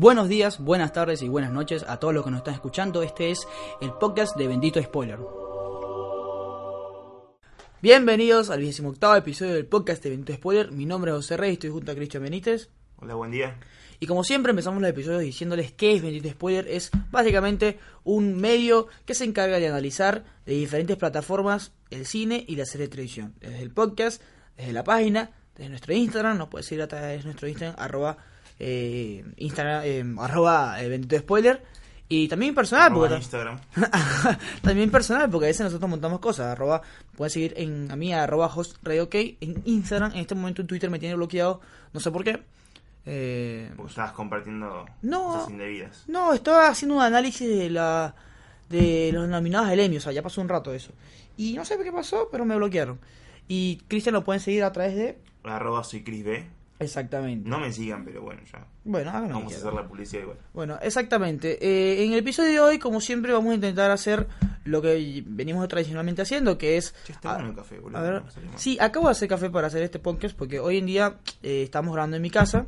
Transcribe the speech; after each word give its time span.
Buenos 0.00 0.30
días, 0.30 0.58
buenas 0.58 0.94
tardes 0.94 1.20
y 1.20 1.28
buenas 1.28 1.52
noches 1.52 1.84
a 1.86 1.98
todos 1.98 2.14
los 2.14 2.24
que 2.24 2.30
nos 2.30 2.38
están 2.38 2.54
escuchando. 2.54 3.02
Este 3.02 3.30
es 3.30 3.46
el 3.82 3.92
podcast 3.92 4.34
de 4.34 4.48
Bendito 4.48 4.82
Spoiler. 4.82 5.18
Bienvenidos 7.82 8.48
al 8.48 8.60
28 8.60 9.16
episodio 9.16 9.52
del 9.52 9.66
podcast 9.66 10.02
de 10.02 10.08
Bendito 10.08 10.32
Spoiler. 10.32 10.72
Mi 10.72 10.86
nombre 10.86 11.10
es 11.10 11.16
José 11.18 11.36
Rey, 11.36 11.52
estoy 11.52 11.68
junto 11.68 11.92
a 11.92 11.94
Cristian 11.94 12.22
Benítez. 12.22 12.70
Hola, 12.96 13.14
buen 13.14 13.30
día. 13.30 13.60
Y 13.98 14.06
como 14.06 14.24
siempre 14.24 14.48
empezamos 14.48 14.80
los 14.80 14.88
episodios 14.88 15.20
diciéndoles 15.20 15.72
qué 15.72 15.96
es 15.96 16.00
Bendito 16.00 16.30
Spoiler. 16.30 16.66
Es 16.66 16.90
básicamente 17.10 17.78
un 18.02 18.40
medio 18.40 18.86
que 19.04 19.14
se 19.14 19.24
encarga 19.24 19.58
de 19.58 19.68
analizar 19.68 20.24
de 20.46 20.54
diferentes 20.54 20.96
plataformas 20.96 21.72
el 21.90 22.06
cine 22.06 22.42
y 22.48 22.56
la 22.56 22.64
serie 22.64 22.86
de 22.86 22.92
televisión. 22.92 23.34
Desde 23.38 23.60
el 23.60 23.70
podcast, 23.70 24.22
desde 24.56 24.72
la 24.72 24.82
página, 24.82 25.32
desde 25.56 25.68
nuestro 25.68 25.92
Instagram, 25.92 26.38
nos 26.38 26.48
puedes 26.48 26.64
seguir 26.64 26.84
a 26.84 26.88
través 26.88 27.18
de 27.18 27.24
nuestro 27.24 27.48
Instagram, 27.48 27.76
arroba, 27.78 28.16
eh, 28.60 29.24
Instagram, 29.38 29.82
eh, 29.84 30.04
arroba 30.18 30.80
eh, 30.82 30.88
Bendito 30.88 31.18
Spoiler. 31.18 31.62
Y 32.12 32.26
también 32.26 32.54
personal, 32.56 32.86
Arroba 32.86 33.00
porque 33.08 33.16
Instagram. 33.22 33.60
también 34.62 34.90
personal, 34.90 35.30
porque 35.30 35.46
a 35.46 35.48
veces 35.48 35.62
nosotros 35.64 35.88
montamos 35.88 36.18
cosas. 36.18 36.46
Arroba, 36.48 36.82
pueden 37.16 37.30
seguir 37.30 37.54
en, 37.56 37.88
a 37.90 37.94
mí, 37.96 38.12
arroba 38.12 38.46
host 38.46 38.76
radio 38.82 39.04
ok, 39.04 39.14
en 39.40 39.62
Instagram. 39.64 40.12
En 40.12 40.18
este 40.18 40.34
momento 40.34 40.60
en 40.60 40.66
Twitter 40.66 40.90
me 40.90 40.98
tiene 40.98 41.14
bloqueado, 41.14 41.60
no 41.92 42.00
sé 42.00 42.10
por 42.10 42.24
qué. 42.24 42.42
Eh, 43.06 43.70
Porque 43.76 43.90
estabas 43.90 44.12
compartiendo 44.12 44.86
No. 45.02 45.22
cosas 45.34 45.50
indebidas. 45.50 46.04
no, 46.08 46.32
estaba 46.34 46.68
haciendo 46.68 46.96
un 46.96 47.02
análisis 47.02 47.48
de 47.48 47.70
la 47.70 48.14
de 48.68 49.10
los 49.12 49.28
nominados 49.28 49.68
al 49.68 49.80
Emmy, 49.80 49.96
o 49.96 50.00
sea, 50.00 50.12
ya 50.12 50.22
pasó 50.22 50.40
un 50.40 50.48
rato 50.48 50.72
eso. 50.74 50.92
Y 51.36 51.54
no 51.54 51.64
sé 51.64 51.78
qué 51.82 51.90
pasó, 51.92 52.28
pero 52.30 52.44
me 52.44 52.56
bloquearon. 52.56 52.98
Y 53.48 53.76
Cristian 53.88 54.14
lo 54.14 54.22
pueden 54.24 54.40
seguir 54.40 54.62
a 54.64 54.72
través 54.72 54.94
de... 54.96 55.18
Arroba 55.44 55.82
soy 55.82 56.02
Chris 56.04 56.24
B. 56.24 56.46
Exactamente. 56.80 57.48
No 57.48 57.60
me 57.60 57.70
sigan, 57.72 58.04
pero 58.04 58.22
bueno, 58.22 58.40
ya. 58.52 58.66
Bueno, 58.84 59.12
Vamos 59.12 59.52
a 59.52 59.56
hacer 59.56 59.72
la 59.72 59.86
publicidad 59.86 60.22
igual. 60.22 60.38
Bueno, 60.52 60.78
exactamente. 60.82 61.58
Eh, 61.64 62.04
en 62.04 62.12
el 62.12 62.18
episodio 62.20 62.50
de 62.50 62.60
hoy, 62.60 62.78
como 62.78 63.00
siempre, 63.00 63.32
vamos 63.32 63.52
a 63.52 63.54
intentar 63.54 63.90
hacer 63.90 64.26
lo 64.64 64.80
que 64.82 65.22
venimos 65.26 65.68
tradicionalmente 65.68 66.22
haciendo, 66.22 66.56
que 66.58 66.76
es... 66.78 66.94
Che, 67.04 67.12
está 67.12 67.32
a- 67.32 67.34
bueno 67.34 67.50
el 67.50 67.56
café, 67.56 67.78
boludo. 67.78 67.98
A 67.98 68.02
ver, 68.02 68.24
no 68.24 68.30
salió 68.30 68.50
mal. 68.50 68.58
sí, 68.58 68.78
acabo 68.80 69.06
de 69.06 69.12
hacer 69.12 69.28
café 69.28 69.50
para 69.50 69.66
hacer 69.68 69.82
este 69.82 69.98
podcast 69.98 70.36
porque 70.36 70.58
hoy 70.58 70.78
en 70.78 70.86
día 70.86 71.16
eh, 71.42 71.62
estamos 71.64 71.92
grabando 71.92 72.16
en 72.16 72.22
mi 72.22 72.30
casa. 72.30 72.66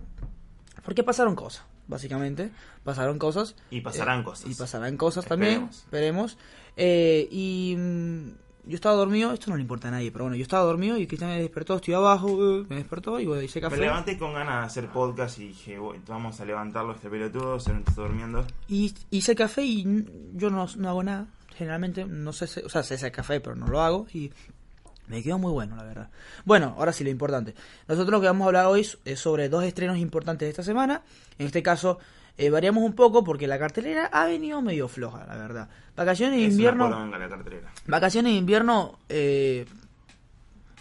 Porque 0.85 1.03
pasaron 1.05 1.35
cosas, 1.37 1.65
básicamente. 1.87 2.51
Pasaron 2.85 3.19
cosas. 3.19 3.55
Y 3.71 3.81
pasarán 3.81 4.21
Eh, 4.21 4.25
cosas. 4.25 4.51
Y 4.51 4.55
pasarán 4.55 4.97
cosas 4.97 5.25
también. 5.25 5.65
Esperemos. 5.71 5.85
Esperemos. 5.85 6.39
Eh, 6.77 7.29
y 7.31 7.75
mm, 7.79 8.29
yo 8.65 8.75
estaba 8.75 8.95
dormido. 8.95 9.33
Esto 9.33 9.51
no 9.51 9.57
le 9.57 9.63
importa 9.63 9.89
a 9.89 9.91
nadie, 9.91 10.11
pero 10.13 10.25
bueno, 10.25 10.37
yo 10.37 10.43
estaba 10.43 10.65
dormido 10.65 10.97
y 10.97 11.07
Cristian 11.07 11.31
me 11.31 11.41
despertó. 11.41 11.77
Estoy 11.77 11.95
abajo, 11.95 12.29
eh, 12.61 12.67
me 12.69 12.77
despertó 12.77 13.19
y 13.21 13.27
bueno, 13.27 13.43
hice 13.43 13.61
Me 13.61 13.63
café. 13.69 13.77
levanté 13.79 14.19
con 14.19 14.35
ganas 14.35 14.61
de 14.61 14.67
hacer 14.67 14.89
podcast 14.93 15.39
y 15.39 15.49
dije, 15.49 15.79
bueno, 15.79 16.03
vamos 16.07 16.41
a 16.41 16.45
levantarlo 16.45 16.93
este 16.93 17.09
pelotudo, 17.11 17.59
se 17.61 17.73
me 17.73 17.81
está 17.81 17.93
durmiendo. 17.93 18.47
Y 18.69 18.95
hice 19.11 19.35
café 19.35 19.63
y 19.65 20.05
yo 20.35 20.51
no, 20.51 20.67
no 20.77 20.89
hago 20.89 21.03
nada. 21.03 21.27
Generalmente 21.57 22.05
no 22.05 22.33
sé, 22.33 22.45
o 22.65 22.69
sea, 22.69 22.83
sé 22.83 22.95
hacer 22.95 23.13
café, 23.13 23.41
pero 23.41 23.55
no 23.57 23.67
lo 23.67 23.81
hago 23.81 24.07
y 24.15 24.33
me 25.09 25.23
quedó 25.23 25.39
muy 25.39 25.53
bueno, 25.53 25.77
la 25.77 25.83
verdad. 25.85 26.11
Bueno, 26.45 26.75
ahora 26.79 26.93
sí 26.93 27.05
lo 27.05 27.11
importante. 27.11 27.55
Nosotros 27.89 28.11
lo 28.11 28.21
que 28.21 28.27
vamos 28.29 28.45
a 28.45 28.49
hablar 28.49 28.67
hoy 28.67 28.87
es 29.05 29.19
sobre 29.21 29.49
dos 29.49 29.65
estrenos 29.65 29.99
importantes 29.99 30.47
de 30.47 30.51
esta 30.51 30.63
semana. 30.63 31.03
En 31.39 31.47
este 31.47 31.63
caso 31.63 31.99
eh, 32.39 32.51
variamos 32.51 32.83
un 32.85 32.95
poco 32.95 33.23
porque 33.25 33.47
la 33.47 33.59
cartelera 33.59 34.07
ha 34.07 34.27
venido 34.27 34.61
medio 34.63 34.89
floja, 34.89 35.25
la 35.27 35.37
verdad. 35.37 35.69
Vacaciones 35.97 36.39
de 36.41 36.47
Es 36.47 36.53
invierno, 36.53 36.87
una 36.87 37.19
la 37.19 37.29
cartelera. 37.29 37.71
vacaciones 37.87 38.33
de 38.33 38.39
invierno, 38.39 38.99
eh, 39.09 39.67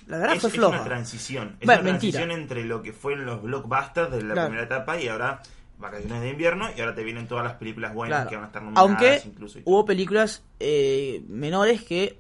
la 0.08 0.18
verdad 0.18 0.36
Es, 0.36 0.42
fue 0.42 0.50
es 0.50 0.56
floja. 0.56 0.76
una 0.78 0.84
transición. 0.86 1.58
Es 1.60 1.66
Bueno, 1.66 1.82
una 1.82 1.92
mentira. 1.92 2.20
transición 2.20 2.32
entre 2.42 2.66
lo 2.66 2.82
que 2.82 2.94
fueron 2.94 3.26
los 3.26 3.42
blockbusters 3.42 4.12
de 4.12 4.24
la 4.24 4.34
Claro. 4.34 4.48
primera 4.50 4.66
etapa 4.66 5.00
y 5.00 5.08
ahora 5.08 5.42
vacaciones 5.78 6.22
de 6.22 6.30
invierno 6.30 6.70
y 6.76 6.80
ahora 6.80 6.94
te 6.96 7.04
vienen 7.04 7.28
todas 7.28 7.44
las 7.44 7.54
películas 7.56 7.94
buenas 7.94 8.18
Claro. 8.20 8.30
que 8.30 8.36
van 8.36 8.44
a 8.44 8.48
estar 8.48 8.62
nominadas 8.62 8.88
Aunque 8.90 9.22
incluso. 9.26 9.60
hubo 9.66 9.84
películas 9.86 10.44
eh, 10.60 11.24
menores 11.28 11.84
que 11.84 12.20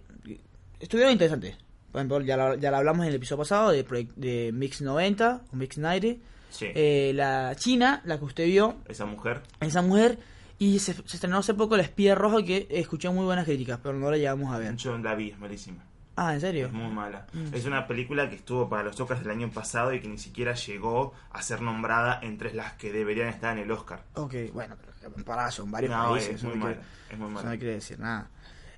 estuvieron 0.79 1.11
interesantes. 1.13 1.57
Por 1.91 1.99
ejemplo, 1.99 2.21
ya 2.21 2.37
lo, 2.37 2.55
ya 2.55 2.71
lo 2.71 2.77
hablamos 2.77 3.03
en 3.03 3.09
el 3.09 3.15
episodio 3.15 3.39
pasado 3.39 3.71
de, 3.71 3.83
de 4.15 4.51
Mix 4.53 4.81
90 4.81 5.41
o 5.51 5.55
Mix 5.55 5.77
90. 5.77 6.07
Sí, 6.51 6.67
Eh, 6.75 7.11
la 7.15 7.55
China, 7.55 8.01
la 8.05 8.19
que 8.19 8.25
usted 8.25 8.45
vio, 8.45 8.75
esa 8.87 9.05
mujer. 9.05 9.41
esa 9.59 9.81
mujer. 9.81 10.19
Y 10.59 10.77
se, 10.77 10.93
se 10.93 11.01
estrenó 11.15 11.39
hace 11.39 11.55
poco 11.55 11.75
La 11.75 11.81
Espía 11.81 12.13
Roja 12.13 12.43
que 12.45 12.67
escuché 12.69 13.09
muy 13.09 13.25
buenas 13.25 13.45
críticas, 13.45 13.79
pero 13.81 13.97
no 13.97 14.11
la 14.11 14.17
llegamos 14.17 14.53
a 14.53 14.59
ver. 14.59 14.75
Yo 14.75 14.95
la 14.99 15.15
vi, 15.15 15.31
es 15.31 15.39
malísima. 15.39 15.83
Ah, 16.17 16.35
¿en 16.35 16.41
serio? 16.41 16.67
Es 16.67 16.71
muy 16.73 16.91
mala. 16.93 17.25
Mm. 17.33 17.55
Es 17.55 17.65
una 17.65 17.87
película 17.87 18.29
que 18.29 18.35
estuvo 18.35 18.69
para 18.69 18.83
los 18.83 18.99
Oscars 18.99 19.21
del 19.21 19.31
año 19.31 19.49
pasado 19.49 19.91
y 19.91 19.99
que 20.01 20.07
ni 20.07 20.19
siquiera 20.19 20.53
llegó 20.53 21.13
a 21.31 21.41
ser 21.41 21.61
nombrada 21.61 22.19
entre 22.21 22.53
las 22.53 22.73
que 22.73 22.91
deberían 22.91 23.29
estar 23.29 23.57
en 23.57 23.63
el 23.63 23.71
Oscar. 23.71 24.03
Ok, 24.13 24.35
bueno, 24.53 24.75
pero 25.01 25.15
pará, 25.25 25.49
son 25.49 25.71
varios 25.71 25.91
No, 25.91 26.11
países. 26.11 26.35
es 26.35 26.43
muy 26.43 26.55
mala. 26.55 26.75
Es 27.09 27.17
muy 27.17 27.27
Eso 27.29 27.37
no 27.39 27.43
mala. 27.43 27.57
quiere 27.57 27.73
decir 27.75 27.97
nada. 27.99 28.29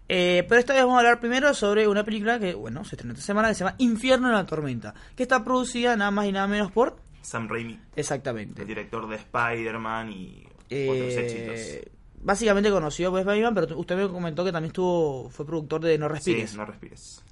Eh, 0.08 0.46
pero 0.48 0.60
esta 0.60 0.74
vez 0.74 0.84
vamos 0.84 0.96
a 0.96 1.00
hablar 1.00 1.20
primero 1.20 1.54
sobre 1.54 1.88
una 1.88 2.04
película 2.06 2.40
que, 2.40 2.54
bueno, 2.54 2.86
se 2.86 2.96
estrenó 2.96 3.14
esta 3.14 3.26
semana 3.26 3.50
que 3.50 3.56
se 3.56 3.64
llama 3.66 3.76
Infierno 3.80 4.28
en 4.28 4.36
la 4.36 4.46
Tormenta, 4.46 4.94
que 5.16 5.24
está 5.24 5.44
producida 5.44 5.96
nada 5.98 6.12
más 6.12 6.28
y 6.28 6.32
nada 6.32 6.48
menos 6.48 6.72
por... 6.72 6.96
Sam 7.24 7.48
Raimi, 7.50 7.80
Exactamente. 7.96 8.62
el 8.62 8.68
director 8.68 9.08
de 9.10 9.16
Spider-Man 9.16 10.12
y 10.12 10.48
Eh, 10.70 10.88
otros 10.90 11.14
éxitos. 11.16 11.92
Básicamente 12.22 12.70
conocido 12.70 13.10
por 13.12 13.20
Spider-Man, 13.22 13.56
pero 13.56 13.78
usted 13.78 13.98
me 13.98 14.08
comentó 14.08 14.46
que 14.46 14.52
también 14.52 14.70
estuvo, 14.70 15.30
fue 15.30 15.46
productor 15.46 15.82
de 15.82 15.98
No 15.98 16.08
Respires. 16.08 16.52
Sí, 16.52 16.58
no 16.58 16.66
respires. 16.66 17.24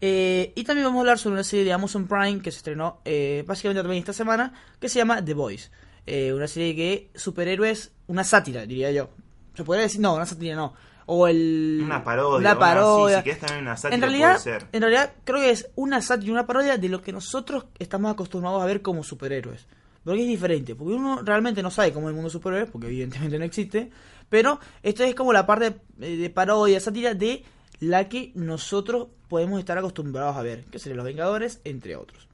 Eh, 0.00 0.52
y 0.54 0.64
también 0.64 0.84
vamos 0.86 0.98
a 0.98 1.00
hablar 1.00 1.18
sobre 1.18 1.34
una 1.34 1.44
serie 1.44 1.64
de 1.64 1.72
Amazon 1.72 2.06
Prime 2.06 2.40
que 2.42 2.50
se 2.50 2.58
estrenó 2.58 3.00
eh, 3.04 3.44
básicamente 3.46 3.82
también 3.82 4.00
esta 4.00 4.12
semana, 4.12 4.52
que 4.80 4.88
se 4.88 4.98
llama 4.98 5.24
The 5.24 5.34
Boys. 5.34 5.70
Eh, 6.06 6.32
una 6.32 6.46
serie 6.48 6.74
que 6.76 7.10
superhéroes, 7.14 7.92
una 8.08 8.22
sátira, 8.24 8.66
diría 8.66 8.90
yo. 8.92 9.10
¿Se 9.54 9.64
podría 9.64 9.84
decir? 9.84 10.00
No, 10.00 10.14
una 10.14 10.26
sátira 10.26 10.54
no. 10.54 10.74
O 11.06 11.28
el... 11.28 11.80
Una 11.84 12.02
parodia. 12.02 12.38
Una 12.38 12.50
una- 12.52 12.58
parodia. 12.58 13.16
sí, 13.16 13.20
si 13.20 13.24
querés 13.24 13.40
también 13.40 13.62
una 13.62 13.76
sátira 13.76 13.94
en 13.94 14.00
realidad, 14.02 14.28
puede 14.32 14.38
ser. 14.40 14.66
en 14.72 14.80
realidad 14.82 15.12
creo 15.24 15.40
que 15.40 15.50
es 15.50 15.70
una 15.76 16.02
sátira, 16.02 16.32
una 16.32 16.46
parodia 16.46 16.76
de 16.78 16.88
lo 16.88 17.00
que 17.00 17.12
nosotros 17.12 17.66
estamos 17.78 18.12
acostumbrados 18.12 18.60
a 18.62 18.66
ver 18.66 18.82
como 18.82 19.04
superhéroes. 19.04 19.66
Porque 20.04 20.22
es 20.22 20.28
diferente, 20.28 20.74
porque 20.76 20.94
uno 20.94 21.20
realmente 21.22 21.62
no 21.62 21.70
sabe 21.70 21.92
cómo 21.92 22.06
es 22.08 22.10
el 22.10 22.14
mundo 22.14 22.28
de 22.28 22.32
superhéroes, 22.32 22.70
porque 22.70 22.86
evidentemente 22.88 23.38
no 23.38 23.44
existe. 23.44 23.90
Pero 24.28 24.60
esto 24.82 25.02
es 25.04 25.14
como 25.14 25.32
la 25.32 25.46
parte 25.46 25.76
eh, 26.00 26.16
de 26.16 26.30
parodia, 26.30 26.78
sátira 26.80 27.14
de 27.14 27.44
la 27.80 28.08
que 28.08 28.32
nosotros 28.34 29.08
podemos 29.28 29.58
estar 29.58 29.76
acostumbrados 29.78 30.36
a 30.36 30.42
ver, 30.42 30.64
que 30.66 30.78
serían 30.78 30.98
los 30.98 31.06
Vengadores, 31.06 31.60
entre 31.64 31.96
otros. 31.96 32.28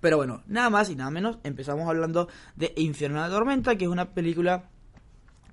Pero 0.00 0.16
bueno, 0.18 0.42
nada 0.46 0.70
más 0.70 0.90
y 0.90 0.96
nada 0.96 1.10
menos, 1.10 1.38
empezamos 1.44 1.88
hablando 1.88 2.28
de 2.56 2.72
Infierno 2.76 3.22
de 3.22 3.28
la 3.28 3.34
Tormenta, 3.34 3.76
que 3.76 3.84
es 3.84 3.90
una 3.90 4.10
película 4.10 4.64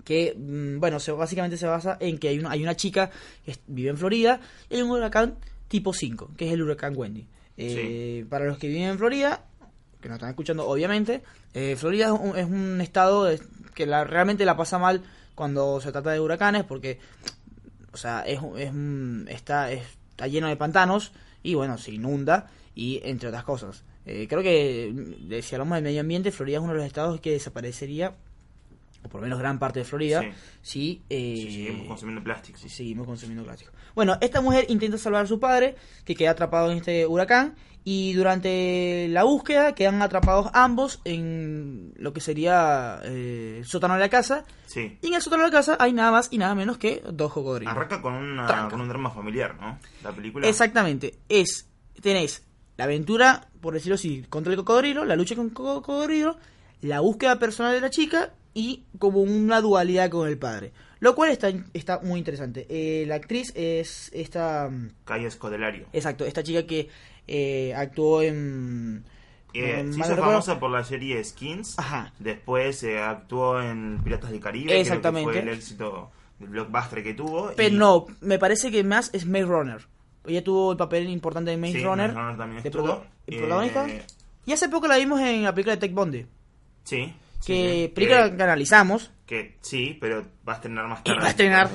que, 0.03 0.35
mm, 0.38 0.79
bueno, 0.79 1.00
se, 1.00 1.12
básicamente 1.12 1.57
se 1.57 1.67
basa 1.67 1.97
en 2.00 2.17
que 2.17 2.29
hay 2.29 2.39
una, 2.39 2.51
hay 2.51 2.63
una 2.63 2.75
chica 2.75 3.09
que 3.45 3.56
vive 3.67 3.89
en 3.89 3.97
Florida 3.97 4.39
y 4.69 4.75
hay 4.75 4.81
un 4.81 4.91
huracán 4.91 5.35
tipo 5.67 5.94
5, 5.94 6.31
que 6.38 6.47
es 6.47 6.53
el 6.53 6.62
huracán 6.62 6.94
Wendy. 6.95 7.28
Eh, 7.57 8.25
Para 8.29 8.45
los 8.45 8.57
que 8.57 8.67
viven 8.67 8.84
en 8.84 8.97
Florida, 8.97 9.44
que 10.01 10.09
nos 10.09 10.16
están 10.17 10.29
escuchando 10.31 10.67
obviamente, 10.67 11.22
eh, 11.53 11.75
Florida 11.78 12.07
es 12.07 12.11
un, 12.11 12.35
es 12.38 12.45
un 12.45 12.81
estado 12.81 13.25
de- 13.25 13.40
que 13.75 13.85
la- 13.85 14.03
realmente 14.03 14.44
la 14.45 14.57
pasa 14.57 14.79
mal 14.79 15.03
cuando 15.35 15.79
se 15.79 15.91
trata 15.91 16.11
de 16.11 16.19
huracanes 16.19 16.63
porque, 16.63 17.00
o 17.94 17.97
sea, 17.97 18.22
es, 18.22 18.40
es 18.57 18.72
un- 18.72 19.28
está, 19.29 19.72
está 19.72 20.28
lleno 20.28 20.47
de 20.47 20.56
pantanos 20.56 21.11
y 21.44 21.53
bueno, 21.56 21.78
se 21.78 21.91
inunda 21.91 22.50
y 22.75 23.00
entre 23.03 23.29
otras 23.29 23.44
cosas. 23.44 23.84
Eh, 24.06 24.25
creo 24.28 24.41
que 24.41 24.91
mm, 24.94 25.41
si 25.44 25.56
hablamos 25.56 25.75
de 25.78 25.81
medio 25.84 26.01
ambiente, 26.01 26.31
Florida 26.31 26.57
es 26.57 26.63
uno 26.63 26.72
de 26.73 26.79
los 26.79 26.88
estados 26.88 27.19
que 27.22 27.31
desaparecería, 27.31 28.16
o 29.03 29.09
por 29.09 29.22
lo 29.22 29.25
menos 29.25 29.39
gran 29.39 29.57
parte 29.59 29.79
de 29.79 29.85
Florida, 29.85 30.22
Sí. 30.22 30.31
si, 30.62 31.01
eh, 31.09 31.35
Si 31.38 31.51
seguimos 31.66 31.88
consumiendo 31.88 32.23
plástico. 32.23 32.57
si 32.59 32.69
seguimos 32.69 33.07
consumiendo 33.07 33.44
plástico. 33.44 33.72
Bueno, 33.95 34.17
esta 34.22 34.41
mujer 34.41 34.66
intenta 34.69 34.97
salvar 34.97 35.23
a 35.25 35.28
su 35.28 35.39
padre, 35.39 35.75
que 36.06 36.16
queda 36.16 36.31
atrapado 36.31 36.72
en 36.72 36.78
este 36.78 37.06
huracán, 37.07 37.56
y 37.84 38.13
durante 38.13 39.07
la 39.09 39.23
búsqueda 39.23 39.73
quedan 39.73 40.03
atrapados 40.03 40.51
ambos 40.53 41.01
en 41.03 41.94
lo 41.97 42.13
que 42.13 42.22
sería 42.22 43.00
eh, 43.03 43.56
el 43.59 43.66
sótano 43.66 43.95
de 43.95 44.00
la 44.01 44.09
casa, 44.09 44.45
Sí. 44.67 44.99
y 45.02 45.08
en 45.08 45.16
el 45.16 45.22
sótano 45.22 45.43
de 45.43 45.49
la 45.49 45.58
casa 45.58 45.78
hay 45.79 45.91
nada 45.91 46.11
más 46.11 46.28
y 46.31 46.37
nada 46.37 46.53
menos 46.53 46.78
que 46.78 47.02
dos 47.11 47.34
cocodrilos. 47.34 47.73
Arranca 47.75 47.99
con, 48.02 48.14
una, 48.14 48.67
con 48.70 48.81
un 48.81 48.87
drama 48.87 49.09
familiar, 49.09 49.55
¿no? 49.59 49.79
La 50.03 50.11
película. 50.11 50.47
Exactamente, 50.47 51.16
es, 51.28 51.67
tenéis 52.02 52.46
la 52.78 52.84
aventura, 52.84 53.47
por 53.61 53.73
decirlo 53.73 53.96
así, 53.96 54.23
contra 54.29 54.53
el 54.53 54.58
cocodrilo, 54.59 55.03
la 55.03 55.16
lucha 55.16 55.35
con 55.35 55.47
el 55.47 55.53
cocodrilo, 55.53 56.37
la 56.81 56.99
búsqueda 56.99 57.37
personal 57.40 57.73
de 57.73 57.81
la 57.81 57.90
chica 57.90 58.31
y 58.53 58.83
como 58.99 59.21
una 59.21 59.61
dualidad 59.61 60.09
con 60.09 60.27
el 60.27 60.37
padre. 60.37 60.71
Lo 60.99 61.15
cual 61.15 61.31
está, 61.31 61.51
está 61.73 61.99
muy 62.03 62.19
interesante. 62.19 62.67
Eh, 62.69 63.05
la 63.07 63.15
actriz 63.15 63.51
es 63.55 64.09
esta... 64.13 64.69
mm, 64.69 64.89
Calle 65.05 65.31
Scodelario. 65.31 65.87
Exacto, 65.93 66.25
esta 66.25 66.43
chica 66.43 66.65
que 66.67 66.89
eh, 67.27 67.73
actuó 67.75 68.21
en... 68.21 69.03
Eh, 69.53 69.85
se 69.91 69.99
hizo 69.99 70.15
famosa 70.15 70.59
por 70.59 70.69
la 70.71 70.83
serie 70.83 71.21
Skins. 71.23 71.77
Ajá. 71.77 72.13
Después 72.19 72.83
eh, 72.83 72.99
actuó 72.99 73.61
en 73.61 73.99
Piratas 74.03 74.31
del 74.31 74.39
Caribe. 74.39 74.65
creo 74.67 74.77
que 74.77 74.81
Exactamente. 74.81 75.31
fue 75.31 75.39
el 75.41 75.49
éxito 75.49 76.09
del 76.39 76.49
blockbuster 76.49 77.03
que 77.03 77.13
tuvo. 77.13 77.51
Pero 77.57 77.73
y- 77.75 77.77
no, 77.77 78.05
me 78.21 78.39
parece 78.39 78.71
que 78.71 78.83
más 78.83 79.09
es 79.13 79.25
Maze 79.25 79.45
Runner. 79.45 79.81
Ella 80.25 80.43
tuvo 80.43 80.71
el 80.71 80.77
papel 80.77 81.09
importante 81.09 81.51
en 81.51 81.59
Maze 81.59 81.73
Sí, 81.73 81.83
Runner. 81.83 82.07
Maze 82.13 82.19
Runner 82.21 82.37
también 82.37 82.63
de 82.63 82.69
estuvo. 82.69 83.03
de 83.27 83.35
Eh, 83.35 83.39
protagonista. 83.39 83.87
Y 84.45 84.53
hace 84.53 84.69
poco 84.69 84.87
la 84.87 84.97
vimos 84.97 85.19
en 85.19 85.43
la 85.43 85.53
película 85.53 85.75
de 85.75 85.79
Tech 85.81 85.93
Bondi. 85.93 86.25
Sí. 86.83 87.13
Que 87.46 87.85
sí. 87.88 87.91
película 87.93 88.29
Que- 88.32 88.38
que 88.38 88.43
analizamos. 88.43 89.11
Que 89.26 89.58
sí, 89.61 89.97
pero 90.02 90.26
va 90.47 90.53
a 90.53 90.55
estrenar 90.58 90.88
más 90.88 91.03
tarde. 91.03 91.20
va 91.22 91.28
a 91.28 91.29
estrenar. 91.29 91.70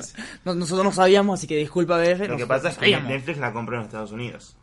no- 0.45 0.55
nosotros 0.55 0.85
no 0.85 0.93
sabíamos, 0.93 1.39
así 1.41 1.47
que 1.47 1.57
disculpa, 1.57 1.97
BF. 1.99 2.29
Lo 2.29 2.37
que 2.37 2.47
pasa 2.47 2.69
es 2.69 2.75
que 2.75 2.81
sabíamos. 2.81 3.09
Netflix 3.11 3.39
la 3.39 3.53
compró 3.53 3.77
en 3.79 3.83
Estados 3.85 4.13
Unidos. 4.13 4.57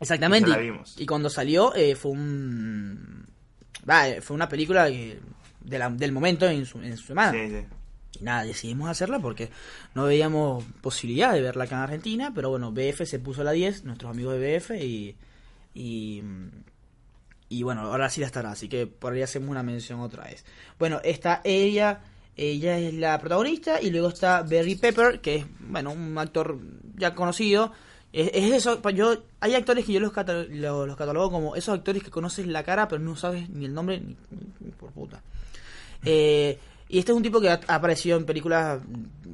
Exactamente. 0.00 0.48
Y 0.50 0.52
ya 0.52 0.58
la 0.58 0.62
y- 0.64 0.70
vimos. 0.70 0.94
Y 0.98 1.06
cuando 1.06 1.30
salió 1.30 1.74
eh, 1.74 1.94
fue 1.94 2.10
un. 2.12 3.26
eh, 3.88 4.20
fue 4.20 4.34
una 4.34 4.48
película 4.48 4.88
que- 4.88 5.20
de 5.60 5.78
la- 5.78 5.88
del 5.90 6.12
momento 6.12 6.46
en 6.46 6.66
su, 6.66 6.78
en 6.80 6.96
su 6.96 7.06
semana. 7.06 7.32
Sí, 7.32 7.48
sí. 7.48 7.66
Y 8.20 8.24
nada, 8.24 8.44
decidimos 8.44 8.88
hacerla 8.88 9.18
porque 9.18 9.50
no 9.94 10.04
veíamos 10.04 10.62
posibilidad 10.80 11.32
de 11.32 11.40
verla 11.42 11.64
acá 11.64 11.76
en 11.76 11.82
Argentina, 11.82 12.32
pero 12.34 12.50
bueno, 12.50 12.70
BF 12.72 13.06
se 13.06 13.18
puso 13.18 13.40
a 13.40 13.44
la 13.44 13.52
10, 13.52 13.84
nuestros 13.84 14.10
amigos 14.10 14.34
de 14.34 14.38
BF, 14.40 14.70
y, 14.84 15.16
y, 15.74 16.22
y 17.48 17.62
bueno, 17.62 17.82
ahora 17.82 18.08
sí 18.10 18.20
la 18.20 18.26
estará, 18.26 18.50
así 18.52 18.68
que 18.68 18.86
por 18.86 19.12
ahí 19.12 19.22
hacemos 19.22 19.48
una 19.50 19.62
mención 19.62 20.00
otra 20.00 20.24
vez. 20.24 20.44
Bueno, 20.78 21.00
está 21.04 21.40
ella, 21.44 22.00
ella 22.36 22.78
es 22.78 22.94
la 22.94 23.18
protagonista, 23.18 23.80
y 23.80 23.90
luego 23.90 24.08
está 24.08 24.42
Barry 24.42 24.74
Pepper, 24.76 25.20
que 25.20 25.36
es, 25.36 25.46
bueno, 25.60 25.92
un 25.92 26.16
actor 26.18 26.58
ya 26.96 27.14
conocido. 27.14 27.72
Es, 28.12 28.30
es 28.32 28.52
eso, 28.52 28.80
yo, 28.90 29.22
hay 29.40 29.54
actores 29.54 29.84
que 29.84 29.92
yo 29.92 30.00
los, 30.00 30.12
cata- 30.12 30.44
los, 30.48 30.96
catalogo 30.96 31.30
como 31.32 31.56
esos 31.56 31.74
actores 31.76 32.02
que 32.02 32.10
conoces 32.10 32.46
la 32.46 32.62
cara, 32.62 32.86
pero 32.88 33.02
no 33.02 33.16
sabes 33.16 33.48
ni 33.50 33.64
el 33.64 33.74
nombre 33.74 34.00
ni, 34.00 34.16
ni 34.60 34.70
por 34.72 34.90
puta. 34.92 35.20
Eh, 36.04 36.58
y 36.88 36.98
este 36.98 37.12
es 37.12 37.16
un 37.16 37.22
tipo 37.22 37.40
que 37.40 37.48
ha, 37.50 37.60
aparecido 37.68 38.16
en 38.16 38.24
películas 38.24 38.80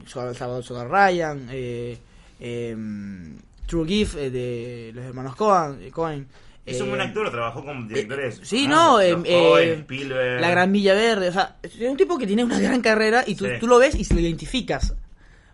sobre 0.06 0.34
Salvador 0.34 0.64
Sogar 0.64 0.88
Ryan, 0.88 1.48
eh, 1.50 1.98
em, 2.38 3.36
True 3.66 3.86
Gift 3.86 4.16
eh, 4.16 4.30
de 4.30 4.92
los 4.94 5.04
hermanos 5.04 5.36
Cohen. 5.36 5.78
eh, 5.82 5.90
Cohen 5.90 6.26
Es 6.70 6.78
eh, 6.80 6.82
un 6.82 6.88
buen 6.90 7.00
actor, 7.00 7.30
trabajó 7.30 7.64
con 7.64 7.86
directores. 7.88 8.38
eh, 8.38 8.44
sí, 8.44 8.64
ah, 8.66 8.70
no, 8.70 9.00
eh, 9.00 9.16
eh, 9.24 9.74
Spielberg. 9.80 10.40
La 10.40 10.50
Gran 10.50 10.72
Villa 10.72 10.94
Verde, 10.94 11.28
o 11.28 11.32
sea, 11.32 11.56
es 11.62 11.74
un 11.80 11.96
tipo 11.96 12.16
que 12.18 12.26
tiene 12.26 12.44
una 12.44 12.58
gran 12.60 12.80
carrera 12.80 13.24
y 13.26 13.34
tú, 13.34 13.44
Sí. 13.46 13.52
tú 13.60 13.66
lo 13.66 13.78
ves 13.78 13.94
y 13.94 14.04
se 14.04 14.14
lo 14.14 14.20
identificas. 14.20 14.94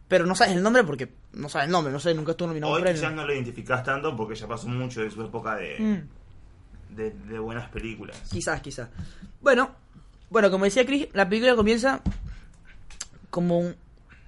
Pero 0.08 0.24
no 0.26 0.34
sabes 0.36 0.54
el 0.54 0.62
nombre 0.62 0.84
porque 0.84 1.08
no 1.32 1.48
sabes 1.48 1.66
el 1.66 1.72
nombre, 1.72 1.92
no 1.92 1.98
sé, 1.98 2.14
nunca 2.14 2.30
estuvo 2.32 2.48
nominado 2.48 2.72
Hoy 2.72 2.82
quizás 2.84 3.12
no 3.12 3.26
lo 3.26 3.32
identificás 3.34 3.82
tanto 3.82 4.14
porque 4.16 4.36
ya 4.36 4.46
pasó 4.46 4.68
mucho 4.68 5.00
de 5.02 5.10
su 5.10 5.20
época 5.22 5.56
de, 5.56 5.76
Mm. 5.80 6.94
de, 6.96 7.10
de 7.10 7.38
buenas 7.40 7.68
películas. 7.70 8.16
Quizás, 8.30 8.60
quizás. 8.60 8.88
Bueno, 9.40 9.70
bueno, 10.30 10.50
como 10.50 10.64
decía 10.64 10.86
Chris, 10.86 11.08
la 11.12 11.28
película 11.28 11.56
comienza 11.56 12.02
como 13.30 13.58
un- 13.58 13.76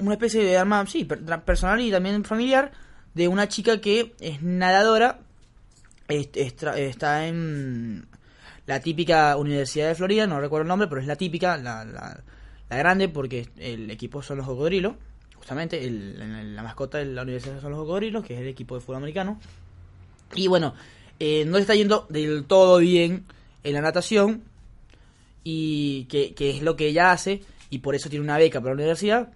una 0.01 0.13
especie 0.15 0.43
de 0.45 0.57
arma, 0.57 0.85
sí, 0.87 1.05
personal 1.05 1.81
y 1.81 1.91
también 1.91 2.25
familiar, 2.25 2.73
de 3.15 3.27
una 3.29 3.49
chica 3.49 3.81
que 3.81 4.15
es 4.21 4.43
nadadora, 4.43 5.21
está 6.09 7.27
en 7.27 8.07
la 8.67 8.81
típica 8.81 9.37
Universidad 9.37 9.89
de 9.89 9.95
Florida, 9.95 10.27
no 10.27 10.41
recuerdo 10.41 10.63
el 10.63 10.69
nombre, 10.69 10.89
pero 10.89 11.01
es 11.01 11.07
la 11.07 11.17
típica, 11.17 11.57
la, 11.57 11.85
la, 11.85 12.21
la 12.69 12.77
grande, 12.77 13.09
porque 13.09 13.49
el 13.59 13.91
equipo 13.91 14.23
son 14.23 14.39
los 14.39 14.47
cocodrilos, 14.47 14.95
justamente, 15.37 15.83
el- 15.85 16.55
la 16.57 16.63
mascota 16.63 16.99
de 16.99 17.07
la 17.07 17.23
universidad 17.23 17.61
son 17.61 17.71
los 17.73 17.81
cocodrilos, 17.81 18.25
que 18.25 18.35
es 18.35 18.41
el 18.41 18.49
equipo 18.49 18.75
de 18.75 18.81
fútbol 18.81 18.97
americano. 18.97 19.41
Y 20.35 20.47
bueno, 20.49 20.75
eh, 21.19 21.45
no 21.47 21.55
le 21.57 21.61
está 21.63 21.75
yendo 21.75 22.07
del 22.11 22.45
todo 22.45 22.79
bien 22.79 23.25
en 23.65 23.73
la 23.75 23.81
natación, 23.81 24.43
y 25.45 26.05
que, 26.05 26.35
que 26.35 26.51
es 26.51 26.63
lo 26.63 26.77
que 26.77 26.89
ella 26.89 27.13
hace, 27.13 27.43
y 27.71 27.79
por 27.79 27.95
eso 27.95 28.11
tiene 28.11 28.25
una 28.25 28.37
beca 28.39 28.61
para 28.61 28.73
la 28.75 28.81
universidad. 28.81 29.29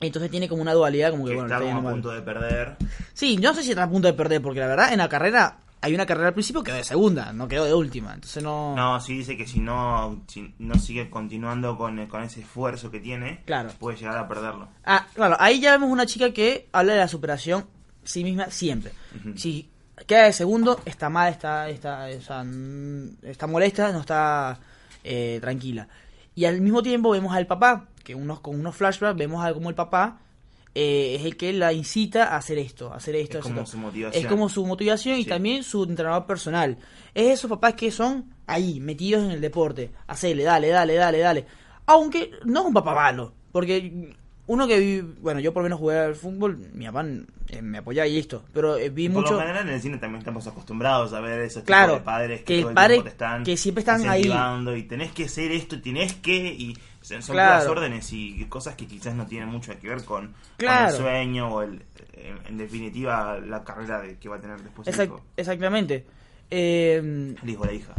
Entonces 0.00 0.30
tiene 0.30 0.48
como 0.48 0.62
una 0.62 0.72
dualidad, 0.74 1.10
como 1.10 1.24
que 1.24 1.30
Que 1.32 1.34
bueno, 1.34 1.48
está 1.48 1.56
está 1.56 1.64
como 1.66 1.76
yendo 1.76 1.88
a 1.88 1.92
punto 1.92 2.10
de 2.12 2.22
perder. 2.22 2.76
Sí, 3.14 3.36
yo 3.36 3.50
no 3.50 3.54
sé 3.54 3.62
si 3.64 3.70
está 3.70 3.82
a 3.82 3.90
punto 3.90 4.06
de 4.08 4.14
perder, 4.14 4.40
porque 4.40 4.60
la 4.60 4.68
verdad 4.68 4.92
en 4.92 4.98
la 4.98 5.08
carrera 5.08 5.58
hay 5.80 5.94
una 5.94 6.06
carrera 6.06 6.28
al 6.28 6.34
principio 6.34 6.62
que 6.62 6.68
quedó 6.70 6.76
de 6.78 6.84
segunda, 6.84 7.32
no 7.32 7.46
quedó 7.48 7.64
de 7.64 7.74
última. 7.74 8.14
Entonces 8.14 8.42
no. 8.42 8.74
No, 8.74 9.00
sí 9.00 9.18
dice 9.18 9.36
que 9.36 9.46
si 9.46 9.60
no, 9.60 10.20
si 10.26 10.54
no 10.58 10.74
sigue 10.76 11.08
continuando 11.10 11.76
con, 11.78 12.06
con 12.06 12.22
ese 12.22 12.40
esfuerzo 12.40 12.90
que 12.90 13.00
tiene, 13.00 13.42
Claro. 13.44 13.70
puede 13.78 13.96
llegar 13.96 14.16
a 14.18 14.26
perderlo. 14.28 14.68
Ah, 14.84 15.06
claro, 15.14 15.36
ahí 15.38 15.60
ya 15.60 15.72
vemos 15.72 15.90
una 15.90 16.06
chica 16.06 16.32
que 16.32 16.68
habla 16.72 16.94
de 16.94 16.98
la 17.00 17.08
superación 17.08 17.66
sí 18.04 18.24
misma 18.24 18.50
siempre. 18.50 18.92
Si 19.36 19.68
queda 20.06 20.24
de 20.24 20.32
segundo, 20.32 20.80
está 20.84 21.08
mal, 21.10 21.30
está, 21.32 21.68
está, 21.68 22.06
o 22.16 22.20
sea, 22.22 22.44
está 23.22 23.46
molesta, 23.46 23.92
no 23.92 24.00
está 24.00 24.58
eh, 25.04 25.38
tranquila. 25.40 25.88
Y 26.34 26.44
al 26.44 26.60
mismo 26.60 26.82
tiempo 26.82 27.10
vemos 27.10 27.34
al 27.34 27.46
papá, 27.46 27.86
que 28.04 28.14
unos 28.14 28.40
con 28.40 28.58
unos 28.58 28.74
flashbacks 28.76 29.18
vemos 29.18 29.44
a 29.44 29.52
como 29.52 29.68
el 29.68 29.74
papá 29.74 30.18
eh, 30.80 31.16
es 31.16 31.24
el 31.24 31.36
que 31.36 31.52
la 31.52 31.72
incita 31.72 32.24
a 32.34 32.36
hacer 32.36 32.56
esto, 32.58 32.92
a 32.92 32.96
hacer 32.96 33.16
esto. 33.16 33.38
Es 33.38 33.44
hacer 33.44 33.52
como 33.52 33.62
esto. 33.64 33.72
su 33.72 33.78
motivación. 33.78 34.22
Es 34.24 34.28
como 34.30 34.48
su 34.48 34.64
motivación 34.66 35.18
y 35.18 35.24
también 35.24 35.64
su 35.64 35.82
entrenador 35.82 36.24
personal. 36.26 36.78
Es 37.14 37.32
esos 37.38 37.50
papás 37.50 37.74
que 37.74 37.90
son 37.90 38.32
ahí, 38.46 38.78
metidos 38.78 39.24
en 39.24 39.32
el 39.32 39.40
deporte. 39.40 39.90
Hacele, 40.06 40.44
dale, 40.44 40.68
dale, 40.68 40.94
dale, 40.94 41.18
dale. 41.18 41.46
Aunque 41.86 42.30
no 42.44 42.60
es 42.60 42.66
un 42.66 42.74
papá 42.74 42.94
malo, 42.94 43.32
porque 43.50 44.14
uno 44.46 44.66
que 44.66 44.78
vi, 44.78 45.00
bueno, 45.20 45.40
yo 45.40 45.52
por 45.52 45.62
lo 45.62 45.64
menos 45.64 45.78
jugué 45.80 45.98
al 45.98 46.14
fútbol, 46.14 46.56
mi 46.72 46.86
papá 46.86 47.04
eh, 47.48 47.60
me 47.60 47.78
apoyaba 47.78 48.06
y 48.06 48.14
listo, 48.14 48.44
pero 48.54 48.76
eh, 48.78 48.88
vi 48.90 49.08
Por 49.08 49.22
mucho... 49.22 49.34
lo 49.34 49.40
general 49.40 49.68
en 49.68 49.74
el 49.74 49.80
cine 49.82 49.98
también 49.98 50.20
estamos 50.20 50.46
acostumbrados 50.46 51.12
a 51.12 51.20
ver 51.20 51.40
esos 51.40 51.64
Claro, 51.64 51.94
tipos 51.94 52.00
de 52.00 52.04
padres 52.04 52.38
que, 52.40 52.44
que 52.44 52.54
el 52.56 52.60
todo 52.62 52.70
el 52.70 52.74
padre- 52.74 53.02
te 53.02 53.08
están 53.10 53.42
que 53.44 53.56
siempre 53.56 53.80
están 53.80 54.08
ahí. 54.08 54.30
y 54.76 54.82
tenés 54.84 55.12
que 55.12 55.24
hacer 55.24 55.50
esto, 55.52 55.80
tenés 55.82 56.14
que 56.14 56.34
y 56.46 56.76
son 57.08 57.34
Claro. 57.34 57.70
órdenes 57.70 58.12
y 58.12 58.44
cosas 58.46 58.74
que 58.76 58.86
quizás 58.86 59.14
no 59.14 59.26
tienen 59.26 59.48
mucho 59.48 59.72
que 59.78 59.88
ver 59.88 60.04
con, 60.04 60.34
el 60.58 60.92
sueño 60.92 61.48
o 61.48 61.62
el 61.62 61.82
en, 62.12 62.38
en 62.46 62.58
definitiva 62.58 63.38
la 63.38 63.64
carrera 63.64 64.00
de, 64.00 64.18
que 64.18 64.28
va 64.28 64.36
a 64.36 64.40
tener 64.40 64.60
después 64.60 64.88
el 64.88 65.04
hijo, 65.04 65.24
exactamente. 65.36 66.06
Eh, 66.50 67.34
el 67.42 67.50
hijo 67.50 67.64
la 67.64 67.72
hija. 67.72 67.92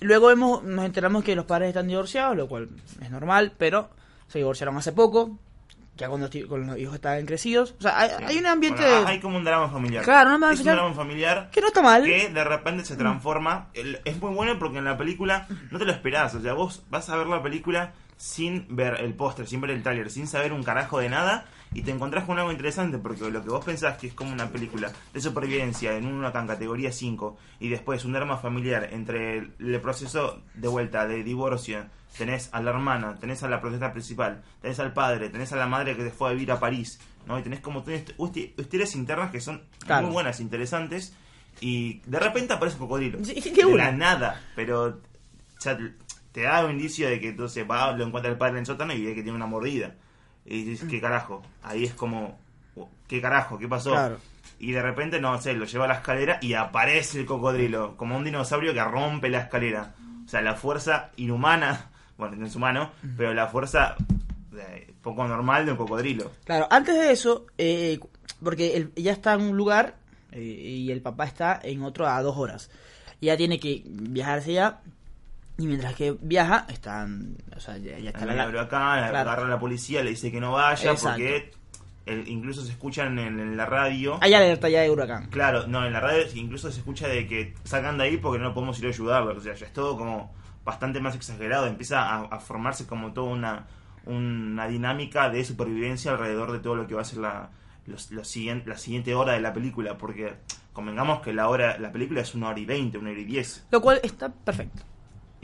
Luego 0.00 0.28
vemos, 0.28 0.62
nos 0.62 0.84
enteramos 0.84 1.24
que 1.24 1.34
los 1.34 1.46
padres 1.46 1.68
están 1.68 1.88
divorciados, 1.88 2.36
lo 2.36 2.48
cual 2.48 2.68
es 3.00 3.10
normal, 3.10 3.52
pero 3.56 3.90
se 4.28 4.38
divorciaron 4.38 4.76
hace 4.76 4.92
poco, 4.92 5.38
ya 5.96 6.08
cuando, 6.08 6.28
los 6.28 6.78
hijos 6.78 6.94
estaban 6.94 7.24
crecidos. 7.24 7.74
O 7.78 7.82
sea, 7.82 7.98
hay, 7.98 8.10
hay 8.26 8.38
un 8.38 8.46
ambiente 8.46 8.82
Bueno, 8.82 9.08
hay 9.08 9.20
como 9.20 9.38
un 9.38 9.44
drama 9.44 9.70
familiar. 9.70 10.04
Claro, 10.04 10.34
un 10.34 10.40
drama 10.40 10.52
es 10.52 10.58
familiar. 10.58 10.74
un 10.74 10.82
drama 10.82 10.94
familiar 10.94 11.50
que 11.50 11.60
no 11.62 11.66
está 11.68 11.82
mal. 11.82 12.04
que 12.04 12.28
de 12.28 12.44
repente 12.44 12.84
se 12.84 12.96
transforma. 12.96 13.68
Es 13.72 14.20
muy 14.20 14.34
bueno 14.34 14.58
porque 14.58 14.78
en 14.78 14.84
la 14.84 14.98
película 14.98 15.46
no 15.70 15.78
te 15.78 15.86
lo 15.86 15.92
esperás. 15.92 16.34
O 16.34 16.42
sea, 16.42 16.52
vos 16.52 16.84
vas 16.90 17.08
a 17.08 17.16
ver 17.16 17.26
la 17.26 17.42
película 17.42 17.94
sin 18.16 18.66
ver 18.74 18.98
el 19.00 19.14
póster, 19.14 19.46
sin 19.46 19.60
ver 19.60 19.70
el 19.70 19.82
tráiler, 19.82 20.10
sin 20.10 20.26
saber 20.26 20.52
un 20.52 20.62
carajo 20.62 20.98
de 20.98 21.08
nada. 21.08 21.46
Y 21.74 21.82
te 21.82 21.90
encontrás 21.90 22.24
con 22.24 22.38
algo 22.38 22.52
interesante 22.52 22.96
porque 22.96 23.28
lo 23.28 23.42
que 23.42 23.50
vos 23.50 23.64
pensás 23.64 23.98
que 23.98 24.06
es 24.06 24.14
como 24.14 24.32
una 24.32 24.48
película 24.50 24.90
de 25.12 25.20
supervivencia 25.20 25.96
en 25.96 26.06
una 26.06 26.32
can- 26.32 26.46
categoría 26.46 26.92
5 26.92 27.36
y 27.60 27.68
después 27.68 28.04
un 28.04 28.12
drama 28.12 28.38
familiar 28.38 28.88
entre 28.92 29.38
el, 29.38 29.52
el 29.58 29.80
proceso 29.80 30.40
de 30.54 30.68
vuelta 30.68 31.06
de 31.06 31.22
divorcio, 31.24 31.84
tenés 32.16 32.48
a 32.52 32.62
la 32.62 32.70
hermana, 32.70 33.16
tenés 33.16 33.42
a 33.42 33.48
la 33.48 33.60
protagonista 33.60 33.92
principal, 33.92 34.42
tenés 34.62 34.78
al 34.78 34.92
padre, 34.94 35.28
tenés 35.28 35.52
a 35.52 35.56
la 35.56 35.66
madre 35.66 35.96
que 35.96 36.04
se 36.04 36.10
fue 36.10 36.30
a 36.30 36.32
vivir 36.32 36.52
a 36.52 36.60
París, 36.60 36.98
¿no? 37.26 37.38
Y 37.38 37.42
tenés 37.42 37.60
como 37.60 37.82
tenés 37.82 38.04
historias 38.56 38.94
internas 38.94 39.30
que 39.32 39.40
son 39.40 39.60
Claro. 39.84 40.06
muy 40.06 40.14
buenas, 40.14 40.40
interesantes 40.40 41.14
y 41.60 42.00
de 42.06 42.20
repente 42.20 42.54
aparece 42.54 42.76
un 42.76 42.84
cocodrilo. 42.84 43.22
Sí, 43.24 43.40
de 43.40 43.64
una. 43.66 43.86
la 43.86 43.92
nada, 43.92 44.42
pero 44.54 45.00
te- 45.62 45.94
te 46.36 46.42
da 46.42 46.62
un 46.66 46.72
indicio 46.72 47.08
de 47.08 47.18
que 47.18 47.30
entonces 47.30 47.64
va, 47.68 47.92
lo 47.92 48.04
encuentra 48.04 48.30
el 48.30 48.36
padre 48.36 48.52
en 48.52 48.58
el 48.58 48.66
sótano 48.66 48.92
y 48.92 49.02
ve 49.02 49.14
que 49.14 49.22
tiene 49.22 49.34
una 49.36 49.46
mordida. 49.46 49.94
Y 50.44 50.64
dices, 50.64 50.86
¿qué 50.86 51.00
carajo? 51.00 51.42
Ahí 51.62 51.84
es 51.84 51.94
como, 51.94 52.38
¿qué 53.08 53.22
carajo? 53.22 53.56
¿Qué 53.58 53.66
pasó? 53.66 53.92
Claro. 53.92 54.18
Y 54.58 54.72
de 54.72 54.82
repente, 54.82 55.18
no 55.18 55.40
sé, 55.40 55.54
lo 55.54 55.64
lleva 55.64 55.86
a 55.86 55.88
la 55.88 55.94
escalera 55.94 56.38
y 56.42 56.52
aparece 56.52 57.20
el 57.20 57.24
cocodrilo, 57.24 57.96
como 57.96 58.18
un 58.18 58.24
dinosaurio 58.24 58.74
que 58.74 58.84
rompe 58.84 59.30
la 59.30 59.38
escalera. 59.40 59.94
O 60.26 60.28
sea, 60.28 60.42
la 60.42 60.54
fuerza 60.56 61.08
inhumana, 61.16 61.88
bueno, 62.18 62.36
no 62.36 62.44
es 62.46 62.54
humano, 62.54 62.90
pero 63.16 63.32
la 63.32 63.46
fuerza 63.46 63.96
eh, 64.58 64.92
poco 65.00 65.26
normal 65.26 65.64
de 65.64 65.72
un 65.72 65.78
cocodrilo. 65.78 66.32
Claro, 66.44 66.66
antes 66.70 66.96
de 66.96 67.12
eso, 67.12 67.46
eh, 67.56 67.98
porque 68.44 68.76
el- 68.76 68.92
ella 68.94 69.12
está 69.12 69.32
en 69.32 69.40
un 69.40 69.56
lugar 69.56 69.94
eh, 70.32 70.40
y 70.42 70.90
el 70.92 71.00
papá 71.00 71.24
está 71.24 71.58
en 71.62 71.82
otro 71.82 72.06
a 72.06 72.20
dos 72.20 72.36
horas. 72.36 72.70
Y 73.22 73.28
ella 73.28 73.38
tiene 73.38 73.58
que 73.58 73.82
viajar 73.86 74.40
hacia 74.40 74.66
allá. 74.68 74.80
Y 75.58 75.66
mientras 75.66 75.94
que 75.94 76.16
viaja, 76.20 76.66
están. 76.68 77.36
O 77.56 77.60
sea, 77.60 77.78
ya, 77.78 77.98
ya 77.98 78.10
está 78.10 78.26
la- 78.26 78.34
la 78.34 78.48
huracán, 78.48 78.98
claro. 79.08 79.18
agarra 79.30 79.46
a 79.46 79.48
la 79.48 79.58
policía, 79.58 80.02
le 80.04 80.10
dice 80.10 80.30
que 80.30 80.40
no 80.40 80.52
vaya 80.52 80.90
Exacto. 80.92 81.08
porque 81.10 81.50
el- 82.04 82.28
incluso 82.28 82.62
se 82.62 82.72
escuchan 82.72 83.18
en, 83.18 83.40
en 83.40 83.56
la 83.56 83.64
radio. 83.66 84.18
Hay 84.20 84.34
alerta 84.34 84.68
ya 84.68 84.82
de 84.82 84.90
huracán. 84.90 85.28
Claro, 85.30 85.66
no, 85.66 85.86
en 85.86 85.92
la 85.94 86.00
radio 86.00 86.24
incluso 86.34 86.70
se 86.70 86.78
escucha 86.80 87.08
de 87.08 87.26
que 87.26 87.54
sacan 87.64 87.96
de 87.98 88.04
ahí 88.04 88.16
porque 88.18 88.38
no 88.42 88.52
podemos 88.52 88.78
ir 88.80 88.86
a 88.86 88.88
ayudarlos. 88.90 89.38
O 89.38 89.40
sea, 89.40 89.54
ya 89.54 89.66
es 89.66 89.72
todo 89.72 89.96
como 89.96 90.34
bastante 90.64 91.00
más 91.00 91.14
exagerado. 91.14 91.66
Empieza 91.66 92.02
a, 92.02 92.22
a 92.26 92.38
formarse 92.40 92.86
como 92.86 93.12
toda 93.14 93.28
una, 93.32 93.66
una 94.04 94.68
dinámica 94.68 95.30
de 95.30 95.42
supervivencia 95.44 96.10
alrededor 96.12 96.52
de 96.52 96.58
todo 96.58 96.74
lo 96.76 96.86
que 96.86 96.94
va 96.94 97.00
a 97.00 97.04
ser 97.04 97.18
la, 97.20 97.48
los, 97.86 98.10
los 98.10 98.28
siguiente, 98.28 98.68
la 98.68 98.76
siguiente 98.76 99.14
hora 99.14 99.32
de 99.32 99.40
la 99.40 99.52
película. 99.54 99.96
Porque 99.96 100.34
convengamos 100.74 101.22
que 101.22 101.32
la 101.32 101.48
hora 101.48 101.78
la 101.78 101.90
película 101.92 102.20
es 102.20 102.34
una 102.34 102.48
hora 102.50 102.60
y 102.60 102.66
veinte, 102.66 102.98
una 102.98 103.10
hora 103.10 103.20
y 103.20 103.24
diez. 103.24 103.66
Lo 103.70 103.80
cual 103.80 104.00
está 104.02 104.28
perfecto. 104.28 104.82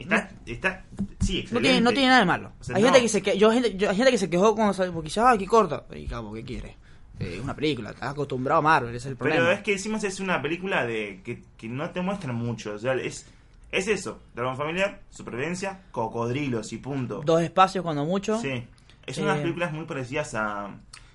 Está, 0.03 0.31
está, 0.45 0.85
sí, 1.19 1.33
No 1.33 1.39
excelente. 1.39 1.59
tiene, 1.69 1.81
no 1.81 1.89
tiene 1.91 2.07
nada 2.07 2.19
de 2.19 2.25
malo. 2.25 2.51
O 2.59 2.63
sea, 2.63 2.75
hay, 2.75 2.81
no. 2.83 2.87
gente 2.89 3.01
que 3.01 3.09
se 3.09 3.21
que, 3.21 3.37
yo, 3.37 3.51
gente, 3.51 3.75
yo- 3.75 3.89
hay 3.89 3.95
gente 3.95 4.11
que 4.11 4.17
se 4.17 4.29
quejó 4.29 4.55
cuando 4.55 4.73
salió, 4.73 4.93
porque 4.93 5.07
dice, 5.07 5.19
ah, 5.21 5.35
qué 5.37 5.45
corta. 5.45 5.85
Y 5.95 6.05
cabo, 6.07 6.33
¿qué 6.33 6.43
quiere? 6.43 6.77
Eh, 7.19 7.35
Es 7.37 7.43
una 7.43 7.55
película, 7.55 7.91
estás 7.91 8.09
acostumbrado 8.11 8.59
a 8.59 8.61
Marvel, 8.63 8.89
ese 8.95 9.07
es 9.07 9.11
el 9.11 9.17
problema. 9.17 9.41
Pero 9.43 9.51
es 9.55 9.61
que 9.63 9.71
decimos 9.73 10.03
es 10.03 10.19
una 10.19 10.41
película 10.41 10.85
de 10.85 11.21
que, 11.23 11.43
que 11.57 11.67
no 11.67 11.89
te 11.91 12.01
muestran 12.01 12.35
mucho. 12.35 12.73
O 12.73 12.79
sea, 12.79 12.93
es, 12.95 13.25
Es 13.71 13.87
eso, 13.87 14.19
drama 14.35 14.55
familiar, 14.55 15.01
supervivencia, 15.09 15.81
cocodrilos 15.91 16.71
y 16.73 16.77
punto. 16.77 17.21
Dos 17.25 17.41
espacios 17.41 17.83
cuando 17.83 18.05
mucho. 18.05 18.39
Sí. 18.39 18.63
Es 19.05 19.17
unas 19.17 19.37
Eh, 19.37 19.41
películas 19.41 19.73
muy 19.73 19.85
parecidas 19.85 20.33
a. 20.35 20.69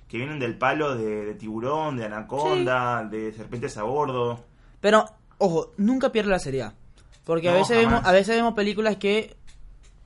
que 0.08 0.16
vienen 0.18 0.38
del 0.40 0.56
palo 0.58 0.96
de, 0.96 1.24
de 1.26 1.34
tiburón, 1.34 1.96
de 1.98 2.06
anaconda, 2.06 3.04
de 3.04 3.32
serpientes 3.32 3.76
a 3.76 3.82
bordo. 3.84 4.44
Pero, 4.80 5.04
ojo, 5.38 5.72
nunca 5.76 6.10
pierde 6.12 6.30
la 6.30 6.38
seriedad. 6.38 6.74
Porque 7.28 7.50
a 7.50 7.52
veces 7.52 7.76
jamás. 7.76 7.92
vemos, 7.92 8.06
a 8.06 8.12
veces 8.12 8.36
vemos 8.36 8.54
películas 8.54 8.96
que 8.96 9.36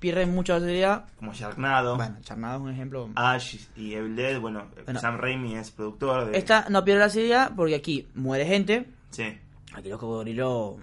pierden 0.01 0.35
mucho 0.35 0.55
la 0.55 0.59
seriedad. 0.59 1.05
Como 1.17 1.33
Sharknado, 1.33 1.95
Bueno, 1.95 2.17
Charnado 2.23 2.57
es 2.57 2.63
un 2.63 2.71
ejemplo. 2.71 3.11
Ash 3.15 3.59
y 3.77 3.95
Evil 3.95 4.17
Dead. 4.17 4.41
Bueno, 4.41 4.67
Bueno. 4.85 4.99
Sam 4.99 5.19
Raimi 5.19 5.55
es 5.55 5.71
productor 5.71 6.33
de. 6.33 6.37
Esta 6.37 6.67
no 6.69 6.85
pierde 6.85 6.99
la 6.99 7.09
seriedad 7.11 7.53
porque 7.55 7.77
aquí 7.77 8.09
muere 8.17 8.45
gente. 8.45 8.89
Sí. 9.11 9.39
Aquí 9.73 9.89
los 9.89 10.01
cocodrilos. 10.01 10.75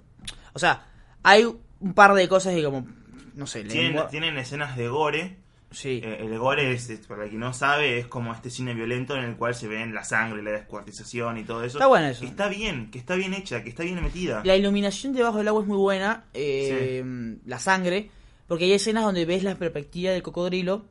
O 0.54 0.58
sea, 0.58 0.86
hay 1.22 1.44
un 1.44 1.92
par 1.92 2.14
de 2.14 2.26
cosas 2.26 2.54
que, 2.54 2.64
como. 2.64 2.86
No 3.34 3.46
sé, 3.46 3.64
tienen 3.64 4.38
escenas 4.38 4.78
de 4.78 4.88
gore. 4.88 5.36
Sí. 5.72 6.00
Eh, 6.02 6.18
el 6.20 6.36
gore, 6.38 6.72
es, 6.72 6.90
es- 6.90 7.06
para 7.06 7.28
quien 7.28 7.40
no 7.40 7.52
sabe, 7.52 7.98
es 7.98 8.06
como 8.06 8.32
este 8.32 8.50
cine 8.50 8.74
violento 8.74 9.16
en 9.16 9.24
el 9.24 9.36
cual 9.36 9.54
se 9.54 9.68
ven 9.68 9.94
la 9.94 10.02
sangre, 10.04 10.42
la 10.42 10.50
descuartización 10.50 11.38
y 11.38 11.44
todo 11.44 11.62
eso. 11.64 11.78
Está 11.78 11.86
bueno 11.86 12.06
eso. 12.08 12.20
Que 12.22 12.26
está 12.26 12.48
bien, 12.48 12.90
que 12.90 12.98
está 12.98 13.14
bien 13.14 13.34
hecha, 13.34 13.62
que 13.62 13.68
está 13.70 13.84
bien 13.84 14.02
metida. 14.02 14.42
La 14.44 14.56
iluminación 14.56 15.12
debajo 15.12 15.38
del 15.38 15.48
agua 15.48 15.62
es 15.62 15.68
muy 15.68 15.78
buena. 15.78 16.24
eh, 16.34 17.04
La 17.46 17.58
sangre. 17.58 18.10
Porque 18.48 18.64
hay 18.64 18.72
escenas 18.72 19.04
donde 19.04 19.24
ves 19.26 19.44
la 19.44 19.54
perspectiva 19.54 20.10
del 20.10 20.22
cocodrilo. 20.24 20.86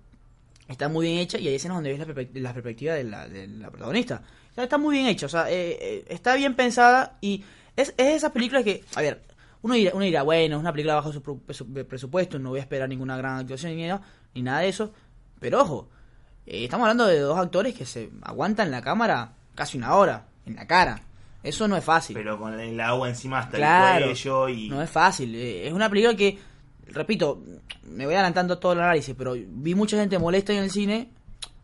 Está 0.69 0.87
muy 0.87 1.07
bien 1.07 1.19
hecha. 1.19 1.37
Y 1.37 1.47
hay 1.49 1.55
escenas 1.55 1.75
donde 1.77 1.89
ves 1.89 1.99
la, 1.99 2.05
la 2.41 2.53
perspectiva 2.53 2.93
de 2.93 3.03
la, 3.03 3.27
de 3.27 3.47
la 3.47 3.69
protagonista. 3.69 4.21
O 4.51 4.53
sea, 4.55 4.63
está 4.63 4.77
muy 4.77 4.95
bien 4.95 5.07
hecha. 5.07 5.25
O 5.25 5.29
sea, 5.29 5.51
eh, 5.51 5.77
eh, 5.81 6.05
está 6.07 6.35
bien 6.35 6.55
pensada. 6.55 7.17
Y 7.19 7.43
es, 7.75 7.89
es 7.97 8.15
esas 8.15 8.31
películas 8.31 8.63
que. 8.63 8.83
A 8.95 9.01
ver. 9.01 9.23
Uno 9.61 9.73
dirá, 9.73 9.91
uno 9.93 10.05
dirá, 10.05 10.23
bueno, 10.23 10.55
es 10.55 10.59
una 10.61 10.71
película 10.71 10.95
bajo 10.95 11.11
su 11.11 11.21
presupuesto. 11.21 12.39
No 12.39 12.51
voy 12.51 12.59
a 12.59 12.61
esperar 12.61 12.87
ninguna 12.87 13.17
gran 13.17 13.39
actuación 13.39 13.75
ni 13.75 13.85
nada, 13.87 14.01
ni 14.35 14.41
nada 14.41 14.59
de 14.61 14.69
eso. 14.69 14.91
Pero 15.39 15.61
ojo. 15.61 15.89
eh, 16.45 16.63
estamos 16.65 16.85
hablando 16.85 17.05
de 17.07 17.19
dos 17.19 17.37
actores 17.37 17.75
que 17.75 17.85
se 17.85 18.09
aguantan 18.23 18.71
la 18.71 18.81
cámara 18.81 19.33
casi 19.55 19.77
una 19.77 19.95
hora. 19.95 20.25
En 20.45 20.55
la 20.55 20.65
cara. 20.67 21.01
Eso 21.43 21.67
no 21.67 21.77
es 21.77 21.83
fácil. 21.83 22.15
Pero 22.15 22.37
con 22.39 22.59
el 22.59 22.79
agua 22.81 23.07
encima 23.09 23.39
hasta 23.39 23.57
Claro, 23.57 24.05
el 24.05 24.11
cuello 24.11 24.49
y. 24.49 24.69
No 24.69 24.81
es 24.81 24.89
fácil. 24.89 25.33
eh, 25.35 25.67
Es 25.67 25.73
una 25.73 25.89
película 25.89 26.15
que, 26.15 26.37
repito, 26.87 27.41
me 27.83 28.05
voy 28.05 28.15
adelantando 28.15 28.57
todo 28.59 28.73
el 28.73 28.79
análisis, 28.79 29.15
pero 29.17 29.35
vi 29.35 29.75
mucha 29.75 29.97
gente 29.97 30.17
molesta 30.19 30.51
en 30.53 30.63
el 30.63 30.71
cine, 30.71 31.09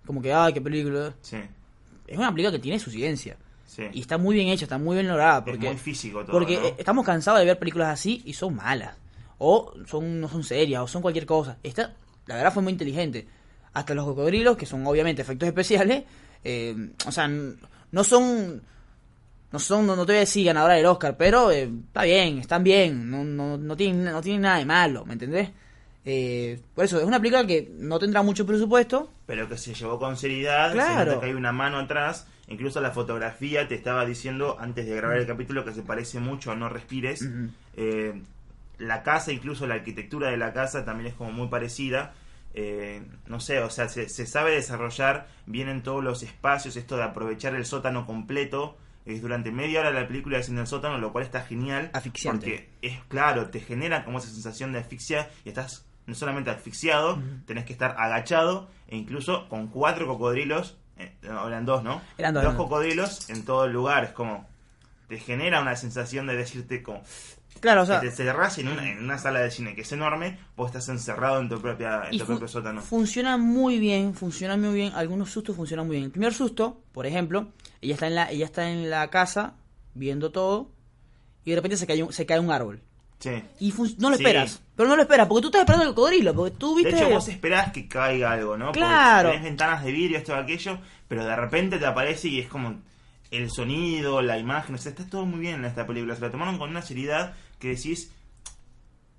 como 0.06 0.22
que, 0.22 0.34
ay, 0.34 0.54
qué 0.54 0.62
película. 0.62 1.14
Sí, 1.22 1.38
Es 2.08 2.18
una 2.18 2.32
película 2.32 2.52
que 2.52 2.60
tiene 2.60 2.80
su 2.80 2.90
ciencia. 2.92 3.36
sí. 3.66 3.84
Y 3.92 4.00
está 4.02 4.18
muy 4.18 4.36
bien 4.36 4.48
hecha, 4.48 4.64
está 4.66 4.78
muy 4.78 4.96
bien 4.96 5.08
lograda. 5.08 5.40
es 5.40 5.44
Porque, 5.44 5.68
muy 5.68 5.78
físico 5.78 6.22
todo. 6.24 6.32
porque 6.32 6.58
¿no? 6.58 6.68
estamos 6.78 7.06
cansados 7.06 7.40
de 7.42 7.46
ver 7.46 7.60
películas 7.60 7.90
así 7.90 8.22
y 8.26 8.34
son 8.34 8.56
malas. 8.56 8.96
O 9.40 9.74
son 9.88 10.22
no 10.22 10.30
son 10.30 10.44
serias, 10.44 10.82
o 10.84 10.88
son 10.88 11.02
cualquier 11.02 11.26
cosa. 11.26 11.58
Esta, 11.64 11.94
la 12.27 12.36
verdad, 12.36 12.53
fue 12.53 12.63
muy 12.63 12.72
inteligente. 12.74 13.27
Hasta 13.74 13.94
los 13.94 14.05
cocodrilos, 14.05 14.55
que 14.58 14.65
son 14.65 14.86
obviamente 14.88 15.22
efectos 15.22 15.48
especiales, 15.48 16.03
eh, 16.44 16.75
o 17.05 17.12
sea, 17.12 17.27
no 17.27 18.03
son 18.03 18.62
no 19.51 19.60
son, 19.60 19.88
no, 19.88 19.96
no 19.96 20.05
te 20.05 20.12
voy 20.12 20.17
a 20.17 20.20
decir 20.22 20.46
ganadora 20.46 20.74
del 20.74 20.86
Oscar, 20.86 21.15
pero 21.17 21.50
eh, 21.50 21.70
está 21.88 22.03
bien, 22.03 22.39
están 22.39 22.62
bien, 22.63 23.10
no, 23.10 23.24
no, 23.24 23.58
no, 23.58 23.77
tienen, 23.77 24.03
no 24.03 24.20
tienen 24.22 24.41
nada 24.41 24.58
de 24.58 24.65
malo, 24.65 25.05
¿me 25.05 25.13
entendés? 25.13 25.50
Eh, 26.03 26.60
por 26.74 26.84
eso, 26.84 27.00
es 27.00 27.05
una 27.05 27.20
película 27.20 27.48
que 27.48 27.72
no 27.77 27.98
tendrá 27.98 28.22
mucho 28.22 28.46
presupuesto, 28.46 29.10
pero 29.25 29.48
que 29.48 29.58
se 29.58 29.74
llevó 29.74 29.98
con 29.98 30.17
seriedad, 30.17 30.74
Claro. 30.74 31.00
se 31.00 31.05
nota 31.05 31.20
que 31.22 31.25
hay 31.27 31.34
una 31.34 31.53
mano 31.53 31.77
atrás, 31.79 32.27
incluso 32.50 32.82
la 32.82 32.91
fotografía 32.91 33.65
te 33.67 33.75
estaba 33.75 34.05
diciendo 34.05 34.58
antes 34.60 34.86
de 34.88 34.96
grabar 34.96 35.17
el 35.20 35.25
capítulo 35.27 35.63
que 35.63 35.74
se 35.74 35.84
parece 35.84 36.20
mucho 36.20 36.51
a 36.51 36.55
No 36.55 36.67
Respires. 36.67 37.25
Eh, 37.77 38.22
la 38.77 39.03
casa, 39.03 39.32
incluso 39.32 39.67
la 39.67 39.75
arquitectura 39.75 40.29
de 40.29 40.38
la 40.38 40.53
casa 40.53 40.86
también 40.86 41.08
es 41.08 41.13
como 41.15 41.32
muy 41.32 41.48
parecida, 41.48 42.13
Eh, 42.58 43.01
no 43.27 43.41
sé, 43.41 43.60
o 43.60 43.70
sea, 43.70 43.89
se, 43.89 44.08
se 44.08 44.25
sabe 44.25 44.51
desarrollar 44.51 45.27
bien 45.46 45.67
en 45.67 45.84
todos 45.84 46.01
los 46.01 46.24
espacios, 46.24 46.77
esto 46.77 46.96
de 46.96 47.03
aprovechar 47.03 47.53
el 47.53 47.65
sótano 47.65 48.05
completo, 48.05 48.77
es 49.05 49.22
durante 49.22 49.51
media 49.51 49.82
hora 49.82 49.91
la 49.91 50.08
película 50.08 50.38
es 50.38 50.48
en 50.48 50.58
el 50.58 50.65
sótano, 50.65 50.98
lo 50.98 51.12
cual 51.12 51.25
está 51.25 51.41
genial, 51.41 51.89
Asfixiante. 51.91 52.46
porque 52.46 52.70
es 52.82 52.98
claro, 53.10 53.50
te 53.50 53.60
genera 53.60 54.05
como 54.05 54.20
esa 54.20 54.29
sensación 54.29 54.72
de 54.72 54.79
asfixia 54.79 55.29
y 55.44 55.50
estás 55.50 55.86
no 56.08 56.15
solamente 56.15 56.50
asfixiado, 56.50 57.20
tenés 57.46 57.65
que 57.65 57.74
estar 57.74 57.94
agachado 58.00 58.70
e 58.88 58.96
incluso 58.96 59.50
con 59.50 59.67
cuatro 59.67 60.08
cocodrilos, 60.08 60.77
eh, 60.98 61.12
eran 61.24 61.65
dos, 61.65 61.84
¿no? 61.84 62.01
Eran 62.17 62.34
dos, 62.36 62.44
dos. 62.46 62.55
cocodrilos 62.55 63.29
en 63.29 63.44
todo 63.44 63.65
el 63.65 63.74
lugar, 63.74 64.05
es 64.05 64.12
como 64.12 64.48
te 65.10 65.17
genera 65.20 65.62
una 65.62 65.75
sensación 65.75 66.25
de 66.25 66.38
decirte 66.38 66.82
como 66.82 67.03
claro, 67.60 67.84
o 67.84 67.86
sea, 67.86 68.00
que 68.02 68.10
te 68.10 68.16
cerrás 68.16 68.58
en 68.58 68.68
una, 68.68 68.92
en 68.92 69.04
una 69.04 69.18
sala 69.18 69.40
de 69.40 69.52
cine 69.52 69.76
que 69.76 69.82
es 69.82 69.92
enorme, 69.92 70.38
vos 70.56 70.68
estás 70.68 70.88
encerrado 70.90 71.40
en 71.42 71.50
tu 71.50 71.60
propia 71.62 72.04
en 72.12 72.18
tu 72.20 72.26
propio 72.26 72.48
sótano. 72.48 72.82
funciona 72.82 73.38
muy 73.38 73.80
bien, 73.80 74.14
funciona 74.14 74.56
muy 74.58 74.74
bien, 74.74 74.94
algunos 74.96 75.32
sustos 75.32 75.56
funcionan 75.56 75.88
muy 75.88 75.96
bien. 75.96 76.06
El 76.06 76.12
primer 76.12 76.34
susto, 76.34 76.82
por 76.92 77.06
ejemplo, 77.06 77.50
ella 77.82 77.94
está 77.96 78.08
en 78.08 78.16
la, 78.16 78.32
ella 78.32 78.46
está 78.46 78.70
en 78.70 78.90
la 78.90 79.08
casa 79.10 79.54
viendo 79.94 80.32
todo 80.32 80.70
y 81.44 81.52
de 81.52 81.56
repente 81.58 81.78
se 81.78 81.88
cae 81.88 82.02
un, 82.04 82.12
se 82.14 82.26
cae 82.26 82.40
un 82.40 82.52
árbol. 82.52 82.82
Sí. 83.20 83.32
Y 83.60 83.74
no 83.98 84.10
lo 84.10 84.18
Sí. 84.18 84.24
esperas, 84.24 84.62
pero 84.76 84.90
no 84.90 84.96
lo 84.98 85.02
esperas, 85.04 85.28
porque 85.28 85.42
tú 85.44 85.48
estás 85.48 85.62
esperando 85.62 85.88
el 85.90 85.96
cocodrilo, 85.96 86.36
porque 86.36 86.56
tú 86.58 86.76
De 86.76 86.84
viste... 86.84 87.00
hecho, 87.02 87.10
vos 87.14 87.28
esperás 87.30 87.72
que 87.72 87.88
caiga 87.88 88.32
algo, 88.34 88.58
¿no? 88.58 88.66
Porque 88.68 88.80
Claro. 88.82 89.30
Tenés 89.30 89.44
ventanas 89.46 89.84
de 89.84 89.92
vidrio, 89.92 90.18
esto 90.18 90.36
aquello, 90.36 90.80
pero 91.08 91.24
de 91.26 91.36
repente 91.36 91.78
te 91.80 91.86
aparece 91.86 92.28
y 92.28 92.40
es 92.42 92.48
como 92.48 92.76
el 93.32 93.50
sonido, 93.50 94.22
la 94.22 94.38
imagen, 94.38 94.76
o 94.76 94.78
sea, 94.78 94.92
está 94.92 95.08
todo 95.10 95.26
muy 95.26 95.40
bien 95.40 95.56
en 95.56 95.66
esta 95.66 95.88
película. 95.88 96.14
Se 96.16 96.22
la 96.22 96.30
tomaron 96.30 96.58
con 96.58 96.70
una 96.70 96.82
seriedad 96.82 97.34
que 97.60 97.70
decís, 97.70 98.12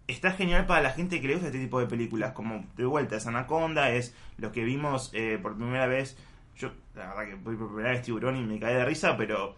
está 0.09 0.33
genial 0.33 0.67
para 0.67 0.83
la 0.83 0.91
gente 0.91 1.21
que 1.21 1.27
le 1.29 1.35
gusta 1.35 1.49
este 1.49 1.61
tipo 1.61 1.81
de 1.81 1.87
películas. 1.87 2.33
Como 2.33 2.65
de 2.77 2.85
vuelta, 2.85 3.17
es 3.17 3.27
Anaconda, 3.27 3.91
es 3.91 4.15
lo 4.39 4.53
que 4.53 4.65
vimos 4.65 5.11
eh, 5.15 5.39
por 5.41 5.57
primera 5.57 5.87
vez. 5.87 6.17
Yo, 6.57 6.71
la 6.95 7.09
verdad 7.09 7.27
que 7.27 7.35
voy 7.35 7.57
por 7.57 7.69
primera 7.69 7.91
vez 7.91 8.03
tiburón 8.03 8.37
y 8.37 8.43
me 8.43 8.59
caí 8.59 8.75
de 8.75 8.85
risa, 8.85 9.17
pero. 9.17 9.57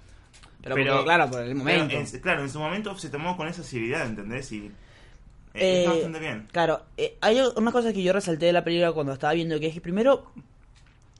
pero, 0.62 0.74
porque, 0.74 1.04
claro, 1.04 1.30
por 1.30 1.42
el 1.42 1.54
momento. 1.54 1.94
en- 1.96 2.20
claro, 2.20 2.42
en 2.42 2.50
su 2.50 2.58
momento 2.58 2.96
se 2.98 3.08
tomó 3.10 3.36
con 3.36 3.46
esa 3.48 3.62
seriedad, 3.62 4.06
¿entendés? 4.06 4.50
Y. 4.52 4.66
eh, 4.66 4.72
Eh, 5.54 5.78
está 5.78 5.90
bastante 5.90 6.18
bien. 6.18 6.48
Claro, 6.52 6.82
eh, 6.96 7.16
hay 7.20 7.40
una 7.56 7.72
cosa 7.72 7.92
que 7.92 8.02
yo 8.02 8.12
resalté 8.12 8.46
de 8.46 8.52
la 8.52 8.64
película 8.64 8.92
cuando 8.92 9.12
estaba 9.12 9.32
viendo, 9.34 9.58
que 9.60 9.66
es 9.68 9.74
que 9.74 9.80
primero, 9.80 10.32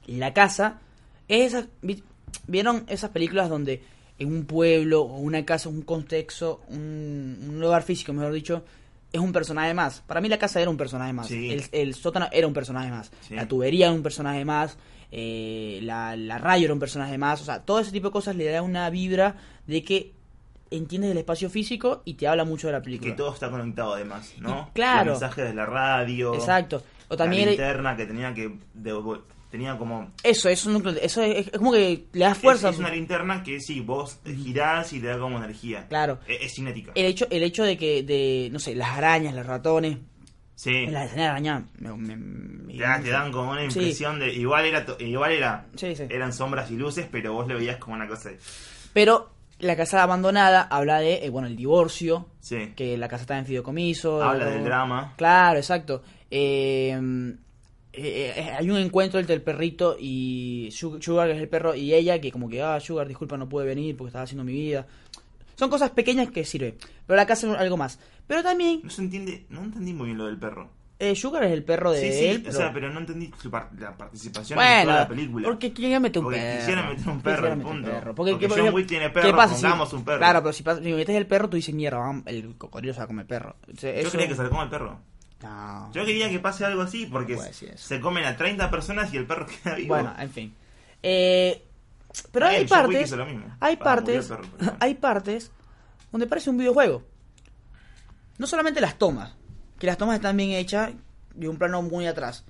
la 0.07 0.33
casa, 0.33 0.79
es 1.27 1.53
esa, 1.53 1.67
vi- 1.81 2.03
¿vieron 2.47 2.83
esas 2.87 3.11
películas 3.11 3.47
donde 3.49 3.83
en 4.19 4.31
un 4.31 4.45
pueblo 4.45 5.01
o 5.01 5.17
una 5.17 5.45
casa, 5.45 5.69
un 5.69 5.81
contexto, 5.81 6.61
un, 6.67 7.37
un 7.49 7.59
lugar 7.59 7.81
físico, 7.83 8.13
mejor 8.13 8.33
dicho, 8.33 8.63
es 9.11 9.19
un 9.19 9.31
personaje 9.31 9.73
más? 9.73 10.01
Para 10.05 10.21
mí 10.21 10.29
la 10.29 10.37
casa 10.37 10.61
era 10.61 10.69
un 10.69 10.77
personaje 10.77 11.13
más, 11.13 11.27
Sí. 11.27 11.51
el, 11.51 11.63
el 11.71 11.95
sótano 11.95 12.27
era 12.31 12.45
un 12.45 12.53
personaje 12.53 12.91
más, 12.91 13.11
Sí. 13.21 13.35
la 13.35 13.47
tubería 13.47 13.87
era 13.87 13.95
un 13.95 14.03
personaje 14.03 14.45
más, 14.45 14.77
eh, 15.11 15.79
la, 15.81 16.15
la 16.15 16.37
radio 16.37 16.65
era 16.65 16.73
un 16.73 16.79
personaje 16.79 17.17
más, 17.17 17.41
o 17.41 17.45
sea, 17.45 17.61
todo 17.61 17.79
ese 17.79 17.91
tipo 17.91 18.09
de 18.09 18.11
cosas 18.11 18.35
le 18.35 18.45
da 18.45 18.61
una 18.61 18.89
vibra 18.91 19.35
de 19.65 19.83
que 19.83 20.11
entiendes 20.71 21.09
el 21.11 21.17
espacio 21.17 21.49
físico 21.49 22.03
y 22.05 22.13
te 22.13 22.27
habla 22.27 22.43
mucho 22.43 22.67
de 22.67 22.73
la 22.73 22.81
película. 22.83 23.09
Que 23.09 23.17
todo 23.17 23.33
está 23.33 23.49
conectado 23.49 23.95
además, 23.95 24.33
¿no? 24.39 24.67
Y 24.69 24.73
claro. 24.73 25.11
Los 25.13 25.21
mensajes 25.21 25.45
de 25.45 25.53
la 25.55 25.65
radio. 25.65 26.35
Exacto. 26.35 26.83
O 27.07 27.17
también 27.17 27.45
la 27.45 27.51
linterna 27.53 27.95
que 27.97 28.05
tenía 28.05 28.31
que 28.35 28.55
tenía 29.49 29.77
como 29.77 30.11
Eso, 30.23 30.47
eso, 30.49 30.69
es 30.69 30.75
un- 30.75 30.97
eso 31.01 31.21
es, 31.23 31.47
es 31.47 31.57
como 31.57 31.71
que 31.73 32.05
le 32.13 32.25
das 32.25 32.37
fuerza. 32.37 32.69
es, 32.69 32.75
es 32.75 32.79
una 32.79 32.89
linterna 32.91 33.41
que 33.43 33.59
sí, 33.59 33.79
vos 33.81 34.19
girás 34.25 34.93
y 34.93 34.99
te 34.99 35.07
da 35.07 35.17
como 35.19 35.37
energía. 35.37 35.87
Claro. 35.87 36.19
Es, 36.27 36.41
es 36.43 36.53
cinética. 36.55 36.91
El 36.95 37.05
hecho, 37.05 37.27
el 37.29 37.43
hecho 37.43 37.63
de 37.63 37.77
que, 37.77 38.03
de, 38.03 38.49
no 38.51 38.59
sé, 38.59 38.75
las 38.75 38.97
arañas, 38.97 39.33
los 39.33 39.45
ratones, 39.45 39.97
sí. 40.55 40.85
las 40.87 41.05
escenas 41.07 41.15
de 41.15 41.23
araña, 41.29 41.65
me, 41.79 41.93
me- 41.93 42.15
me- 42.15 42.73
Te, 42.73 42.79
da- 42.83 43.01
te 43.01 43.09
dan 43.09 43.31
como 43.31 43.51
una 43.51 43.61
Sí. 43.69 43.79
impresión 43.79 44.19
de 44.19 44.33
igual 44.33 44.65
era 44.65 44.85
igual 44.99 45.31
era 45.31 45.65
Sí, 45.75 45.95
sí. 45.95 46.03
eran 46.09 46.31
sombras 46.33 46.69
y 46.71 46.75
luces, 46.77 47.07
pero 47.11 47.33
vos 47.33 47.47
lo 47.47 47.55
veías 47.57 47.77
como 47.77 47.95
una 47.95 48.07
cosa 48.07 48.29
de 48.29 48.37
Pero 48.93 49.31
la 49.59 49.75
casa 49.75 50.01
abandonada 50.03 50.61
habla 50.61 50.99
de, 50.99 51.25
eh, 51.25 51.29
bueno, 51.29 51.47
el 51.49 51.55
divorcio, 51.57 52.27
sí. 52.39 52.71
que 52.77 52.97
la 52.97 53.07
casa 53.09 53.23
está 53.23 53.37
en 53.37 53.45
fideicomiso. 53.45 54.21
Habla 54.23 54.45
o- 54.47 54.49
del 54.51 54.63
drama. 54.63 55.13
Claro, 55.17 55.57
exacto. 55.59 56.01
Eh, 56.31 56.97
eh, 57.93 58.33
eh, 58.35 58.51
hay 58.57 58.69
un 58.69 58.77
encuentro 58.77 59.19
entre 59.19 59.35
el 59.35 59.41
perrito 59.41 59.97
y 59.99 60.69
Su- 60.71 61.01
Sugar, 61.01 61.27
que 61.29 61.35
es 61.35 61.41
el 61.41 61.49
perro, 61.49 61.73
y 61.75 61.93
ella, 61.93 62.19
que 62.21 62.31
como 62.31 62.47
que, 62.49 62.61
ah, 62.61 62.79
Sugar, 62.79 63.07
disculpa, 63.07 63.37
no 63.37 63.49
pude 63.49 63.65
venir 63.65 63.95
porque 63.97 64.09
estaba 64.09 64.23
haciendo 64.23 64.43
mi 64.43 64.53
vida. 64.53 64.85
Son 65.55 65.69
cosas 65.69 65.89
pequeñas 65.91 66.29
que 66.31 66.45
sirven. 66.45 66.75
Pero 67.05 67.17
la 67.17 67.25
casa 67.25 67.51
es 67.51 67.57
algo 67.57 67.75
más. 67.77 67.99
Pero 68.27 68.43
también, 68.43 68.81
No 68.83 68.89
se 68.89 69.01
entiende, 69.01 69.45
no 69.49 69.61
entendí 69.63 69.93
muy 69.93 70.05
bien 70.07 70.17
lo 70.17 70.27
del 70.27 70.37
perro. 70.37 70.69
eh, 70.99 71.15
Sugar 71.15 71.43
es 71.45 71.51
el 71.51 71.63
perro 71.63 71.91
de 71.91 71.99
Sí, 72.11 72.17
sí, 72.17 72.25
él. 72.25 72.37
o 72.37 72.43
pero- 72.43 72.55
sea, 72.57 72.73
pero 72.73 72.89
no 72.93 72.99
entendí 72.99 73.31
su 73.41 73.49
par- 73.49 73.69
la 73.79 73.95
participación 73.97 74.59
en 74.59 74.83
toda 74.85 74.99
la 74.99 75.07
película. 75.07 75.47
porque 75.47 75.71
querían 75.73 76.01
meter 76.01 76.19
un 76.19 76.25
Porque 76.25 76.39
perro. 76.39 76.59
quisieron 76.59 76.89
meter 76.89 77.09
un 77.09 77.21
perro, 77.21 77.53
un 77.53 77.83
perro. 77.83 78.15
Porque 78.15 78.37
¿qué- 78.37 78.47
John 78.49 78.63
qué- 78.65 78.69
Wick 78.69 78.87
tiene 78.87 79.05
qué 79.07 79.11
perro, 79.11 79.41
si- 79.47 79.53
pongamos 79.61 79.93
un 79.93 80.03
perro. 80.05 80.17
Claro, 80.19 80.41
pero 80.43 80.53
si, 80.53 80.63
pasa- 80.63 80.83
si 80.83 80.91
metes 80.93 81.15
el 81.15 81.25
perro, 81.25 81.49
tú 81.49 81.55
dices, 81.57 81.73
mierda, 81.73 82.21
el 82.27 82.55
cocodrilo 82.57 82.93
se 82.93 82.99
va 82.99 83.03
a 83.05 83.07
comer 83.07 83.25
perro. 83.25 83.55
O 83.73 83.77
sea, 83.79 83.93
Yo 83.93 83.99
eso- 84.01 84.11
quería 84.11 84.27
que 84.27 84.35
se 84.35 84.43
le 84.43 84.49
coma 84.49 84.63
el 84.63 84.69
perro. 84.69 84.99
No. 85.43 85.91
Yo 85.93 86.05
quería 86.05 86.29
que 86.29 86.39
pase 86.39 86.65
algo 86.65 86.81
así 86.81 87.05
porque 87.05 87.37
se 87.75 87.99
comen 88.01 88.25
a 88.25 88.35
30 88.35 88.69
personas 88.69 89.13
y 89.13 89.17
el 89.17 89.25
perro 89.25 89.45
queda 89.63 89.75
vivo. 89.75 89.89
Bueno, 89.89 90.13
en 90.17 90.29
fin. 90.29 90.53
Eh, 91.01 91.63
pero 92.31 92.47
Está 92.47 92.57
hay 92.57 92.67
partes, 92.67 93.07
hizo 93.07 93.15
lo 93.17 93.25
mismo. 93.25 93.45
hay 93.59 93.77
partes, 93.77 94.27
perro, 94.27 94.41
pero 94.57 94.75
hay 94.79 94.95
partes 94.95 95.51
donde 96.11 96.27
parece 96.27 96.49
un 96.49 96.57
videojuego. 96.57 97.03
no 98.37 98.47
solamente 98.47 98.81
las 98.81 98.97
tomas, 98.97 99.33
que 99.77 99.87
las 99.87 99.97
tomas 99.97 100.15
están 100.15 100.35
bien 100.35 100.51
hechas 100.51 100.91
de 101.35 101.47
un 101.47 101.57
plano 101.57 101.81
muy 101.83 102.07
atrás, 102.07 102.43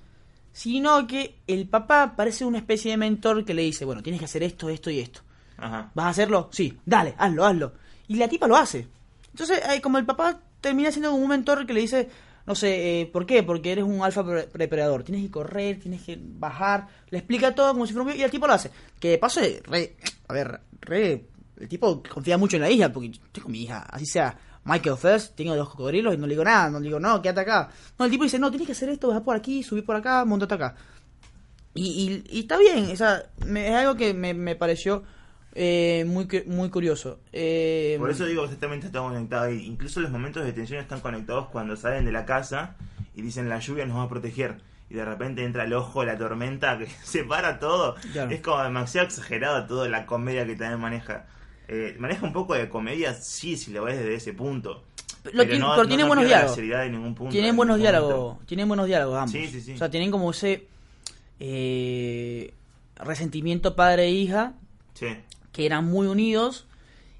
sino 0.52 1.06
que 1.06 1.36
el 1.46 1.68
papá 1.68 2.14
parece 2.16 2.44
una 2.44 2.58
especie 2.58 2.90
de 2.90 2.96
mentor 2.96 3.44
que 3.44 3.54
le 3.54 3.62
dice, 3.62 3.84
bueno, 3.84 4.02
tienes 4.02 4.18
que 4.18 4.24
hacer 4.24 4.42
esto, 4.42 4.68
esto 4.68 4.90
y 4.90 4.98
esto. 4.98 5.20
Ajá. 5.58 5.90
¿Vas 5.94 6.06
a 6.06 6.08
hacerlo? 6.08 6.48
Sí, 6.52 6.78
dale, 6.86 7.14
hazlo, 7.18 7.44
hazlo. 7.44 7.72
Y 8.08 8.16
la 8.16 8.26
tipa 8.26 8.48
lo 8.48 8.56
hace. 8.56 8.88
Entonces, 9.30 9.60
eh, 9.70 9.80
como 9.80 9.98
el 9.98 10.06
papá 10.06 10.40
termina 10.60 10.90
siendo 10.90 11.12
un 11.14 11.28
mentor 11.28 11.66
que 11.66 11.72
le 11.74 11.80
dice, 11.82 12.08
no 12.50 12.56
sé, 12.56 13.00
eh, 13.02 13.06
¿por 13.06 13.24
qué? 13.26 13.44
Porque 13.44 13.70
eres 13.70 13.84
un 13.84 14.02
alfa 14.02 14.24
pre- 14.26 14.48
depredador. 14.52 15.04
Tienes 15.04 15.22
que 15.24 15.30
correr, 15.30 15.78
tienes 15.78 16.02
que 16.02 16.18
bajar. 16.20 16.88
Le 17.10 17.18
explica 17.18 17.54
todo 17.54 17.72
como 17.72 17.86
si 17.86 17.92
fuera 17.92 18.10
un... 18.10 18.18
Y 18.18 18.22
el 18.24 18.30
tipo 18.32 18.48
lo 18.48 18.54
hace. 18.54 18.72
Que 18.98 19.10
de 19.10 19.18
paso 19.18 19.40
re... 19.68 19.94
A 20.26 20.32
ver, 20.32 20.60
re... 20.80 21.26
El 21.60 21.68
tipo 21.68 22.02
confía 22.12 22.36
mucho 22.36 22.56
en 22.56 22.62
la 22.62 22.70
hija, 22.70 22.92
porque 22.92 23.10
yo 23.10 23.20
tengo 23.30 23.48
mi 23.50 23.62
hija, 23.62 23.86
así 23.88 24.04
sea 24.04 24.36
Michael 24.64 24.96
First, 24.96 25.36
tengo 25.36 25.54
dos 25.54 25.68
cocodrilos 25.70 26.12
y 26.12 26.16
no 26.16 26.26
le 26.26 26.32
digo 26.32 26.42
nada, 26.42 26.70
no 26.70 26.80
le 26.80 26.86
digo, 26.86 26.98
no, 26.98 27.22
quédate 27.22 27.42
acá. 27.42 27.70
No, 27.96 28.04
el 28.06 28.10
tipo 28.10 28.24
dice, 28.24 28.40
no, 28.40 28.50
tienes 28.50 28.66
que 28.66 28.72
hacer 28.72 28.88
esto, 28.88 29.06
bajar 29.06 29.22
por 29.22 29.36
aquí, 29.36 29.62
subir 29.62 29.84
por 29.84 29.94
acá, 29.94 30.24
montate 30.24 30.54
acá. 30.54 30.74
Y, 31.74 32.24
y, 32.30 32.36
y 32.36 32.40
está 32.40 32.58
bien, 32.58 32.90
o 32.90 32.96
sea, 32.96 33.22
me- 33.46 33.68
es 33.68 33.74
algo 33.74 33.94
que 33.94 34.12
me, 34.12 34.34
me 34.34 34.56
pareció 34.56 35.04
eh, 35.54 36.04
muy, 36.06 36.26
muy 36.46 36.70
curioso. 36.70 37.18
Eh, 37.32 37.96
Por 37.98 38.10
eso 38.10 38.24
digo 38.26 38.42
que 38.42 38.46
exactamente 38.46 38.86
está 38.86 39.00
conectado. 39.00 39.50
Incluso 39.50 40.00
los 40.00 40.10
momentos 40.10 40.44
de 40.44 40.52
tensión 40.52 40.80
están 40.80 41.00
conectados 41.00 41.48
cuando 41.48 41.76
salen 41.76 42.04
de 42.04 42.12
la 42.12 42.24
casa 42.24 42.76
y 43.14 43.22
dicen 43.22 43.48
la 43.48 43.58
lluvia 43.58 43.86
nos 43.86 43.98
va 43.98 44.02
a 44.04 44.08
proteger. 44.08 44.56
Y 44.88 44.94
de 44.94 45.04
repente 45.04 45.44
entra 45.44 45.64
el 45.64 45.72
ojo, 45.72 46.04
la 46.04 46.16
tormenta 46.18 46.78
que 46.78 46.86
separa 47.04 47.58
todo. 47.58 47.94
Claro. 48.12 48.30
Es 48.30 48.40
como 48.40 48.62
demasiado 48.62 49.06
exagerado 49.06 49.66
toda 49.66 49.88
la 49.88 50.06
comedia 50.06 50.44
que 50.46 50.56
también 50.56 50.80
maneja. 50.80 51.26
Eh, 51.68 51.94
maneja 52.00 52.26
un 52.26 52.32
poco 52.32 52.54
de 52.54 52.68
comedia, 52.68 53.14
sí, 53.14 53.56
si 53.56 53.70
lo 53.72 53.84
ves 53.84 53.96
desde 53.98 54.14
ese 54.14 54.32
punto. 54.32 54.82
Lo 55.32 55.46
tiene- 55.46 55.64
pero 55.76 55.86
tiene 55.86 56.02
buenos 56.04 56.24
diálogos. 56.26 56.56
punto, 56.56 57.30
tienen 57.30 57.50
en 57.50 57.56
buenos 57.56 57.78
diálogos, 57.78 58.46
tienen 58.46 58.66
buenos 58.68 58.86
diálogos 58.86 59.18
ambos. 59.18 59.30
Sí, 59.32 59.46
sí, 59.48 59.60
sí. 59.60 59.72
O 59.74 59.76
sea, 59.76 59.90
tienen 59.90 60.10
como 60.10 60.30
ese 60.30 60.66
eh, 61.38 62.52
resentimiento 62.96 63.74
padre 63.76 64.04
e 64.04 64.10
hija 64.10 64.54
Sí. 64.94 65.06
Que 65.52 65.66
eran 65.66 65.86
muy 65.86 66.06
unidos 66.06 66.66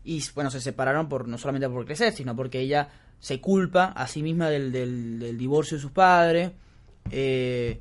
y 0.04 0.22
bueno, 0.34 0.50
se 0.50 0.60
separaron 0.60 1.08
por 1.08 1.28
no 1.28 1.38
solamente 1.38 1.68
por 1.68 1.84
crecer, 1.84 2.12
sino 2.12 2.34
porque 2.34 2.60
ella 2.60 2.88
se 3.18 3.40
culpa 3.40 3.86
a 3.86 4.06
sí 4.06 4.22
misma 4.22 4.48
del, 4.48 4.72
del, 4.72 5.18
del 5.18 5.38
divorcio 5.38 5.76
de 5.76 5.82
sus 5.82 5.92
padres. 5.92 6.52
Eh, 7.10 7.80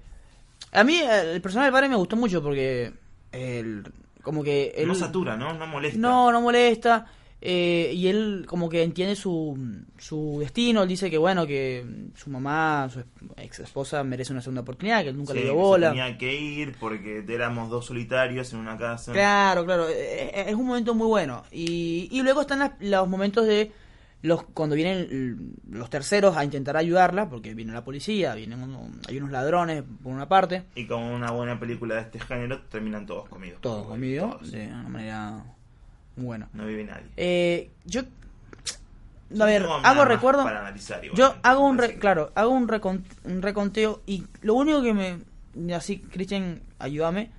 a 0.71 0.83
mí 0.83 0.97
eh, 0.97 1.33
el 1.33 1.41
personaje 1.41 1.67
del 1.67 1.73
padre 1.73 1.89
me 1.89 1.95
gustó 1.95 2.15
mucho 2.15 2.43
porque 2.43 2.91
el, 3.31 3.83
como 4.21 4.43
que 4.43 4.73
él 4.75 4.87
no 4.87 4.95
satura, 4.95 5.37
¿no? 5.37 5.53
No 5.53 5.65
molesta. 5.65 5.99
no, 5.99 6.31
no 6.31 6.41
molesta. 6.41 7.05
Eh, 7.41 7.91
y 7.93 8.07
él 8.07 8.45
como 8.47 8.67
que 8.69 8.83
entiende 8.83 9.15
su, 9.15 9.57
su 9.97 10.37
destino. 10.39 10.83
Él 10.83 10.89
dice 10.89 11.09
que 11.09 11.17
bueno, 11.17 11.47
que 11.47 11.85
su 12.15 12.29
mamá, 12.29 12.89
su 12.91 13.01
ex 13.37 13.59
esposa 13.59 14.03
merece 14.03 14.33
una 14.33 14.41
segunda 14.41 14.61
oportunidad, 14.61 15.03
que 15.03 15.09
él 15.09 15.17
nunca 15.17 15.33
Sí, 15.33 15.39
le 15.39 15.45
dio 15.45 15.55
bola. 15.55 15.89
tenía 15.89 16.17
que 16.17 16.35
ir 16.39 16.75
porque 16.79 17.23
éramos 17.29 17.69
dos 17.69 17.85
solitarios 17.85 18.51
en 18.53 18.59
una 18.59 18.77
casa. 18.77 19.11
Claro, 19.13 19.65
claro. 19.65 19.87
eh, 19.89 20.31
eh, 20.33 20.45
Es 20.49 20.55
un 20.55 20.67
momento 20.67 20.93
muy 20.93 21.07
bueno. 21.07 21.43
Y, 21.51 22.09
y 22.11 22.21
luego 22.23 22.41
están 22.41 22.59
las- 22.59 22.73
los 22.81 23.07
momentos 23.07 23.45
de 23.47 23.71
los 24.21 24.43
cuando 24.43 24.75
vienen 24.75 25.55
los 25.69 25.89
terceros 25.89 26.35
a 26.35 26.43
intentar 26.43 26.75
ayudarla, 26.75 27.29
porque 27.29 27.53
viene 27.53 27.71
la 27.71 27.85
policía, 27.85 28.35
vienen 28.35 28.61
uno- 28.61 28.89
hay 29.07 29.15
unos 29.17 29.31
ladrones 29.31 29.81
por 30.03 30.11
una 30.11 30.27
parte, 30.27 30.63
Y 30.75 30.87
como 30.87 31.15
una 31.15 31.31
buena 31.31 31.57
película 31.57 31.95
de 31.95 32.01
este 32.01 32.19
género, 32.19 32.63
terminan 32.63 33.05
todos 33.05 33.29
comidos. 33.29 33.61
todos 33.61 33.87
conmigo, 33.87 34.27
todos. 34.39 34.51
de 34.51 34.67
una 34.67 34.89
manera 34.89 35.43
muy 36.19 36.27
buena. 36.27 36.49
No 36.53 36.65
vive 36.65 36.83
nadie. 36.83 37.05
Eh, 37.17 37.71
yo, 37.85 38.01
a 39.39 39.45
ver, 39.45 39.61
nada 39.63 39.81
hago 39.89 40.05
recuerdo. 40.05 40.43
Para 40.43 40.61
analizar, 40.61 41.03
igual, 41.03 41.17
Yo 41.17 41.35
hago 41.43 41.65
un, 41.65 41.77
re- 41.77 41.97
claro, 41.99 42.31
hago 42.35 42.51
un, 42.51 42.67
recon- 42.67 43.03
un 43.23 43.41
reconteo 43.41 44.01
y 44.05 44.23
lo 44.41 44.53
único 44.55 44.81
que 44.81 44.93
me, 44.93 45.73
así, 45.75 45.99
Cristian, 45.99 46.61
ayúdame, 46.79 47.29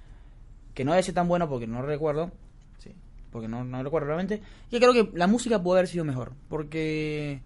que 0.75 0.85
no 0.85 0.93
debe 0.93 1.03
ser 1.03 1.15
tan 1.15 1.29
bueno 1.29 1.49
porque 1.49 1.67
no 1.67 1.83
recuerdo, 1.83 2.31
Sí. 2.79 2.95
porque 3.33 3.49
no, 3.49 3.65
no 3.65 3.83
recuerdo 3.83 4.07
realmente, 4.09 4.41
y 4.71 4.79
creo 4.79 4.93
que 4.93 5.11
la 5.17 5.27
música 5.27 5.61
puede 5.63 5.81
haber 5.81 5.89
sido 5.89 6.05
mejor, 6.05 6.33
porque, 6.49 7.41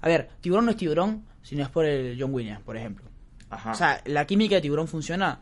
a 0.00 0.08
ver, 0.08 0.30
Tiburón 0.40 0.64
no 0.64 0.70
es 0.70 0.76
Tiburón, 0.78 1.24
sino 1.42 1.62
es 1.62 1.68
por 1.68 1.84
el 1.84 2.16
John 2.18 2.32
Williams, 2.34 2.62
por 2.62 2.76
ejemplo. 2.76 3.04
Ajá. 3.50 3.72
O 3.72 3.74
sea, 3.74 4.00
la 4.06 4.24
química 4.26 4.54
de 4.54 4.60
Tiburón 4.62 4.88
funciona 4.88 5.40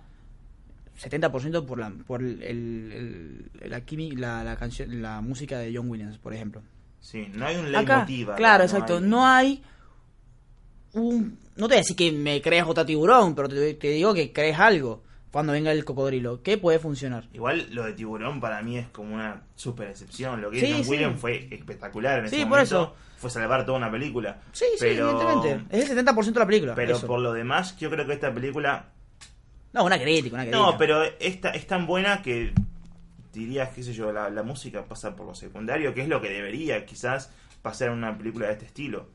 70% 1.01 1.65
por 1.67 1.79
la 1.79 1.91
por 2.07 2.23
el, 2.23 2.43
el- 2.43 3.51
el- 3.63 3.71
la, 3.71 3.85
quimi- 3.87 4.17
la, 4.17 4.43
la 4.45 4.57
canción 4.57 5.01
la 5.01 5.21
música 5.21 5.59
de 5.59 5.75
John 5.75 5.89
Williams, 5.89 6.19
por 6.19 6.35
ejemplo. 6.35 6.63
sí, 7.01 7.29
no 7.35 7.47
hay 7.47 7.57
un 7.57 7.71
leitmotiv. 7.73 8.35
claro, 8.37 8.59
no 8.59 8.65
exacto. 8.65 8.97
hay- 8.99 9.03
No 9.05 9.27
hay 9.27 9.63
un. 10.95 11.39
No 11.57 11.67
te 11.67 11.75
voy 11.75 11.77
a 11.77 11.79
decir 11.79 11.97
que 11.97 12.13
me 12.13 12.41
crees 12.41 12.65
otra 12.67 12.87
tiburón, 12.87 13.35
pero 13.35 13.49
te, 13.49 13.75
te 13.75 13.89
digo 13.91 14.15
que 14.15 14.33
crees 14.33 14.59
algo 14.59 15.03
cuando 15.31 15.53
venga 15.53 15.73
el 15.73 15.85
cocodrilo. 15.85 16.43
que 16.43 16.57
puede 16.57 16.79
funcionar? 16.79 17.25
Igual 17.33 17.67
lo 17.75 17.85
de 17.85 17.93
Tiburón 17.93 18.41
para 18.41 18.63
mí 18.63 18.79
es 18.79 18.89
como 18.89 19.15
una 19.15 19.43
super 19.57 19.89
excepción. 19.89 20.41
Lo 20.41 20.51
que 20.51 20.61
Sí, 20.61 20.67
hizo 20.67 20.77
John 20.77 20.85
sí. 20.85 20.91
Williams 20.91 21.21
fue 21.21 21.49
espectacular 21.51 22.21
en 22.21 22.29
Sí, 22.29 22.37
ese 22.37 22.45
por 22.45 22.51
momento. 22.51 22.65
eso. 22.83 22.95
Fue 23.19 23.29
salvar 23.31 23.67
toda 23.67 23.79
una 23.79 23.91
película. 23.91 24.41
Sí, 24.53 24.65
sí, 24.79 24.87
evidentemente. 24.87 25.61
Es 25.77 25.91
el 25.91 25.99
70% 25.99 26.33
de 26.33 26.41
la 26.41 26.47
película. 26.47 26.75
Pero 26.77 26.97
eso. 26.97 27.07
por 27.07 27.19
lo 27.21 27.33
demás, 27.33 27.77
yo 27.77 27.91
creo 27.91 28.07
que 28.07 28.13
esta 28.13 28.33
película 28.33 28.87
No, 29.79 29.85
una 29.85 29.99
crítica, 29.99 30.35
una 30.35 30.45
crítica. 30.45 30.59
No, 30.65 30.77
pero 30.77 31.03
esta 31.21 31.51
es 31.51 31.67
tan 31.67 31.87
buena 31.87 32.21
que 32.23 32.53
dirías, 33.33 33.71
qué 33.71 33.83
sé 33.83 33.93
yo, 33.93 34.13
la, 34.13 34.29
la 34.31 34.43
música 34.43 34.85
pasa 34.85 35.15
por 35.15 35.27
lo 35.27 35.35
secundario, 35.35 35.95
que 35.95 36.03
es 36.03 36.09
lo 36.09 36.21
que 36.21 36.29
debería 36.31 36.85
quizás 36.85 37.31
pasar 37.63 37.89
en 37.89 37.95
una 37.95 38.17
película 38.19 38.47
de 38.49 38.53
este 38.55 38.67
estilo. 38.67 39.07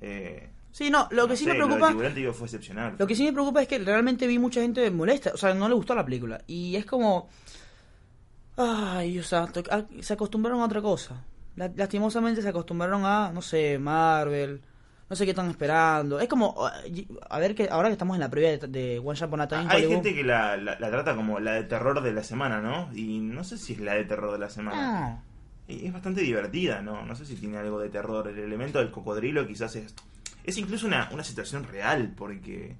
Eh, 0.00 0.48
Sí, 0.70 0.90
no, 0.90 1.06
lo 1.12 1.28
que 1.28 1.36
sí 1.36 1.44
sé, 1.44 1.50
me 1.50 1.56
preocupa. 1.56 1.88
Tiburón, 1.90 2.14
te 2.14 2.18
digo, 2.20 2.32
fue 2.32 2.46
excepcional. 2.48 2.96
Lo 2.98 3.06
que 3.06 3.14
sí 3.14 3.22
me 3.24 3.32
preocupa 3.32 3.62
es 3.62 3.68
que 3.68 3.78
realmente 3.78 4.26
vi 4.26 4.40
mucha 4.40 4.60
gente 4.60 4.90
molesta, 4.90 5.30
o 5.32 5.36
sea, 5.36 5.54
no 5.54 5.68
le 5.68 5.74
gustó 5.76 5.94
la 5.94 6.04
película. 6.04 6.42
Y 6.48 6.74
es 6.74 6.84
como... 6.84 7.28
Ay, 8.56 9.18
o 9.18 9.22
sea, 9.22 9.48
se 10.00 10.12
acostumbraron 10.12 10.60
a 10.60 10.64
otra 10.66 10.80
cosa. 10.80 11.24
La- 11.56 11.70
lastimosamente 11.74 12.42
se 12.42 12.48
acostumbraron 12.48 13.04
a, 13.04 13.30
no 13.32 13.42
sé, 13.42 13.78
Marvel, 13.78 14.62
no 15.08 15.16
sé 15.16 15.24
qué 15.24 15.30
están 15.32 15.50
esperando. 15.50 16.18
Es 16.20 16.28
como, 16.28 16.54
ah, 16.66 16.72
a 17.30 17.38
ver, 17.38 17.54
que 17.54 17.68
ahora 17.70 17.88
que 17.88 17.92
estamos 17.92 18.16
en 18.16 18.20
la 18.20 18.30
previa 18.30 18.56
de, 18.58 18.66
de 18.68 18.98
One 18.98 19.16
Shot 19.18 19.28
Upon 19.28 19.40
a 19.42 19.48
Time 19.48 19.62
in 19.64 19.70
Hay 19.70 19.82
Hollywood- 19.84 19.94
gente 19.94 20.14
que 20.14 20.24
la, 20.24 20.56
la- 20.56 20.78
la 20.78 20.90
trata 20.90 21.14
como 21.16 21.40
la 21.40 21.52
de 21.52 21.64
terror 21.64 22.02
de 22.02 22.12
la 22.12 22.22
semana, 22.22 22.60
¿no? 22.60 22.88
Y 22.94 23.18
no 23.20 23.44
sé 23.44 23.58
si 23.58 23.74
es 23.74 23.80
la 23.80 23.94
de 23.94 24.04
terror 24.04 24.32
de 24.32 24.38
la 24.38 24.48
semana. 24.50 25.06
Ah, 25.06 25.22
es 25.68 25.92
bastante 25.92 26.20
divertida, 26.20 26.82
¿no? 26.82 27.04
No 27.06 27.14
sé 27.14 27.24
si 27.26 27.36
tiene 27.36 27.56
algo 27.58 27.78
de 27.80 27.88
terror. 27.88 28.28
El 28.28 28.38
elemento 28.38 28.78
del 28.78 28.90
cocodrilo 28.90 29.46
quizás 29.46 29.76
es... 29.76 29.94
Es 30.44 30.58
incluso 30.58 30.86
una, 30.86 31.08
una 31.12 31.24
situación 31.24 31.64
real, 31.64 32.12
porque 32.16 32.76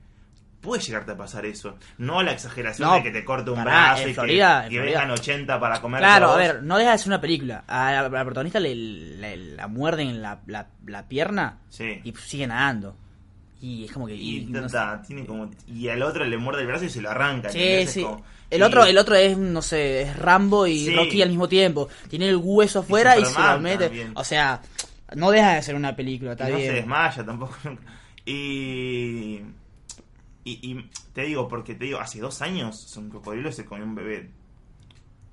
puede 0.65 0.83
llegarte 0.83 1.13
a 1.13 1.17
pasar 1.17 1.47
eso. 1.47 1.77
No 1.99 2.23
la 2.23 2.33
exageración 2.33 2.89
No, 2.89 2.95
de 2.97 3.03
que 3.05 3.11
te 3.13 3.25
corte 3.25 3.51
un 3.51 3.57
pará, 3.57 3.93
brazo 3.95 4.09
y 4.09 4.15
Florida, 4.15 4.65
que, 4.65 4.71
que 4.71 4.81
vengan 4.81 5.11
80 5.13 5.61
para 5.61 5.81
comer 5.81 6.01
Claro, 6.01 6.31
a 6.31 6.37
ver, 6.37 6.63
no 6.65 6.77
deja 6.79 6.91
de 6.93 6.99
ser 6.99 7.09
una 7.09 7.21
película. 7.21 7.63
A 7.69 7.93
la, 7.93 8.01
a 8.01 8.09
la 8.09 8.25
protagonista 8.25 8.59
le, 8.59 8.75
le- 8.75 9.37
la 9.55 9.69
muerden 9.69 10.09
en 10.09 10.23
la, 10.23 10.41
la, 10.47 10.67
la 10.87 11.07
pierna 11.07 11.59
Sí. 11.69 12.01
y 12.03 12.13
sigue 12.17 12.47
nadando. 12.49 12.97
Y 13.61 13.85
es 13.85 13.93
como 13.93 14.07
que... 14.07 14.15
Y, 14.15 14.39
y 14.39 14.47
ta- 14.53 14.61
no 14.61 14.69
sé. 14.69 14.75
ta, 14.77 15.03
tiene 15.07 15.25
como 15.25 15.51
y 15.69 15.89
al 15.89 16.03
otro 16.03 16.25
le 16.25 16.37
muerde 16.37 16.63
el 16.63 16.67
brazo 16.67 16.85
y 16.87 16.91
se 16.91 17.01
lo 17.01 17.11
arranca. 17.11 17.51
Sí, 17.51 17.87
sí. 17.87 18.03
como- 18.03 18.25
El 18.51 18.61
y- 18.61 18.63
otro, 18.63 18.85
el 18.85 18.99
otro 18.99 19.15
es, 19.15 19.39
no 19.39 19.63
sé, 19.63 20.03
es 20.03 20.17
Rambo 20.17 20.67
y 20.67 20.87
Sí. 20.87 20.95
Rocky 20.95 21.23
al 21.23 21.29
mismo 21.31 21.49
tiempo. 21.49 21.89
Tiene 22.09 22.29
el 22.29 22.37
hueso 22.37 22.81
afuera 22.81 23.19
y, 23.19 23.25
se 23.25 23.41
lo 23.41 23.61
mete. 23.61 23.85
también. 23.87 24.13
O 24.17 24.25
sea, 24.25 24.61
no 25.17 25.31
deja 25.31 25.55
de 25.55 25.63
ser 25.63 25.77
una 25.77 25.95
película, 25.97 26.31
y 26.31 26.33
está 26.33 26.49
no 26.49 26.57
bien. 26.57 26.69
se 26.69 26.75
desmaya 26.75 27.25
tampoco. 27.25 27.57
Y, 28.27 29.41
y 30.45 30.53
y 30.73 30.91
te 31.13 31.23
digo 31.23 31.49
porque 31.49 31.75
te 31.75 31.85
digo 31.87 31.99
hace 32.01 32.21
dos 32.21 32.43
años 32.43 32.97
un 32.97 33.11
cocodrilo 33.11 33.51
se 33.53 33.65
comió 33.65 33.85
un 33.85 33.95
bebé. 33.95 34.31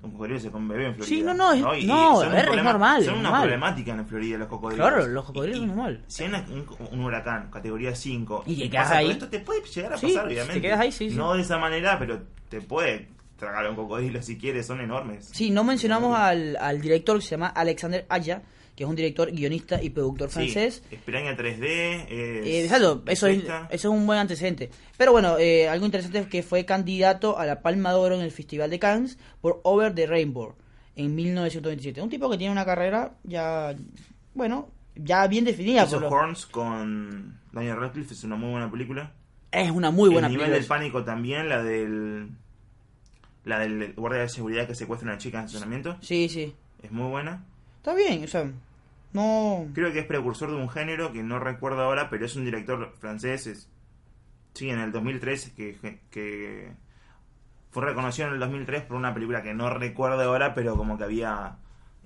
Un 0.02 0.10
cocodrilo 0.10 0.40
se 0.40 0.50
come 0.50 0.64
un 0.64 0.68
bebé 0.70 0.86
en 0.86 0.94
Florida. 0.96 1.16
Sí, 1.16 1.22
no, 1.22 1.32
no, 1.32 1.52
es- 1.52 1.84
y 1.84 1.86
no, 1.86 2.22
es 2.24 2.62
normal, 2.64 3.04
Son 3.04 3.14
una 3.14 3.22
normal. 3.22 3.42
problemática 3.42 3.92
en 3.92 4.04
Florida 4.06 4.36
los 4.38 4.48
cocodrilos. 4.48 4.88
Claro, 4.88 5.06
los 5.06 5.24
cocodrilos 5.24 5.58
son 5.60 5.68
normal. 5.68 6.02
Si 6.08 6.24
hay 6.24 6.28
una- 6.30 6.44
un, 6.50 6.66
un 6.90 7.00
huracán, 7.04 7.50
categoría 7.52 7.94
5, 7.94 8.42
Y 8.46 8.56
te 8.56 8.70
quedas 8.70 8.90
ahí. 8.90 9.10
Esto 9.12 9.28
te 9.28 9.38
puede 9.38 9.62
llegar 9.62 9.92
a 9.92 9.98
Sí, 9.98 10.08
pasar, 10.08 10.26
obviamente. 10.26 10.54
te 10.54 10.60
quedas 10.60 10.80
ahí, 10.80 10.90
sí, 10.90 11.10
sí. 11.10 11.16
No 11.16 11.34
de 11.34 11.42
esa 11.42 11.56
manera, 11.58 12.00
pero 12.00 12.20
te 12.48 12.60
puede 12.60 13.10
tragar 13.36 13.68
un 13.70 13.76
cocodrilo 13.76 14.20
si 14.22 14.36
quieres, 14.38 14.66
son 14.66 14.80
enormes. 14.80 15.30
Sí, 15.32 15.50
no 15.50 15.62
mencionamos 15.62 16.18
al, 16.18 16.56
al 16.56 16.80
director 16.80 17.18
que 17.18 17.22
se 17.24 17.30
llama 17.30 17.46
Alexander 17.48 18.04
Aya, 18.08 18.42
que 18.76 18.84
es 18.84 18.88
un 18.90 18.96
director, 18.96 19.30
guionista 19.30 19.82
y 19.82 19.90
productor 19.90 20.28
Sí, 20.28 20.34
francés. 20.34 20.82
Espiraña 20.90 21.36
3D. 21.36 22.04
Es 22.04 22.10
Eh, 22.10 22.64
exacto, 22.64 23.02
eso 23.06 23.26
es, 23.26 23.36
perfecta. 23.42 23.68
eso 23.70 23.88
es 23.88 23.94
un 23.94 24.06
buen 24.06 24.18
antecedente. 24.18 24.70
Pero 24.96 25.12
bueno, 25.12 25.36
eh, 25.38 25.68
algo 25.68 25.84
interesante 25.84 26.18
es 26.20 26.26
que 26.26 26.42
fue 26.42 26.64
candidato 26.64 27.38
a 27.38 27.44
la 27.46 27.60
Palma 27.60 27.90
de 27.90 27.96
Oro 27.96 28.14
en 28.14 28.22
el 28.22 28.30
Festival 28.30 28.70
de 28.70 28.78
Cannes 28.78 29.18
por 29.40 29.60
Over 29.64 29.94
the 29.94 30.06
Rainbow 30.06 30.54
en 30.96 31.14
1927. 31.14 32.00
Un 32.00 32.08
tipo 32.10 32.30
que 32.30 32.38
tiene 32.38 32.52
una 32.52 32.64
carrera 32.64 33.14
ya, 33.24 33.74
bueno, 34.34 34.70
ya 34.94 35.26
bien 35.26 35.44
definida. 35.44 35.84
Hizo 35.84 36.00
por 36.00 36.02
lo- 36.02 36.08
Horns 36.16 36.46
con 36.46 37.38
Daniel 37.52 37.76
Radcliffe, 37.76 38.14
es 38.14 38.24
una 38.24 38.36
muy 38.36 38.50
buena 38.52 38.70
película. 38.70 39.12
Es 39.50 39.70
una 39.70 39.90
muy 39.90 40.08
buena 40.08 40.28
El 40.28 40.32
nivel 40.32 40.46
película. 40.50 40.58
del 40.60 40.66
pánico 40.66 41.04
también, 41.04 41.48
la 41.50 41.62
del. 41.62 42.30
La 43.44 43.58
del 43.58 43.92
guardia 43.94 44.20
de 44.22 44.28
seguridad 44.28 44.66
que 44.66 44.74
secuestra 44.74 45.08
a 45.10 45.12
una 45.12 45.18
chica 45.18 45.40
en 45.40 45.44
estacionamiento. 45.46 45.96
Sí, 46.00 46.28
sí. 46.28 46.54
Es 46.82 46.90
muy 46.92 47.08
buena. 47.10 47.44
Está 47.82 47.94
bien, 47.96 48.22
o 48.22 48.28
sea, 48.28 48.48
No. 49.12 49.66
Creo 49.74 49.92
que 49.92 49.98
es 49.98 50.06
precursor 50.06 50.50
de 50.50 50.56
un 50.56 50.68
género 50.70 51.12
que 51.12 51.22
no 51.24 51.38
recuerdo 51.40 51.82
ahora, 51.82 52.08
pero 52.08 52.24
es 52.24 52.36
un 52.36 52.44
director 52.44 52.94
francés. 53.00 53.46
Es, 53.48 53.68
sí, 54.54 54.70
en 54.70 54.78
el 54.78 54.92
2003, 54.92 55.50
que, 55.56 55.76
que 56.10 56.70
fue 57.70 57.84
reconocido 57.84 58.28
en 58.28 58.34
el 58.34 58.40
2003 58.40 58.84
por 58.84 58.96
una 58.96 59.12
película 59.12 59.42
que 59.42 59.52
no 59.52 59.68
recuerdo 59.68 60.22
ahora, 60.22 60.54
pero 60.54 60.76
como 60.76 60.96
que 60.96 61.04
había 61.04 61.56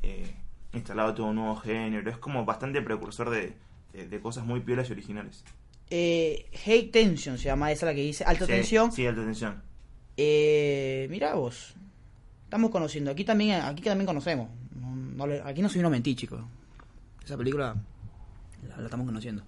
eh, 0.02 0.34
instalado 0.72 1.14
todo 1.14 1.26
un 1.26 1.36
nuevo 1.36 1.56
género. 1.56 2.10
Es 2.10 2.16
como 2.16 2.44
bastante 2.46 2.80
precursor 2.80 3.28
de, 3.30 3.54
de, 3.92 4.08
de 4.08 4.20
cosas 4.20 4.46
muy 4.46 4.60
piolas 4.60 4.88
y 4.88 4.92
originales. 4.92 5.44
Eh, 5.90 6.46
Hate 6.64 6.90
Tension 6.90 7.36
se 7.38 7.44
llama 7.44 7.70
esa 7.70 7.84
la 7.86 7.94
que 7.94 8.00
dice. 8.00 8.24
Alta 8.24 8.46
Sí, 8.46 8.52
tensión. 8.52 8.90
Sí, 8.92 9.06
alta 9.06 9.22
tensión. 9.22 9.62
Eh, 10.16 11.06
mirá 11.10 11.34
vos. 11.34 11.74
Estamos 12.44 12.70
conociendo. 12.70 13.10
Aquí 13.10 13.24
también, 13.24 13.60
aquí 13.60 13.82
también 13.82 14.06
conocemos. 14.06 14.48
No- 15.16 15.26
no 15.26 15.26
le- 15.26 15.42
aquí 15.42 15.62
no 15.62 15.68
soy 15.68 15.80
uno 15.80 15.90
mentí, 15.90 16.14
chicos. 16.14 16.40
Esa 17.24 17.36
película 17.36 17.74
la, 18.68 18.76
la 18.76 18.84
estamos 18.84 19.06
conociendo. 19.06 19.42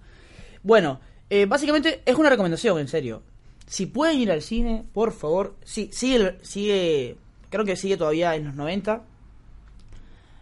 Bueno, 0.63 0.99
eh, 1.29 1.45
básicamente 1.45 2.01
es 2.05 2.15
una 2.15 2.29
recomendación, 2.29 2.79
en 2.79 2.87
serio. 2.87 3.23
Si 3.67 3.85
pueden 3.85 4.19
ir 4.19 4.31
al 4.31 4.41
cine, 4.41 4.83
por 4.93 5.11
favor. 5.13 5.55
Sí, 5.63 5.89
sigue, 5.93 6.37
sigue. 6.41 7.17
Creo 7.49 7.63
que 7.65 7.75
sigue 7.75 7.97
todavía 7.97 8.35
en 8.35 8.45
los 8.45 8.55
90. 8.55 9.03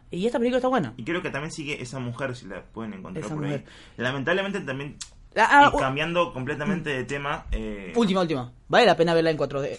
Y 0.09 0.25
esta 0.25 0.39
película 0.39 0.57
está 0.59 0.69
buena. 0.69 0.93
Y 0.95 1.03
creo 1.03 1.21
que 1.21 1.29
también 1.29 1.51
sigue 1.51 1.81
esa 1.81 1.99
mujer, 1.99 2.35
si 2.35 2.45
la 2.45 2.63
pueden 2.63 2.93
encontrar 2.93 3.25
Esa 3.25 3.35
por 3.35 3.43
ahí. 3.43 3.51
mujer. 3.51 3.65
Lamentablemente 3.97 4.61
también, 4.61 4.95
Ah, 5.35 5.69
y 5.71 5.77
cambiando 5.77 6.33
completamente 6.33 6.89
de 6.89 7.03
tema, 7.03 7.45
eh, 7.51 7.93
última, 7.95 8.21
última. 8.21 8.51
Vale 8.69 8.85
la 8.85 8.95
pena 8.97 9.13
verla 9.13 9.29
en 9.31 9.37
4D. 9.37 9.77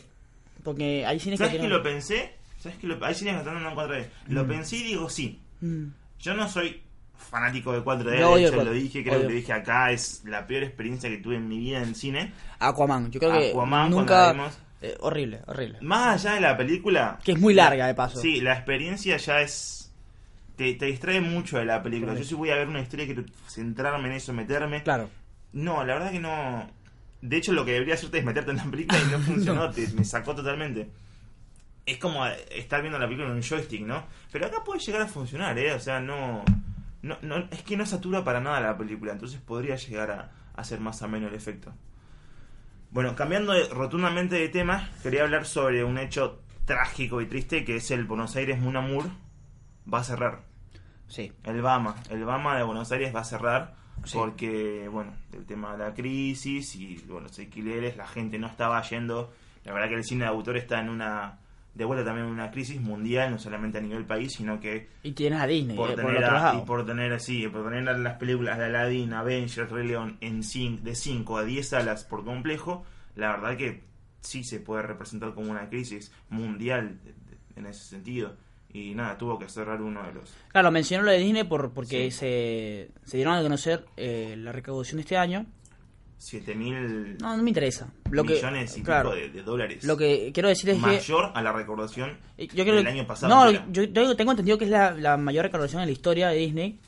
Porque 0.62 1.04
hay 1.06 1.18
cines 1.18 1.38
que 1.40 1.46
¿sabes 1.46 1.60
que 1.60 1.66
lo 1.68 1.82
pensé? 1.82 2.34
¿Sabes 2.58 2.78
que 2.78 2.86
lo, 2.86 3.04
hay 3.04 3.14
cines 3.14 3.34
que 3.34 3.38
están 3.40 3.54
dando 3.54 3.70
en 3.70 3.76
4D? 3.76 4.06
Lo 4.28 4.44
Mm. 4.44 4.48
pensé 4.48 4.76
y 4.76 4.82
digo 4.84 5.08
sí. 5.08 5.40
Mm. 5.60 5.84
Yo 6.20 6.34
no 6.34 6.48
soy 6.48 6.82
fanático 7.16 7.72
de 7.72 7.80
4D, 7.82 8.18
Yo 8.18 8.30
odio 8.32 8.50
de 8.50 8.56
hecho 8.56 8.64
lo 8.64 8.70
4D, 8.70 8.74
dije, 8.74 9.02
creo 9.04 9.18
que 9.18 9.24
lo 9.24 9.30
dije 9.30 9.52
acá, 9.52 9.90
es 9.92 10.22
la 10.24 10.46
peor 10.46 10.62
experiencia 10.64 11.08
que 11.10 11.18
tuve 11.18 11.36
en 11.36 11.48
mi 11.48 11.58
vida 11.58 11.82
en 11.82 11.94
cine. 11.94 12.32
Aquaman. 12.58 13.10
Yo 13.10 13.20
creo 13.20 13.32
que 13.32 13.50
Aquaman, 13.50 13.90
nunca. 13.90 14.32
vimos. 14.32 14.58
eh, 14.82 14.96
horrible, 15.00 15.40
horrible. 15.46 15.78
Más 15.82 16.24
allá 16.24 16.34
de 16.36 16.40
la 16.40 16.56
película... 16.56 17.18
Que 17.24 17.32
es 17.32 17.38
muy 17.38 17.54
larga, 17.54 17.86
de 17.86 17.94
paso. 17.94 18.20
Sí, 18.20 18.40
la 18.40 18.54
experiencia 18.54 19.16
ya 19.16 19.40
es... 19.40 19.92
Te, 20.56 20.74
te 20.74 20.86
distrae 20.86 21.20
mucho 21.20 21.58
de 21.58 21.64
la 21.64 21.82
película. 21.82 22.14
Yo 22.14 22.24
sí 22.24 22.34
voy 22.34 22.50
a 22.50 22.56
ver 22.56 22.66
una 22.68 22.80
historia 22.80 23.06
que 23.06 23.24
centrarme 23.46 24.08
en 24.08 24.14
eso, 24.14 24.32
meterme. 24.32 24.82
Claro. 24.82 25.08
No, 25.52 25.84
la 25.84 25.94
verdad 25.94 26.10
que 26.10 26.18
no. 26.18 26.68
De 27.22 27.36
hecho, 27.36 27.52
lo 27.52 27.64
que 27.64 27.72
debería 27.72 27.94
hacerte 27.94 28.18
es 28.18 28.24
meterte 28.24 28.50
en 28.50 28.56
la 28.56 28.64
película 28.64 28.98
y 29.00 29.10
no 29.12 29.18
funcionó, 29.20 29.70
te- 29.70 29.86
me 29.88 30.04
sacó 30.04 30.34
totalmente. 30.34 30.88
Es 31.90 31.98
como 31.98 32.26
estar 32.26 32.80
viendo 32.82 32.98
la 32.98 33.06
película 33.06 33.28
en 33.30 33.36
un 33.36 33.42
joystick, 33.42 33.80
¿no? 33.86 34.04
Pero 34.30 34.46
acá 34.46 34.62
puede 34.64 34.80
llegar 34.80 35.02
a 35.02 35.06
funcionar, 35.06 35.58
¿eh? 35.58 35.72
O 35.72 35.80
sea, 35.80 36.00
no. 36.00 36.44
no, 37.02 37.16
no 37.22 37.36
es 37.50 37.62
que 37.62 37.76
no 37.76 37.86
satura 37.86 38.22
para 38.24 38.40
nada 38.40 38.60
la 38.60 38.76
película, 38.76 39.12
entonces 39.12 39.40
podría 39.40 39.76
llegar 39.76 40.30
a, 40.54 40.64
ser 40.64 40.80
más 40.80 41.02
ameno 41.02 41.28
el 41.28 41.34
efecto. 41.34 41.72
Bueno, 42.90 43.14
cambiando 43.14 43.52
de- 43.52 43.68
rotundamente 43.68 44.36
de 44.36 44.48
tema, 44.48 44.88
quería 45.02 45.22
hablar 45.22 45.46
sobre 45.46 45.84
un 45.84 45.98
hecho 45.98 46.42
trágico 46.64 47.20
y 47.20 47.26
triste 47.26 47.64
que 47.64 47.76
es 47.76 47.90
el 47.90 48.04
Buenos 48.04 48.36
Aires 48.36 48.58
Munamur 48.60 49.06
va 49.92 50.00
a 50.00 50.04
cerrar. 50.04 50.40
Sí. 51.06 51.32
El 51.44 51.62
BAMA, 51.62 51.96
el 52.10 52.24
BAMA 52.24 52.56
de 52.58 52.64
Buenos 52.64 52.92
Aires 52.92 53.14
va 53.14 53.20
a 53.20 53.24
cerrar 53.24 53.76
Sí. 54.04 54.16
porque, 54.16 54.88
bueno, 54.92 55.12
el 55.32 55.44
tema 55.46 55.72
de 55.72 55.78
la 55.84 55.92
crisis 55.94 56.76
y 56.76 56.96
bueno, 57.08 57.28
los 57.28 57.38
alquileres, 57.38 57.96
la 57.96 58.06
gente 58.06 58.38
no 58.38 58.46
estaba 58.46 58.80
yendo. 58.82 59.32
La 59.64 59.72
verdad 59.72 59.88
que 59.88 59.94
el 59.96 60.04
cine 60.04 60.24
de 60.24 60.30
autor 60.30 60.56
está 60.56 60.80
en 60.80 60.88
una, 60.88 61.38
de 61.78 61.84
vuelta 61.84 62.04
también 62.04 62.26
una 62.26 62.50
crisis 62.50 62.80
mundial, 62.80 63.30
no 63.30 63.38
solamente 63.38 63.78
a 63.78 63.80
nivel 63.80 64.04
país, 64.04 64.32
sino 64.32 64.58
que 64.60 64.88
Y 65.04 65.12
tienes 65.12 65.40
a 65.40 65.46
Disney 65.46 65.76
por 65.76 65.92
eh, 65.92 65.94
tener, 65.94 66.16
otro 66.16 66.26
a- 66.28 66.32
lado. 66.32 66.58
y 66.62 66.66
por 66.66 66.84
tener 66.84 67.12
así, 67.12 67.46
por 67.48 67.64
tener 67.70 67.96
las 67.98 68.16
películas 68.18 68.58
de 68.58 68.64
Aladdin, 68.64 69.12
Avengers, 69.12 69.70
Rey 69.70 69.86
León 69.86 70.18
en 70.20 70.42
cin- 70.42 70.80
de 70.80 70.94
5 70.96 71.38
a 71.38 71.44
10 71.44 71.68
salas 71.68 72.04
por 72.04 72.24
complejo, 72.24 72.84
la 73.14 73.28
verdad 73.36 73.56
que 73.56 73.84
sí 74.20 74.42
se 74.42 74.58
puede 74.58 74.82
representar 74.82 75.32
como 75.34 75.50
una 75.52 75.68
crisis 75.68 76.12
mundial 76.30 76.98
en 77.56 77.66
ese 77.66 77.84
sentido. 77.84 78.34
Y 78.70 78.94
nada, 78.94 79.16
tuvo 79.16 79.38
que 79.38 79.48
cerrar 79.48 79.80
uno 79.80 80.02
de 80.06 80.12
los 80.12 80.34
Claro, 80.48 80.70
mencionó 80.70 81.04
lo 81.04 81.10
de 81.12 81.18
Disney 81.18 81.44
por, 81.44 81.72
porque 81.72 82.10
Sí. 82.10 82.18
se, 82.18 82.90
se 83.04 83.16
dieron 83.16 83.34
a 83.34 83.42
conocer 83.42 83.86
eh, 83.96 84.34
la 84.36 84.52
recaudación 84.52 84.96
de 84.96 85.02
este 85.02 85.16
año. 85.16 85.46
7 86.18 86.54
mil 86.54 87.16
No, 87.18 87.36
no 87.36 87.42
me 87.42 87.50
interesa. 87.50 87.88
Lo 88.10 88.24
que, 88.24 88.34
millones 88.34 88.76
y 88.76 88.82
claro, 88.82 89.12
pico 89.12 89.20
de, 89.22 89.30
de 89.30 89.42
dólares. 89.42 89.84
Lo 89.84 89.96
que 89.96 90.30
quiero 90.34 90.48
decir 90.48 90.70
es 90.70 90.76
que... 90.76 90.82
mayor 90.82 91.30
a 91.34 91.42
la 91.42 91.52
recordación 91.52 92.18
eh, 92.36 92.48
Yo 92.48 92.64
creo 92.64 92.76
del 92.76 92.86
año 92.86 93.06
pasado. 93.06 93.34
No, 93.34 93.46
entera. 93.48 93.66
yo, 93.70 93.84
yo 93.84 94.16
tengo 94.16 94.32
entendido 94.32 94.58
que 94.58 94.64
es 94.64 94.70
la, 94.70 94.90
la 94.92 95.16
mayor 95.16 95.44
recaudación 95.44 95.80
en 95.82 95.88
la 95.88 95.92
historia 95.92 96.28
de 96.28 96.36
Disney. 96.36 96.80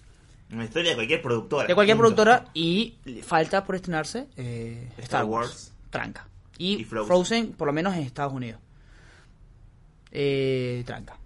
Una 0.52 0.64
historia 0.64 0.90
de 0.90 0.96
cualquier 0.96 1.22
productora. 1.22 1.68
De 1.68 1.74
cualquier 1.74 1.96
punto. 1.96 2.16
productora. 2.16 2.50
Y 2.54 2.96
falta 3.22 3.64
por 3.64 3.76
estrenarse 3.76 4.26
eh, 4.36 4.88
Star, 4.90 5.04
Star 5.04 5.24
Wars. 5.24 5.48
Wars. 5.48 5.72
Tranca. 5.90 6.26
Y, 6.58 6.80
Y 6.80 6.84
Frozen. 6.84 7.06
Frozen. 7.06 7.52
por 7.52 7.68
lo 7.68 7.72
menos 7.72 7.94
en 7.94 8.02
Estados 8.02 8.32
Unidos. 8.32 8.60
Eh, 10.10 10.82
tranca. 10.86 11.16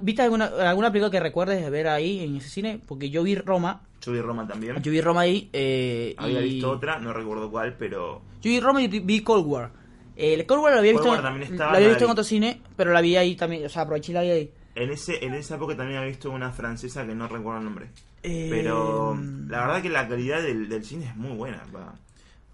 ¿Viste 0.00 0.22
alguna, 0.22 0.46
alguna 0.46 0.92
película 0.92 1.10
que 1.10 1.18
recuerdes 1.20 1.62
de 1.62 1.70
ver 1.70 1.88
ahí 1.88 2.20
en 2.22 2.36
ese 2.36 2.48
cine? 2.48 2.80
Porque 2.86 3.10
yo 3.10 3.22
vi 3.22 3.34
Roma. 3.34 3.82
Vi 4.12 4.20
Roma 4.20 4.46
también. 4.46 4.82
Yo 4.82 4.90
vi 4.92 5.00
Roma 5.00 5.22
ahí. 5.22 5.48
eh, 5.52 6.14
Había 6.18 6.40
y- 6.42 6.54
visto 6.54 6.70
otra, 6.70 6.98
no 6.98 7.12
recuerdo 7.12 7.50
cuál, 7.50 7.74
pero 7.78 8.22
Yo 8.42 8.50
vi 8.50 8.60
Roma 8.60 8.82
y 8.82 8.88
vi 8.88 9.20
Cold 9.22 9.46
War. 9.46 9.70
El 10.16 10.46
Cold 10.46 10.62
War 10.62 10.72
lo 10.72 10.78
había 10.80 10.92
Cold 10.94 11.04
visto, 11.04 11.12
War 11.14 11.22
también 11.22 11.52
estaba, 11.52 11.70
lo 11.70 11.76
había 11.76 11.88
la 11.88 11.94
visto 11.94 12.04
en 12.04 12.10
otro 12.10 12.24
cine, 12.24 12.60
pero 12.76 12.92
la 12.92 13.00
vi 13.00 13.16
ahí 13.16 13.36
también. 13.36 13.64
O 13.64 13.68
sea, 13.68 13.82
aproveché 13.82 14.10
y 14.12 14.14
la 14.14 14.22
vi 14.22 14.30
ahí. 14.30 14.50
en 14.74 14.90
ese 14.90 15.24
en 15.24 15.34
esa 15.34 15.54
época 15.56 15.76
también 15.76 15.98
había 15.98 16.08
visto 16.10 16.30
una 16.30 16.50
francesa 16.50 17.06
que 17.06 17.14
no 17.14 17.28
recuerdo 17.28 17.58
el 17.60 17.64
nombre. 17.64 17.86
Eh, 18.24 18.48
Pero 18.50 19.16
la 19.48 19.60
verdad 19.60 19.80
que 19.82 19.88
la 19.90 20.08
calidad 20.08 20.42
del, 20.42 20.68
del 20.68 20.84
cine 20.84 21.06
es 21.06 21.16
muy 21.16 21.36
buena. 21.36 21.62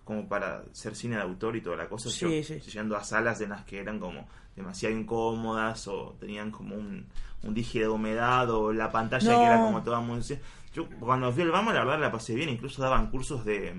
Como 0.05 0.29
para 0.29 0.63
ser 0.73 0.95
cine 0.95 1.17
de 1.17 1.23
autor 1.23 1.57
y 1.57 1.63
toda 1.63 1.77
la 1.77 1.89
cosa. 1.89 2.11
Sí, 2.11 2.21
yo, 2.21 2.43
sí. 2.43 2.61
Llegando 2.61 2.95
a 2.97 3.03
salas 3.05 3.41
en 3.41 3.49
las 3.51 3.65
que 3.65 3.79
eran 3.81 3.99
como 3.99 4.29
demasiado 4.55 4.95
incómodas 4.95 5.89
o 5.89 6.15
tenían 6.21 6.51
como 6.51 6.77
un, 6.77 7.07
un 7.43 7.55
dije 7.55 7.81
de 7.81 7.89
humedad 7.89 8.51
o 8.51 8.71
la 8.75 8.93
pantalla 8.93 9.33
No. 9.33 9.39
que 9.41 9.47
era 9.47 9.61
como 9.63 9.83
toda 9.83 10.01
muy... 10.01 10.21
Yo 10.75 10.89
cuando 11.01 11.33
fui 11.33 11.43
al 11.43 11.51
BAMA 11.53 11.73
la 11.73 11.81
verdad 11.85 12.01
la 12.01 12.13
pasé 12.13 12.35
bien. 12.35 12.49
Incluso 12.51 12.83
daban 12.83 13.11
cursos 13.11 13.45
de, 13.45 13.75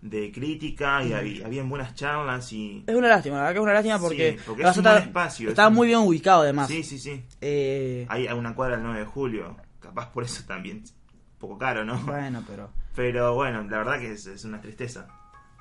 de 0.00 0.32
crítica 0.32 1.02
y 1.04 1.12
había, 1.12 1.46
habían 1.46 1.68
buenas 1.68 1.94
charlas 1.94 2.52
y... 2.52 2.84
Es 2.86 2.94
una 2.94 3.08
lástima, 3.08 3.36
la 3.36 3.42
verdad 3.42 3.52
que 3.54 3.58
es 3.58 3.62
una 3.64 3.72
lástima 3.74 3.98
porque, 3.98 4.32
Sí, 4.38 4.44
porque 4.46 4.62
es 4.62 4.76
un 4.76 4.82
buen 4.84 4.96
espacio, 4.98 5.48
estaba 5.50 5.68
es 5.68 5.74
muy 5.74 5.86
bien 5.88 5.98
ubicado 6.00 6.42
además. 6.42 6.68
Sí, 6.68 6.82
sí, 6.82 6.98
sí. 6.98 7.24
Eh, 7.40 8.06
Hay 8.08 8.26
una 8.28 8.54
cuadra 8.54 8.76
el 8.76 8.82
9 8.82 9.00
de 9.00 9.06
julio. 9.06 9.56
Capaz 9.80 10.10
por 10.12 10.24
eso 10.24 10.42
también. 10.46 10.78
Un 10.78 11.38
poco 11.38 11.58
caro, 11.58 11.84
¿no? 11.84 11.98
bueno, 12.00 12.42
pero... 12.46 12.70
Pero 12.94 13.34
bueno, 13.34 13.62
la 13.62 13.78
verdad 13.78 13.98
que 13.98 14.12
es, 14.12 14.26
es 14.26 14.44
una 14.44 14.60
tristeza. 14.60 15.08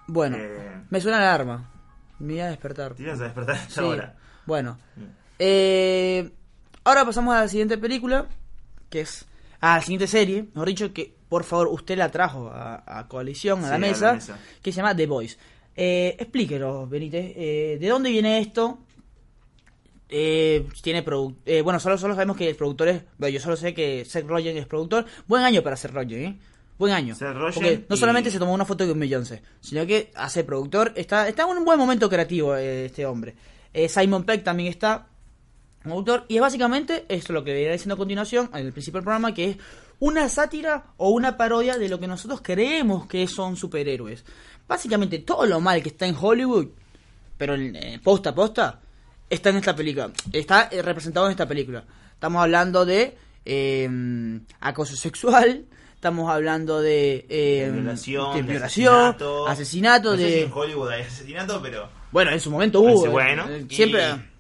Bueno, 0.08 0.38
Eh, 0.40 0.82
me 0.90 1.00
suena 1.02 1.20
la 1.20 1.34
alarma. 1.34 1.70
Me 2.20 2.34
voy 2.34 2.42
a 2.42 2.48
despertar. 2.48 2.94
te 2.94 3.04
ibas 3.04 3.20
a 3.20 3.24
despertar 3.24 3.56
a 3.58 3.60
esta 3.60 3.82
Sí. 3.82 3.88
hora. 3.88 4.16
Bueno. 4.46 4.78
Mm. 4.96 5.02
Eh, 5.40 6.32
ahora 6.84 7.06
pasamos 7.06 7.34
a 7.36 7.42
la 7.42 7.48
siguiente 7.48 7.78
película, 7.78 8.28
que 8.90 9.02
es... 9.02 9.26
A 9.62 9.76
la 9.78 9.82
siguiente 9.82 10.08
serie, 10.08 10.46
mejor 10.54 10.68
dicho, 10.68 10.92
que 10.94 11.14
por 11.30 11.44
favor 11.44 11.68
usted 11.70 11.98
la 11.98 12.10
trajo 12.12 12.50
a, 12.50 12.84
a 13.00 13.08
Coalición, 13.08 13.60
a, 13.60 13.62
Sí, 13.64 13.70
la 13.70 13.76
a 13.76 13.80
la 13.80 13.88
mesa, 13.88 14.14
mesa. 14.14 14.40
que 14.62 14.72
se 14.72 14.78
llama 14.78 14.96
The 14.96 15.06
Voice. 15.08 15.38
Eh, 15.76 16.16
explíquenos, 16.20 16.90
Benítez, 16.90 17.34
eh, 17.36 17.78
¿de 17.80 17.88
dónde 17.88 18.10
viene 18.10 18.40
esto? 18.40 18.80
Eh, 20.10 20.68
tiene 20.82 21.06
eh, 21.46 21.62
bueno, 21.62 21.80
solo, 21.80 21.98
solo 21.98 22.16
sabemos 22.16 22.36
que 22.36 22.50
el 22.50 22.56
productor 22.56 22.90
es. 22.90 23.04
Bueno, 23.18 23.34
yo 23.34 23.40
solo 23.40 23.56
sé 23.56 23.74
que 23.74 24.04
Seth 24.04 24.28
Rogen 24.28 24.58
es 24.58 24.66
productor. 24.66 25.06
Buen 25.28 25.44
año 25.44 25.62
para 25.64 25.78
Seth 25.78 25.92
Rogen, 25.92 26.24
¿eh? 26.24 26.40
Buen 26.78 26.92
año. 26.94 27.16
Seth 27.16 27.34
Rogen 27.34 27.54
Porque 27.54 27.86
no 27.88 27.96
y- 27.96 28.00
solamente 28.00 28.30
se 28.32 28.40
tomó 28.40 28.54
una 28.54 28.66
foto 28.66 28.86
con 28.88 29.00
Beyoncé, 29.00 29.42
sino 29.62 29.86
que 29.86 30.12
hace 30.16 30.44
productor. 30.44 30.92
Está, 30.96 31.30
está 31.30 31.44
en 31.44 31.58
un 31.58 31.64
buen 31.64 31.80
momento 31.80 32.10
creativo 32.10 32.56
eh, 32.58 32.86
este 32.86 33.06
hombre. 33.06 33.36
Simon 33.88 34.26
Peck 34.26 34.44
también 34.44 34.68
está 34.68 35.08
autor. 35.90 36.26
Y 36.28 36.36
es 36.36 36.42
básicamente 36.42 37.06
esto 37.10 37.34
lo 37.34 37.44
que 37.44 37.60
iré 37.60 37.72
diciendo 37.72 37.96
a 37.96 37.98
continuación, 37.98 38.50
en 38.54 38.66
el 38.68 38.74
principio 38.74 39.00
del 39.00 39.06
programa, 39.06 39.34
que 39.34 39.50
es 39.52 39.58
una 40.00 40.30
sátira 40.30 40.86
o 40.98 41.10
una 41.10 41.38
parodia 41.38 41.78
de 41.78 41.90
lo 41.90 42.00
que 42.00 42.08
nosotros 42.08 42.42
creemos 42.44 43.08
que 43.08 43.28
son 43.28 43.56
superhéroes. 43.56 44.24
Básicamente 44.68 45.20
todo 45.20 45.46
lo 45.46 45.60
mal 45.60 45.82
que 45.82 45.90
está 45.90 46.06
en 46.06 46.16
Hollywood, 46.20 46.68
pero 47.38 47.56
en, 47.56 47.76
eh, 47.76 48.00
posta 48.04 48.30
a 48.32 48.36
posta, 48.36 48.80
está 49.30 49.50
en 49.50 49.58
esta 49.58 49.76
película. 49.76 50.12
Está 50.32 50.70
eh, 50.72 50.82
representado 50.82 51.26
en 51.28 51.32
esta 51.32 51.48
película. 51.48 51.84
Estamos 52.14 52.42
hablando 52.44 52.86
de 52.86 53.18
eh, 53.46 54.40
acoso 54.60 54.96
sexual. 54.96 55.66
Estamos 55.96 56.32
hablando 56.32 56.82
de, 56.82 57.28
eh, 57.30 57.66
De 57.68 57.72
violación, 57.72 58.36
de 58.36 58.42
violación, 58.42 58.96
asesinato. 58.96 59.48
asesinato 59.48 60.12
No 60.12 60.18
sé 60.18 60.24
de... 60.24 60.32
si 60.34 60.40
en 60.40 60.52
Hollywood 60.52 60.90
hay 60.90 61.02
asesinato, 61.04 61.62
pero. 61.62 61.90
Bueno, 62.12 62.32
en 62.32 62.40
su 62.40 62.50
momento 62.50 62.82
hubo. 62.82 63.04
Sí, 63.04 63.08
bueno. 63.10 63.48
eh, 63.48 63.66
y- 63.70 63.76
siempre... 63.76 64.31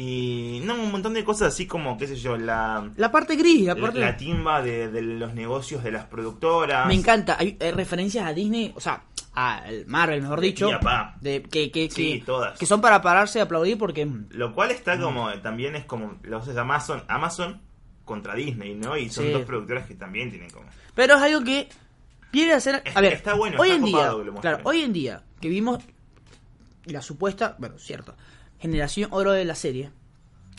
Y, 0.00 0.60
no, 0.64 0.74
un 0.74 0.92
montón 0.92 1.12
de 1.14 1.24
cosas 1.24 1.52
así 1.54 1.66
como, 1.66 1.98
qué 1.98 2.06
sé 2.06 2.14
yo, 2.14 2.36
la. 2.38 2.88
La 2.96 3.10
parte 3.10 3.34
gris, 3.34 3.66
la 3.66 3.74
parte... 3.74 3.98
la 3.98 4.16
timba 4.16 4.62
de, 4.62 4.88
de 4.92 5.02
los 5.02 5.34
negocios 5.34 5.82
de 5.82 5.90
las 5.90 6.04
productoras. 6.04 6.86
Me 6.86 6.94
encanta, 6.94 7.36
hay, 7.36 7.56
hay 7.60 7.72
referencias 7.72 8.24
a 8.24 8.32
Disney, 8.32 8.72
o 8.76 8.80
sea, 8.80 9.02
a 9.34 9.64
Marvel, 9.88 10.22
mejor 10.22 10.40
dicho, 10.40 10.68
pi 10.68 10.72
a 10.74 10.78
pa. 10.80 11.16
de, 11.20 11.42
que, 11.42 11.72
que, 11.72 11.90
Sí, 11.90 12.20
que, 12.20 12.24
todas. 12.26 12.56
que 12.56 12.64
son 12.64 12.80
para 12.80 13.02
pararse 13.02 13.40
y 13.40 13.42
aplaudir 13.42 13.76
porque... 13.76 14.06
mm, 14.06 14.28
Lo 14.30 14.54
cual 14.54 14.70
está 14.70 15.00
como, 15.00 15.32
también 15.40 15.74
es 15.74 15.84
como, 15.84 16.16
lo 16.22 16.44
sé, 16.44 16.56
Amazon, 16.56 17.02
Amazon 17.08 17.60
contra 18.04 18.36
Disney, 18.36 18.74
¿no? 18.76 18.96
Y 18.96 19.10
son 19.10 19.24
Sí. 19.24 19.32
dos 19.32 19.42
productoras 19.42 19.86
que 19.88 19.94
también 19.96 20.30
tienen 20.30 20.50
como... 20.50 20.66
Pero 20.94 21.16
es 21.16 21.22
algo 21.22 21.42
que 21.42 21.68
quiere 22.30 22.52
hacer. 22.54 22.84
A 22.94 23.00
ver, 23.00 23.14
está 23.14 23.34
bueno, 23.34 23.60
hoy 23.60 23.70
está 23.70 23.78
en 23.80 23.84
día, 23.84 24.12
claro, 24.40 24.60
hoy 24.62 24.82
en 24.82 24.92
día 24.92 25.22
que 25.40 25.48
vimos 25.48 25.80
la 26.84 27.02
supuesta, 27.02 27.56
bueno, 27.58 27.78
cierto, 27.78 28.14
generación 28.58 29.08
oro 29.12 29.32
de 29.32 29.44
la 29.44 29.54
serie, 29.54 29.90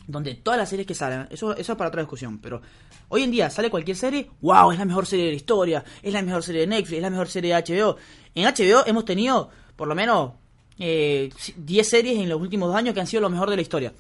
donde 0.08 0.36
todas 0.36 0.58
las 0.58 0.70
series 0.70 0.88
que 0.88 0.96
salen, 0.96 1.28
eso, 1.30 1.56
eso 1.56 1.72
es 1.74 1.78
para 1.78 1.90
otra 1.90 2.02
discusión, 2.02 2.40
pero 2.40 2.62
hoy 3.10 3.24
en 3.24 3.32
día 3.32 3.50
sale 3.50 3.70
cualquier 3.70 3.98
serie, 3.98 4.30
wow, 4.42 4.72
es 4.72 4.80
la 4.80 4.86
mejor 4.86 5.06
serie 5.06 5.26
de 5.26 5.32
la 5.32 5.38
historia, 5.38 5.84
es 6.02 6.14
la 6.14 6.22
mejor 6.22 6.44
serie 6.44 6.62
de 6.62 6.68
Netflix, 6.68 6.98
es 6.98 7.02
la 7.02 7.10
mejor 7.10 7.28
serie 7.28 7.56
de 7.56 7.64
HBO. 7.64 7.98
En 8.36 8.46
HBO 8.46 8.86
hemos 8.86 9.06
tenido 9.06 9.50
por 9.76 9.88
lo 9.88 9.96
menos 9.96 10.34
eh, 10.80 11.30
10 11.58 11.88
series 11.88 12.18
en 12.18 12.30
los 12.30 12.42
últimos 12.42 12.70
dos 12.70 12.78
años 12.78 12.94
que 12.94 13.02
han 13.02 13.08
sido 13.08 13.22
lo 13.22 13.30
mejor 13.30 13.50
de 13.50 13.56
la 13.56 13.62
historia. 13.62 13.94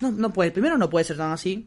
No, 0.00 0.10
no 0.10 0.32
puede, 0.32 0.50
primero 0.50 0.76
no 0.76 0.90
puede 0.90 1.04
ser 1.04 1.16
tan 1.16 1.32
así. 1.32 1.66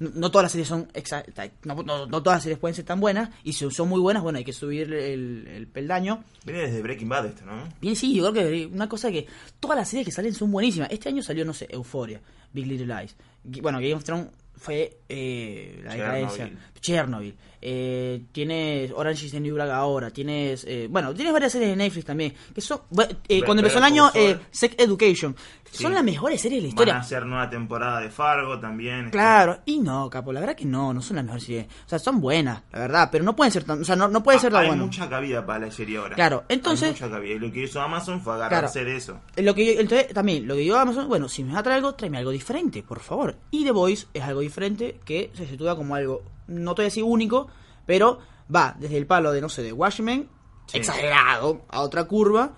No, 0.00 0.10
no 0.14 0.30
todas 0.30 0.44
las 0.44 0.52
series 0.52 0.68
son 0.68 0.88
exa- 0.92 1.24
no, 1.64 1.74
no- 1.82 2.06
no 2.06 2.22
todas 2.22 2.36
las 2.36 2.42
series 2.44 2.58
pueden 2.58 2.74
ser 2.74 2.84
tan 2.84 3.00
buenas 3.00 3.30
y 3.42 3.52
si 3.52 3.68
son 3.70 3.88
muy 3.88 4.00
buenas, 4.00 4.22
bueno, 4.22 4.38
hay 4.38 4.44
que 4.44 4.52
subir 4.52 4.92
el, 4.92 5.46
el 5.48 5.66
peldaño. 5.66 6.22
Viene 6.44 6.62
desde 6.62 6.82
Breaking 6.82 7.08
Bad 7.08 7.26
esto, 7.26 7.44
¿no? 7.44 7.64
Bien, 7.80 7.96
sí, 7.96 8.14
yo 8.14 8.30
creo 8.32 8.48
que 8.48 8.66
una 8.66 8.88
cosa 8.88 9.10
que 9.10 9.26
todas 9.60 9.76
las 9.76 9.88
series 9.88 10.06
que 10.06 10.12
salen 10.12 10.34
son 10.34 10.50
buenísimas. 10.52 10.88
Este 10.92 11.08
año 11.08 11.22
salió, 11.22 11.44
no 11.44 11.52
sé, 11.52 11.66
Euphoria, 11.70 12.20
Big 12.52 12.66
Little 12.66 12.86
Lies. 12.94 13.16
Bueno, 13.62 13.78
Game 13.78 13.94
of 13.94 14.04
Thrones 14.04 14.28
fue 14.56 14.97
eh, 15.08 15.80
la 15.84 15.94
decadencia. 15.94 16.50
Chernobyl. 16.80 17.34
Eh, 17.60 18.22
tienes 18.30 18.92
Orange 18.94 19.26
is 19.26 19.32
the 19.32 19.40
New 19.40 19.54
Black 19.56 19.70
ahora. 19.70 20.10
Tienes, 20.10 20.64
eh, 20.68 20.86
bueno, 20.88 21.12
tienes 21.12 21.32
varias 21.32 21.50
series 21.50 21.70
de 21.70 21.76
Netflix 21.76 22.06
también. 22.06 22.32
Que 22.54 22.60
son, 22.60 22.82
eh, 23.28 23.42
cuando 23.42 23.62
empezó 23.62 23.78
el 23.78 23.84
año, 23.84 24.10
eh. 24.14 24.38
Sex 24.50 24.76
Education. 24.78 25.34
Sí. 25.70 25.82
Son 25.82 25.92
las 25.92 26.02
mejores 26.04 26.40
series 26.40 26.62
de 26.62 26.68
la 26.68 26.68
Van 26.68 26.70
historia. 26.70 26.94
a 26.96 27.00
hacer 27.00 27.26
nueva 27.26 27.50
temporada 27.50 28.00
de 28.00 28.08
Fargo 28.10 28.58
también. 28.58 29.10
Claro, 29.10 29.58
y 29.66 29.78
no, 29.80 30.08
capo, 30.08 30.32
la 30.32 30.40
verdad 30.40 30.54
que 30.56 30.64
no, 30.64 30.94
no 30.94 31.02
son 31.02 31.16
las 31.16 31.24
mejores 31.26 31.44
series. 31.44 31.66
O 31.84 31.88
sea, 31.88 31.98
son 31.98 32.20
buenas, 32.22 32.62
la 32.72 32.78
verdad, 32.78 33.08
pero 33.12 33.22
no 33.24 33.34
pueden 33.36 33.52
ser 33.52 33.64
tan, 33.64 33.82
o 33.82 33.84
sea, 33.84 33.94
no, 33.96 34.08
no 34.08 34.22
puede 34.22 34.38
ser 34.38 34.50
tan 34.52 34.64
Ah, 34.64 34.70
Hay 34.72 34.76
mucha 34.78 35.08
cabida 35.10 35.44
para 35.44 35.66
la 35.66 35.70
serie 35.70 35.98
ahora. 35.98 36.14
Claro, 36.14 36.44
entonces- 36.48 36.84
Hay 36.88 36.92
mucha 36.92 37.10
cabida. 37.10 37.34
Y 37.34 37.38
lo 37.38 37.52
que 37.52 37.64
hizo 37.64 37.82
Amazon 37.82 38.22
fue 38.22 38.34
agarrarse 38.34 38.82
de 38.84 38.96
eso. 38.96 39.20
Lo 39.36 39.54
que 39.54 39.74
yo, 39.74 39.80
entonces, 39.80 40.08
también, 40.14 40.46
lo 40.48 40.54
que 40.54 40.64
yo 40.64 40.78
Amazon, 40.78 41.06
bueno, 41.08 41.28
si 41.28 41.42
me 41.44 41.50
vas 41.50 41.60
a 41.60 41.62
traer 41.64 41.78
algo, 41.78 41.94
tráeme 41.94 42.16
algo 42.18 42.30
diferente, 42.30 42.82
por 42.82 43.00
favor. 43.00 43.36
Y 43.50 43.64
The 43.64 43.72
Voice 43.72 44.06
es 44.14 44.22
algo 44.22 44.40
diferente 44.40 44.97
que 45.04 45.30
se 45.34 45.46
sitúa 45.46 45.76
como 45.76 45.94
algo, 45.94 46.22
no 46.46 46.74
te 46.74 46.82
voy 46.82 46.84
a 46.86 46.90
decir 46.90 47.04
único, 47.04 47.48
pero 47.86 48.18
va 48.54 48.74
desde 48.78 48.96
el 48.96 49.06
palo 49.06 49.32
de, 49.32 49.40
no 49.40 49.48
sé, 49.48 49.62
de 49.62 49.72
Watchmen, 49.72 50.28
Sí. 50.66 50.78
exagerado, 50.78 51.62
a 51.70 51.80
otra 51.80 52.04
curva, 52.04 52.52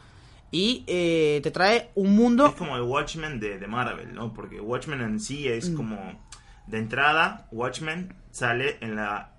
y 0.51 0.83
eh, 0.89 1.41
te 1.45 1.51
trae 1.53 1.91
un 1.95 2.17
mundo... 2.17 2.47
Es 2.47 2.55
como 2.55 2.75
el 2.77 2.83
Watchmen 2.83 3.39
de, 3.39 3.59
de 3.59 3.67
Marvel, 3.69 4.13
¿no? 4.15 4.35
Porque 4.35 4.61
Watchmen 4.61 5.01
en 5.01 5.21
sí 5.21 5.47
Mm. 5.49 5.53
es 5.53 5.71
como. 5.71 5.97
De 6.67 6.79
entrada, 6.79 7.47
Watchmen 7.53 8.15
sale 8.33 8.79
en 8.81 8.97
la. 8.97 9.33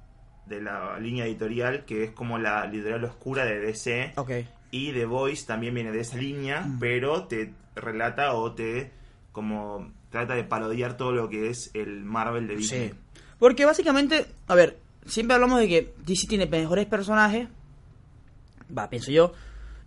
de 0.46 0.62
la 0.62 0.98
línea 1.00 1.26
editorial 1.26 1.86
que 1.86 2.04
es 2.06 2.12
como 2.12 2.38
la 2.38 2.66
editorial 2.66 3.04
oscura 3.06 3.46
de 3.46 3.60
DC. 3.60 4.14
Ok. 4.18 4.32
Y 4.72 4.92
The 4.94 5.06
Voice 5.06 5.46
también 5.46 5.74
viene 5.74 5.92
de 5.92 6.00
esa 6.02 6.18
línea, 6.18 6.62
Mm. 6.62 6.80
pero 6.80 7.26
te 7.26 7.54
relata 7.76 8.34
o 8.34 8.54
te. 8.54 8.92
como. 9.34 9.92
Trata 10.12 10.36
de 10.36 10.44
parodiar 10.44 10.98
todo 10.98 11.12
lo 11.12 11.30
que 11.30 11.50
es 11.50 11.72
el 11.74 12.04
Marvel 12.04 12.48
de 12.48 12.58
Disney. 12.58 12.90
Sí. 12.90 12.96
Porque 13.40 13.66
básicamente, 13.66 14.28
a 14.48 14.54
ver, 14.54 14.78
siempre 15.06 15.34
hablamos 15.34 15.60
de 15.60 15.68
que 15.68 15.94
DC 16.06 16.28
tiene 16.28 16.46
mejores 16.46 16.86
personajes, 16.86 17.48
va, 18.78 18.90
pienso 18.90 19.12
yo, 19.12 19.34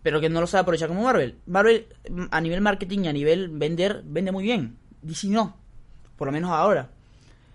pero 0.02 0.20
que 0.20 0.28
no 0.28 0.40
lo 0.40 0.46
sabe 0.46 0.62
aprovechar 0.62 0.88
como 0.88 1.02
Marvel. 1.02 1.38
Marvel, 1.46 1.86
a 2.30 2.40
nivel 2.40 2.60
marketing 2.60 3.00
y 3.04 3.08
a 3.08 3.12
nivel 3.12 3.48
vender, 3.50 4.02
vende 4.04 4.32
muy 4.32 4.44
bien. 4.44 4.76
DC 5.02 5.28
no, 5.28 5.56
por 6.16 6.26
lo 6.26 6.32
menos 6.32 6.50
ahora. 6.50 6.90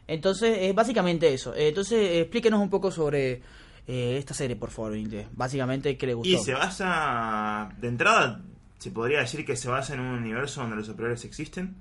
Entonces, 0.08 0.58
es 0.62 0.74
básicamente 0.74 1.32
eso. 1.32 1.54
Eh, 1.54 1.68
Entonces, 1.68 2.22
explíquenos 2.22 2.60
un 2.60 2.70
poco 2.70 2.90
sobre 2.90 3.42
eh, 3.88 4.18
esta 4.18 4.34
serie, 4.34 4.56
por 4.56 4.72
favor. 4.72 4.98
Básicamente, 5.34 5.98
¿qué 5.98 6.08
le 6.08 6.14
gustó? 6.16 6.32
Y 6.32 6.38
se 6.38 6.54
basa. 6.54 7.70
De 7.80 7.88
entrada, 7.88 8.42
se 8.80 8.90
podría 8.90 9.20
decir 9.20 9.46
que 9.46 9.56
se 9.56 9.70
basa 9.70 9.94
en 9.94 10.00
un 10.00 10.16
universo 10.16 10.62
donde 10.62 10.78
los 10.78 10.88
superhéroes 10.88 11.26
existen, 11.26 11.76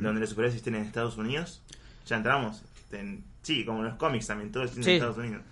donde 0.00 0.20
los 0.20 0.30
superhéroes 0.30 0.54
existen 0.54 0.74
en 0.76 0.82
Estados 0.84 1.16
Unidos. 1.16 1.62
Ya 2.06 2.16
entramos. 2.16 2.62
en- 2.92 3.22
sí, 3.42 3.64
como 3.64 3.78
en 3.80 3.84
los 3.86 3.94
cómics 3.94 4.26
también, 4.26 4.50
todo 4.50 4.64
existe 4.64 4.82
Sí. 4.82 4.90
en 4.90 4.96
Estados 4.96 5.16
Unidos. 5.18 5.42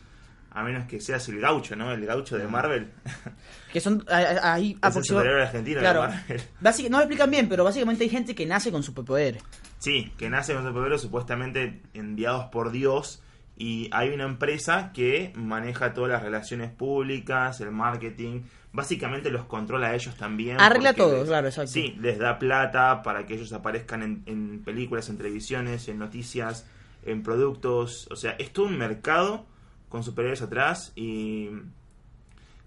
A 0.51 0.65
menos 0.65 0.89
que 0.89 1.01
seas 1.01 1.29
el 1.29 1.41
gaucho, 1.41 1.77
¿no? 1.77 1.93
El 1.93 2.05
gaucho 2.05 2.37
de 2.37 2.49
Marvel. 2.49 2.91
Que 3.73 3.81
son 3.81 4.05
ahí 4.09 4.71
es 4.71 4.77
el 4.77 4.79
aproxima- 4.81 5.03
superhéroe 5.21 5.43
argentino 5.43 5.81
Claro. 5.81 6.03
de 6.03 6.09
Marvel. 6.09 6.43
No 6.91 6.97
me 6.99 7.03
explican 7.05 7.31
bien, 7.31 7.49
pero 7.49 7.63
básicamente 7.65 8.03
hay 8.05 8.11
gente 8.11 8.35
que 8.35 8.45
nace 8.47 8.73
con 8.73 8.83
superpoderes. 8.83 9.43
Sí, 9.79 10.13
que 10.19 10.29
nace 10.31 10.53
con 10.55 10.67
superhéroes 10.67 11.01
supuestamente 11.03 11.81
enviados 11.95 12.47
por 12.47 12.71
Dios. 12.73 13.23
Y 13.57 13.89
hay 13.93 14.09
una 14.11 14.25
empresa 14.25 14.91
que 14.93 15.33
maneja 15.37 15.93
todas 15.93 16.11
las 16.11 16.23
relaciones 16.23 16.71
públicas, 16.73 17.61
el 17.61 17.71
marketing. 17.71 18.43
Básicamente 18.79 19.31
los 19.31 19.45
controla 19.45 19.89
a 19.89 19.95
ellos 19.95 20.15
también. 20.17 20.61
Arregla 20.61 20.95
todo, 20.95 21.19
les- 21.19 21.27
claro, 21.29 21.49
exacto. 21.49 21.71
Sí, 21.73 21.97
les 22.01 22.19
da 22.19 22.39
plata 22.39 23.03
para 23.03 23.27
que 23.27 23.35
ellos 23.35 23.53
aparezcan 23.53 24.03
en, 24.03 24.23
en 24.27 24.63
películas, 24.65 25.09
en 25.11 25.17
televisiones, 25.19 25.89
en 25.89 25.99
noticias, 25.99 26.65
en 27.05 27.23
productos. 27.23 28.09
O 28.11 28.17
sea, 28.17 28.33
es 28.39 28.53
todo 28.53 28.67
un 28.67 28.79
mercado 28.79 29.47
con 29.89 30.03
superhéroes 30.05 30.43
atrás 30.43 30.93
y 30.97 31.51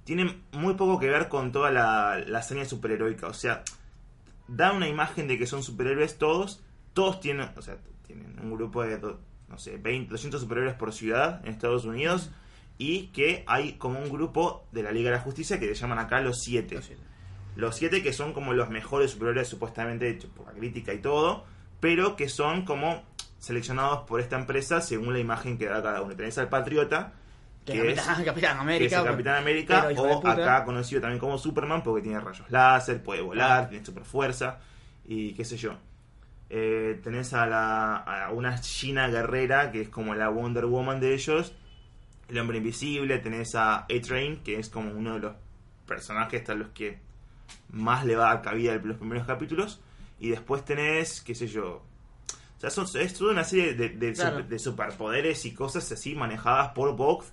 tiene 0.03 0.41
muy 0.51 0.73
poco 0.73 0.99
que 0.99 1.09
ver 1.09 1.27
con 1.29 1.51
toda 1.51 1.71
la, 1.71 2.19
la 2.27 2.39
hazaña 2.39 2.65
superheroica. 2.65 3.27
O 3.27 3.33
sea, 3.33 3.63
da 4.47 4.71
una 4.73 4.87
imagen 4.87 5.27
de 5.27 5.37
que 5.37 5.45
son 5.47 5.63
superhéroes 5.63 6.17
todos. 6.17 6.61
Todos 6.93 7.19
tienen, 7.21 7.49
o 7.55 7.61
sea, 7.61 7.77
tienen 8.05 8.37
un 8.41 8.51
grupo 8.51 8.83
de, 8.83 8.99
no 9.47 9.57
sé, 9.57 9.77
20, 9.77 10.09
200 10.11 10.41
superhéroes 10.41 10.75
por 10.75 10.91
ciudad 10.93 11.41
en 11.45 11.53
Estados 11.53 11.85
Unidos. 11.85 12.31
Y 12.77 13.07
que 13.07 13.43
hay 13.47 13.73
como 13.73 13.99
un 13.99 14.09
grupo 14.09 14.65
de 14.71 14.83
la 14.83 14.91
Liga 14.91 15.11
de 15.11 15.17
la 15.17 15.21
Justicia 15.21 15.59
que 15.59 15.67
se 15.67 15.75
llaman 15.75 15.99
acá 15.99 16.19
los 16.21 16.41
siete. 16.41 16.79
Los 17.55 17.75
siete 17.75 18.01
que 18.01 18.13
son 18.13 18.33
como 18.33 18.53
los 18.53 18.69
mejores 18.69 19.11
superhéroes 19.11 19.47
supuestamente 19.47 20.09
hechos 20.09 20.31
por 20.35 20.47
la 20.47 20.53
crítica 20.53 20.93
y 20.93 20.99
todo, 20.99 21.45
pero 21.79 22.15
que 22.15 22.29
son 22.29 22.63
como 22.65 23.03
seleccionados 23.39 24.07
por 24.07 24.19
esta 24.19 24.37
empresa 24.37 24.81
según 24.81 25.13
la 25.13 25.19
imagen 25.19 25.57
que 25.57 25.65
da 25.65 25.81
cada 25.83 26.01
uno. 26.01 26.15
Tenés 26.15 26.37
al 26.37 26.49
Patriota, 26.49 27.13
Que 27.65 27.73
que 27.73 27.91
es 27.91 28.01
Capitán, 28.01 28.55
que 28.55 28.61
América. 28.61 28.95
es 28.97 29.01
el. 29.03 29.09
Capitán 29.11 29.35
América, 29.35 29.89
o 29.97 30.27
acá 30.27 30.63
conocido 30.65 31.01
también 31.01 31.19
como 31.19 31.37
Superman 31.37 31.83
porque 31.83 32.01
tiene 32.03 32.19
rayos 32.19 32.49
láser, 32.49 33.03
puede 33.03 33.21
volar, 33.21 33.69
tiene 33.69 33.85
super 33.85 34.05
fuerza 34.05 34.59
y 35.05 35.33
qué 35.33 35.45
sé 35.45 35.57
yo. 35.57 35.73
Eh, 36.49 36.99
tenés 37.03 37.33
a, 37.33 37.45
la, 37.45 37.95
a 37.97 38.31
una 38.31 38.59
China 38.59 39.07
guerrera 39.07 39.71
que 39.71 39.81
es 39.81 39.89
como 39.89 40.15
la 40.15 40.29
Wonder 40.29 40.65
Woman 40.65 40.99
de 40.99 41.13
ellos, 41.13 41.53
el 42.31 42.39
hombre 42.39 42.57
invisible, 42.57 43.19
tenés 43.19 43.53
a 43.55 43.79
A-Train 43.83 44.37
que 44.43 44.57
es 44.57 44.69
como 44.69 44.91
uno 44.91 45.15
de 45.15 45.19
los 45.19 45.33
personajes 45.85 46.47
a 46.49 46.55
los 46.55 46.69
que 46.69 46.97
más 47.71 48.05
le 48.05 48.15
va 48.15 48.31
a 48.31 48.35
dar 48.35 48.43
cabida 48.43 48.73
en 48.73 48.87
los 48.87 48.97
primeros 48.97 49.27
capítulos 49.27 49.79
y 50.19 50.29
después 50.29 50.63
tenés, 50.63 51.21
qué 51.21 51.35
sé 51.35 51.47
yo, 51.47 51.83
o 52.57 52.59
sea, 52.61 52.69
son- 52.69 52.87
es 53.01 53.13
toda 53.13 53.31
una 53.33 53.43
serie 53.43 53.73
de, 53.73 53.89
de, 53.89 54.13
Claro. 54.13 54.37
super- 54.37 54.47
de 54.49 54.59
superpoderes 54.59 55.45
y 55.45 55.51
cosas 55.53 55.91
así 55.91 56.15
manejadas 56.15 56.69
por 56.73 56.95
Vogue, 56.95 57.25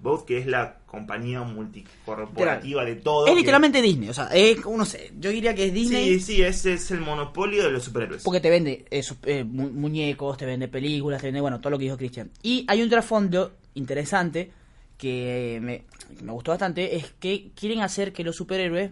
Vogue 0.00 0.24
que 0.26 0.38
es 0.38 0.46
la 0.48 0.78
compañía 0.86 1.42
multicorporativa 1.42 2.84
de 2.84 2.96
todo. 2.96 3.26
Es 3.26 3.32
que- 3.32 3.38
literalmente 3.38 3.80
Disney, 3.80 4.08
o 4.08 4.14
sea, 4.14 4.26
es, 4.34 4.64
no 4.66 4.84
sé, 4.84 5.12
yo 5.20 5.30
diría 5.30 5.54
que 5.54 5.66
es 5.66 5.72
Disney 5.72 6.18
Sí, 6.18 6.34
sí, 6.34 6.42
ese 6.42 6.72
es 6.74 6.90
el 6.90 7.00
monopolio 7.00 7.62
de 7.62 7.70
los 7.70 7.84
superhéroes. 7.84 8.22
porque 8.24 8.40
te 8.40 8.50
vende 8.50 8.84
eh, 8.90 9.02
su- 9.04 9.16
eh, 9.24 9.44
mu- 9.44 9.70
muñecos, 9.70 10.36
te 10.36 10.44
vende 10.46 10.66
películas, 10.68 11.20
te 11.20 11.28
vende, 11.28 11.40
bueno, 11.40 11.60
todo 11.60 11.70
lo 11.70 11.78
que 11.78 11.84
dijo 11.84 11.96
Cristian. 11.96 12.30
Y 12.42 12.64
hay 12.68 12.82
un 12.82 12.90
trasfondo 12.90 13.52
interesante 13.74 14.50
que 14.98 15.58
me, 15.62 15.84
que 16.16 16.24
me 16.24 16.32
gustó 16.32 16.52
bastante, 16.52 16.96
es 16.96 17.12
que 17.18 17.50
quieren 17.54 17.80
hacer 17.80 18.12
que 18.12 18.24
los 18.24 18.36
superhéroes 18.36 18.90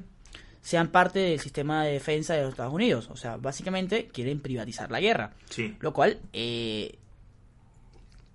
sean 0.62 0.88
parte 0.88 1.20
del 1.20 1.40
sistema 1.40 1.84
de 1.84 1.92
defensa 1.92 2.34
de 2.34 2.42
los 2.42 2.50
Estados 2.50 2.72
Unidos. 2.72 3.08
O 3.10 3.16
sea, 3.16 3.36
básicamente 3.36 4.08
quieren 4.08 4.40
privatizar 4.40 4.90
la 4.90 5.00
guerra. 5.00 5.32
Sí. 5.48 5.76
Lo 5.80 5.92
cual, 5.92 6.20
eh, 6.32 6.98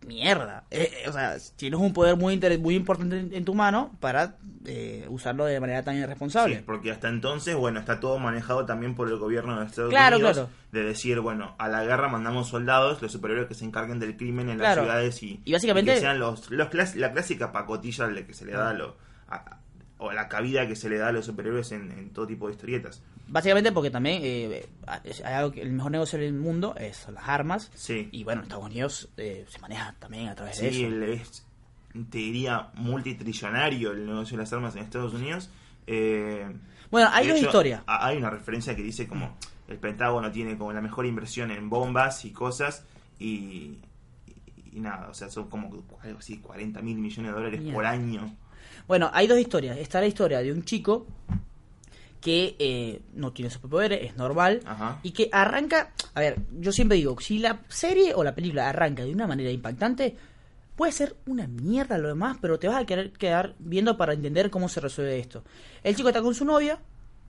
mierda. 0.06 0.64
Eh, 0.72 0.92
eh, 1.04 1.10
o 1.10 1.12
sea, 1.14 1.36
tienes 1.56 1.80
un 1.80 1.94
poder 1.94 2.16
muy, 2.16 2.40
muy 2.60 2.76
importante 2.76 3.20
en, 3.20 3.34
en 3.34 3.46
tu 3.46 3.54
mano 3.54 3.92
para 4.00 4.38
eh, 4.66 5.06
usarlo 5.10 5.46
de 5.46 5.60
manera 5.60 5.84
tan 5.84 5.96
irresponsable. 5.98 6.58
Sí, 6.58 6.64
porque 6.66 6.92
hasta 6.92 7.10
entonces, 7.10 7.56
bueno, 7.56 7.80
está 7.80 8.00
todo 8.00 8.18
manejado 8.20 8.66
también 8.66 8.96
por 8.96 9.08
el 9.10 9.18
gobierno 9.18 9.60
de 9.60 9.66
Estados 9.66 9.90
Claro, 9.92 10.16
Unidos. 10.18 10.34
claro. 10.34 10.50
De 10.72 10.84
decir, 10.84 11.20
bueno, 11.20 11.56
a 11.58 11.68
la 11.68 11.84
guerra 11.84 12.08
mandamos 12.10 12.48
soldados, 12.50 13.02
los 13.02 13.12
superhéroes 13.12 13.48
que 13.48 13.54
se 13.54 13.66
encarguen 13.66 14.00
del 14.00 14.16
crimen 14.18 14.50
en 14.50 14.58
Claro. 14.58 14.82
las 14.84 14.86
ciudades 14.86 15.24
y, 15.24 15.42
Y 15.46 15.54
básicamente- 15.54 15.94
que 15.94 16.00
sean 16.00 16.20
los, 16.20 16.50
los 16.52 16.70
clas- 16.70 16.96
la 16.96 17.12
clásica 17.12 17.52
pacotilla 17.52 18.08
que 18.26 18.34
se 18.34 18.46
le 18.46 18.54
da 18.54 18.70
a 18.70 18.74
lo- 18.74 18.96
a- 19.28 19.58
o 19.98 20.12
la 20.12 20.28
cabida 20.28 20.68
que 20.68 20.76
se 20.76 20.90
le 20.90 20.98
da 20.98 21.08
a 21.08 21.12
los 21.12 21.26
superhéroes 21.26 21.72
en, 21.72 21.92
en 21.92 22.10
todo 22.12 22.28
tipo 22.28 22.48
de 22.48 22.54
historietas. 22.54 23.02
Básicamente 23.28 23.72
porque 23.72 23.90
también 23.90 24.20
eh, 24.24 24.66
hay 24.88 25.34
algo 25.34 25.52
que 25.52 25.62
el 25.62 25.72
mejor 25.72 25.92
negocio 25.92 26.20
del 26.20 26.34
mundo 26.34 26.76
es 26.78 26.98
son 26.98 27.16
las 27.16 27.28
armas. 27.28 27.72
Sí. 27.74 28.10
Y 28.12 28.24
bueno, 28.24 28.44
Estados 28.44 28.66
Unidos 28.66 29.10
eh, 29.18 29.46
se 29.48 29.58
maneja 29.60 29.96
también 30.00 30.28
a 30.28 30.36
través 30.36 30.58
Sí, 30.58 30.64
de 30.66 30.70
eso. 30.70 30.86
el- 30.88 31.04
es, 31.04 31.46
te 32.10 32.18
diría, 32.18 32.70
multitrillonario 32.76 33.94
el 33.94 34.06
negocio 34.06 34.38
de 34.38 34.44
las 34.44 34.54
armas 34.54 34.76
en 34.76 34.84
Estados 34.84 35.14
Unidos. 35.14 35.50
Eh, 35.88 36.46
Bueno, 36.92 37.10
hay 37.14 37.26
de 37.26 37.32
dos 37.32 37.40
hecho, 37.40 37.48
historias. 37.48 37.82
a- 37.88 38.06
Hay 38.08 38.18
una 38.18 38.30
referencia 38.30 38.76
que 38.76 38.84
dice 38.84 39.08
como 39.08 39.38
el 39.68 39.78
Pentágono 39.78 40.32
tiene 40.32 40.58
como 40.58 40.74
la 40.74 40.82
mejor 40.82 41.06
inversión 41.06 41.52
en 41.52 41.70
bombas 41.70 42.26
y 42.26 42.32
cosas 42.32 42.86
y, 43.18 43.80
y 44.72 44.80
nada, 44.80 45.08
o 45.10 45.14
sea, 45.14 45.30
son 45.30 45.50
como 45.50 45.68
algo 46.04 46.20
así, 46.20 46.38
40 46.40 46.82
mil 46.82 46.98
millones 46.98 47.32
de 47.32 47.36
dólares 47.38 47.60
Mierda. 47.62 47.76
por 47.76 47.86
año. 47.86 48.36
Bueno, 48.88 49.10
hay 49.14 49.28
dos 49.28 49.40
historias. 49.40 49.78
Está 49.78 50.00
la 50.00 50.08
historia 50.08 50.40
de 50.40 50.52
un 50.52 50.64
chico 50.64 51.06
que 52.22 52.56
eh, 52.58 53.02
no 53.14 53.32
tiene 53.34 53.52
superpoderes, 53.52 54.04
es 54.04 54.16
normal, 54.18 54.62
Ajá. 54.66 55.00
y 55.04 55.12
que 55.12 55.30
arranca... 55.32 55.92
A 56.16 56.20
ver, 56.20 56.38
yo 56.60 56.72
siempre 56.72 56.98
digo, 56.98 57.16
si 57.20 57.38
la 57.40 57.60
serie 57.68 58.14
o 58.16 58.24
la 58.24 58.34
película 58.34 58.68
arranca 58.70 59.04
de 59.04 59.12
una 59.12 59.28
manera 59.28 59.52
impactante, 59.52 60.16
puede 60.76 60.92
ser 60.92 61.16
una 61.28 61.46
mierda 61.48 61.98
lo 62.00 62.08
demás, 62.08 62.38
pero 62.42 62.58
te 62.58 62.68
vas 62.68 62.82
a 62.82 62.86
querer 62.86 63.12
quedar 63.12 63.54
viendo 63.60 63.96
para 63.96 64.14
entender 64.14 64.50
cómo 64.50 64.70
se 64.70 64.82
resuelve 64.82 65.20
esto. 65.20 65.44
El 65.84 65.96
chico 65.96 66.08
está 66.10 66.22
con 66.24 66.34
su 66.34 66.46
novia, 66.46 66.80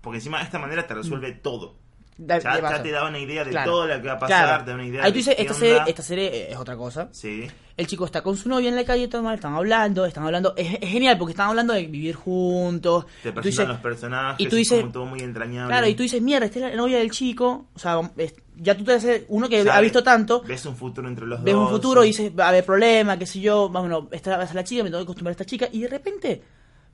Porque 0.00 0.16
encima 0.18 0.38
de 0.38 0.44
esta 0.44 0.58
manera 0.58 0.86
te 0.86 0.94
resuelve 0.94 1.32
todo. 1.32 1.74
da- 2.16 2.38
Ya, 2.38 2.58
ya 2.60 2.82
te 2.82 2.90
da 2.90 3.06
una 3.06 3.18
idea 3.18 3.44
de 3.44 3.50
Claro. 3.50 3.70
todo 3.72 3.86
lo 3.86 4.00
que 4.00 4.08
va 4.08 4.14
a 4.14 4.18
pasar, 4.18 4.44
Claro. 4.46 4.64
te 4.64 4.70
da 4.70 4.74
una 4.76 4.86
idea 4.86 5.00
Ahí 5.04 5.10
de 5.10 5.12
tú 5.12 5.16
dices, 5.18 5.34
esta 5.38 5.52
serie, 5.54 5.82
esta 5.86 6.02
serie 6.02 6.50
es 6.52 6.56
otra 6.56 6.74
cosa. 6.76 7.08
Sí. 7.12 7.46
El 7.76 7.86
chico 7.86 8.06
está 8.06 8.22
con 8.22 8.38
su 8.38 8.48
novia 8.48 8.70
en 8.70 8.74
la 8.74 8.84
calle, 8.86 9.06
todo 9.06 9.22
mal, 9.22 9.34
están 9.34 9.54
hablando, 9.54 10.06
están 10.06 10.24
hablando. 10.24 10.54
Es, 10.56 10.78
es 10.80 10.88
genial 10.88 11.18
porque 11.18 11.32
están 11.32 11.50
hablando 11.50 11.74
de 11.74 11.86
vivir 11.86 12.14
juntos. 12.14 13.04
Te 13.22 13.32
presentan 13.32 13.42
dices- 13.44 13.68
los 13.68 13.78
personajes, 13.80 14.40
y 14.46 14.48
tú 14.48 14.56
es 14.56 14.60
dices- 14.60 14.80
como 14.80 14.92
todo 14.92 15.04
muy 15.04 15.20
entrañable. 15.20 15.68
Claro, 15.70 15.86
y 15.86 15.94
tú 15.94 16.02
dices, 16.02 16.22
mierda, 16.22 16.46
esta 16.46 16.58
es 16.60 16.64
la 16.70 16.74
novia 16.76 16.96
del 16.98 17.10
chico. 17.10 17.66
O 17.74 17.78
sea, 17.78 18.00
es- 18.16 18.34
ya 18.56 18.74
tú 18.74 18.84
te 18.84 18.94
haces, 18.94 19.24
uno 19.28 19.46
que 19.50 19.58
Sabes, 19.58 19.72
ha 19.74 19.80
visto 19.82 20.02
tanto, 20.02 20.40
Ves 20.40 20.64
un 20.64 20.74
futuro 20.74 21.06
entre 21.06 21.26
los 21.26 21.42
ves 21.44 21.52
dos. 21.52 21.64
un 21.64 21.68
futuro 21.76 22.02
y 22.02 22.06
dices, 22.06 22.32
va 22.38 22.46
a 22.46 22.48
haber 22.48 22.64
problema, 22.64 23.18
qué 23.18 23.26
sé 23.26 23.40
yo, 23.40 23.68
bueno, 23.68 24.08
esta 24.10 24.42
es 24.42 24.54
la 24.54 24.64
chica, 24.64 24.82
me 24.82 24.88
tengo 24.88 25.00
que 25.00 25.04
acostumbrar 25.04 25.32
a 25.32 25.32
esta 25.32 25.44
chica. 25.44 25.68
Y 25.70 25.80
de 25.82 25.88
repente, 25.88 26.42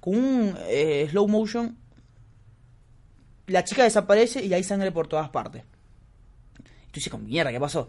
con 0.01 0.17
un 0.17 0.57
eh, 0.67 1.07
slow 1.11 1.29
motion, 1.29 1.77
la 3.47 3.63
chica 3.65 3.85
desaparece 3.85 4.45
y 4.45 4.53
hay 4.53 4.65
sangre 4.65 4.91
por 4.91 5.07
todas 5.07 5.29
partes. 5.29 5.63
Y 6.59 6.87
tú 6.87 6.95
dices, 6.95 7.11
con 7.13 7.25
mierda, 7.25 7.53
¿qué 7.53 7.61
pasó? 7.61 7.89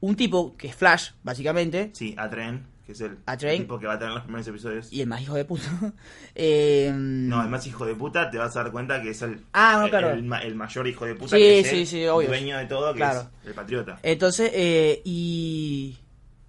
Un 0.00 0.16
tipo 0.16 0.56
que 0.56 0.68
es 0.68 0.74
Flash, 0.76 1.10
básicamente, 1.22 1.90
Sí, 1.94 2.14
a 2.18 2.28
Tren, 2.28 2.66
que 2.84 2.92
es 2.92 3.00
el 3.00 3.18
A 3.26 3.36
Tren. 3.36 3.62
tipo 3.62 3.78
que 3.78 3.86
va 3.86 3.94
a 3.94 3.98
tener 3.98 4.12
los 4.14 4.22
primeros 4.24 4.46
episodios. 4.46 4.92
y 4.92 5.00
el 5.00 5.06
más 5.06 5.22
hijo 5.22 5.34
de 5.34 5.44
puta. 5.46 5.64
eh, 6.34 6.90
No, 6.94 7.42
el 7.42 7.48
más 7.48 7.66
hijo 7.66 7.86
de 7.86 7.94
puta, 7.94 8.30
te 8.30 8.36
vas 8.38 8.54
a 8.56 8.62
dar 8.62 8.72
cuenta 8.72 9.00
que 9.00 9.10
es 9.10 9.22
el, 9.22 9.40
Ah, 9.52 9.78
no, 9.82 9.88
claro. 9.88 10.10
el, 10.10 10.22
ma- 10.22 10.40
el 10.42 10.54
mayor 10.54 10.86
hijo 10.86 11.06
de 11.06 11.14
puta 11.14 11.36
Sí, 11.36 11.42
que 11.42 11.60
es 11.60 11.66
sí, 11.68 11.80
el 11.80 11.86
sí, 11.86 12.06
obvio. 12.06 12.28
dueño 12.28 12.58
de 12.58 12.66
todo, 12.66 12.92
que 12.92 12.98
Claro. 12.98 13.30
es 13.42 13.46
el 13.48 13.54
patriota. 13.54 13.98
Entonces, 14.02 14.50
eh, 14.52 15.00
y 15.04 15.98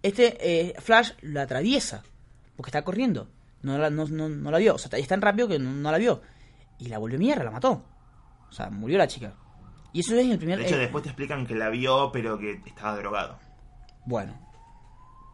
este 0.03 0.37
eh, 0.41 0.73
Flash 0.81 1.11
la 1.21 1.43
atraviesa 1.43 2.03
porque 2.57 2.69
está 2.69 2.83
corriendo. 2.83 3.29
No 3.61 3.77
la, 3.77 3.89
no, 3.89 4.05
no, 4.05 4.29
no 4.29 4.51
la 4.51 4.57
vio. 4.59 4.75
O 4.75 4.77
sea, 4.77 4.97
es 4.99 5.07
tan 5.07 5.21
rápido 5.21 5.47
que 5.47 5.57
no, 5.59 5.71
no 5.71 5.91
la 5.91 5.97
vio. 5.97 6.21
Y 6.77 6.87
la 6.89 6.97
volvió 6.99 7.17
mierda, 7.17 7.43
la 7.43 7.51
mató. 7.51 7.83
O 8.49 8.51
sea, 8.51 8.69
murió 8.69 8.97
la 8.97 9.07
chica. 9.07 9.33
Y 9.95 10.01
eso 10.01 10.13
es 10.15 10.27
el 10.29 10.37
primer. 10.37 10.59
De 10.59 10.65
hecho, 10.65 10.75
eh, 10.75 10.79
después 10.79 11.03
te 11.03 11.09
explican 11.09 11.47
que 11.47 11.55
la 11.55 11.69
vio, 11.69 12.11
pero 12.11 12.37
que 12.37 12.59
estaba 12.65 12.97
drogado. 12.97 13.39
Bueno. 14.05 14.33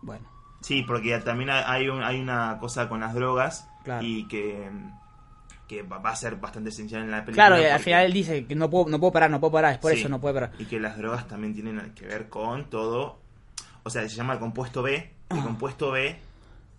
Bueno. 0.04 0.30
Sí, 0.62 0.84
porque 0.84 1.18
también 1.20 1.50
hay, 1.50 1.90
un- 1.90 2.04
hay 2.04 2.20
una 2.20 2.58
cosa 2.60 2.88
con 2.88 3.00
las 3.00 3.14
drogas 3.16 3.68
Claro. 3.84 4.06
y 4.06 4.28
que, 4.28 4.70
que 5.68 5.82
va 5.82 5.98
a 6.10 6.16
ser 6.16 6.36
bastante 6.36 6.70
esencial 6.70 7.02
en 7.02 7.10
la 7.12 7.26
película. 7.26 7.48
Claro, 7.48 7.74
al 7.74 7.80
final 7.80 8.06
él 8.06 8.14
dice 8.14 8.46
que 8.46 8.56
no 8.56 8.70
puedo, 8.70 8.88
no 8.88 9.00
puedo 9.00 9.12
parar, 9.12 9.32
no 9.32 9.40
puedo 9.40 9.52
parar. 9.54 9.74
Es 9.74 9.78
por 9.80 9.92
Sí, 9.94 10.00
eso 10.00 10.10
no 10.10 10.22
puede 10.22 10.36
parar. 10.36 10.52
Y 10.60 10.66
que 10.66 10.80
las 10.80 10.96
drogas 10.98 11.28
también 11.28 11.54
tienen 11.56 11.94
que 11.96 12.06
ver 12.06 12.30
con 12.30 12.70
todo. 12.70 13.20
O 13.84 13.90
sea, 13.90 14.08
se 14.08 14.16
llama 14.16 14.34
el 14.34 14.40
compuesto 14.40 14.84
B. 14.84 15.12
El 15.32 15.40
Ah. 15.40 15.44
compuesto 15.44 15.90
B 15.92 16.16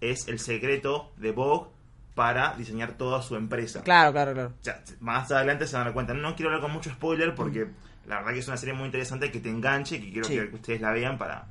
es 0.00 0.28
el 0.28 0.38
secreto 0.38 1.10
de 1.16 1.32
Vogue 1.32 1.68
para 2.14 2.54
diseñar 2.56 2.92
toda 2.98 3.22
su 3.22 3.36
empresa. 3.36 3.82
Claro, 3.82 4.12
claro, 4.12 4.32
claro. 4.34 4.48
O 4.60 4.64
sea, 4.64 4.82
más 5.00 5.30
adelante 5.32 5.66
se 5.66 5.74
van 5.74 5.82
a 5.82 5.84
dar 5.86 5.94
cuenta. 5.94 6.12
No 6.14 6.34
quiero 6.36 6.50
hablar 6.50 6.62
con 6.62 6.72
mucho 6.72 6.90
spoiler 6.90 7.34
porque 7.34 7.64
Mm. 7.64 7.74
la 8.08 8.16
verdad 8.18 8.32
que 8.34 8.38
es 8.40 8.48
una 8.48 8.56
serie 8.56 8.74
muy 8.74 8.86
interesante 8.86 9.30
que 9.32 9.40
te 9.40 9.48
enganche, 9.48 10.00
que 10.00 10.12
quiero 10.12 10.28
Sí. 10.28 10.34
que 10.36 10.54
ustedes 10.56 10.80
la 10.82 10.92
vean 10.92 11.16
para, 11.16 11.46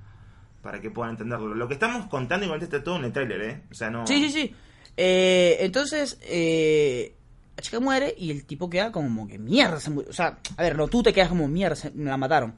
para 0.62 0.80
que 0.80 0.91
puedan 0.91 1.12
entenderlo. 1.13 1.56
Lo 1.56 1.67
que 1.67 1.74
estamos 1.74 2.06
contando 2.08 2.45
igual 2.45 2.62
está 2.62 2.84
todo 2.84 2.97
en 2.97 3.06
el 3.06 3.12
tráiler, 3.12 3.41
¿eh? 3.41 3.62
O 3.71 3.74
sea, 3.74 3.89
no... 3.89 4.06
Sí, 4.06 4.24
sí, 4.26 4.30
sí. 4.32 4.56
Eh, 4.97 5.58
entonces, 5.62 6.19
eh, 6.24 7.15
la 7.58 7.63
chica 7.63 7.80
muere 7.80 8.13
y 8.17 8.30
el 8.30 8.45
tipo 8.45 8.69
queda 8.69 8.91
como 8.91 9.28
que 9.28 9.39
mierda. 9.39 9.80
Se. 9.80 9.89
O 9.91 10.13
sea, 10.13 10.38
a 10.58 10.62
ver, 10.62 10.76
no, 10.78 10.88
tú 10.88 11.02
te 11.02 11.12
quedas 11.13 11.30
como 11.30 11.47
mierda, 11.47 11.76
se- 11.76 11.91
me 11.91 12.10
la 12.10 12.17
mataron. 12.17 12.56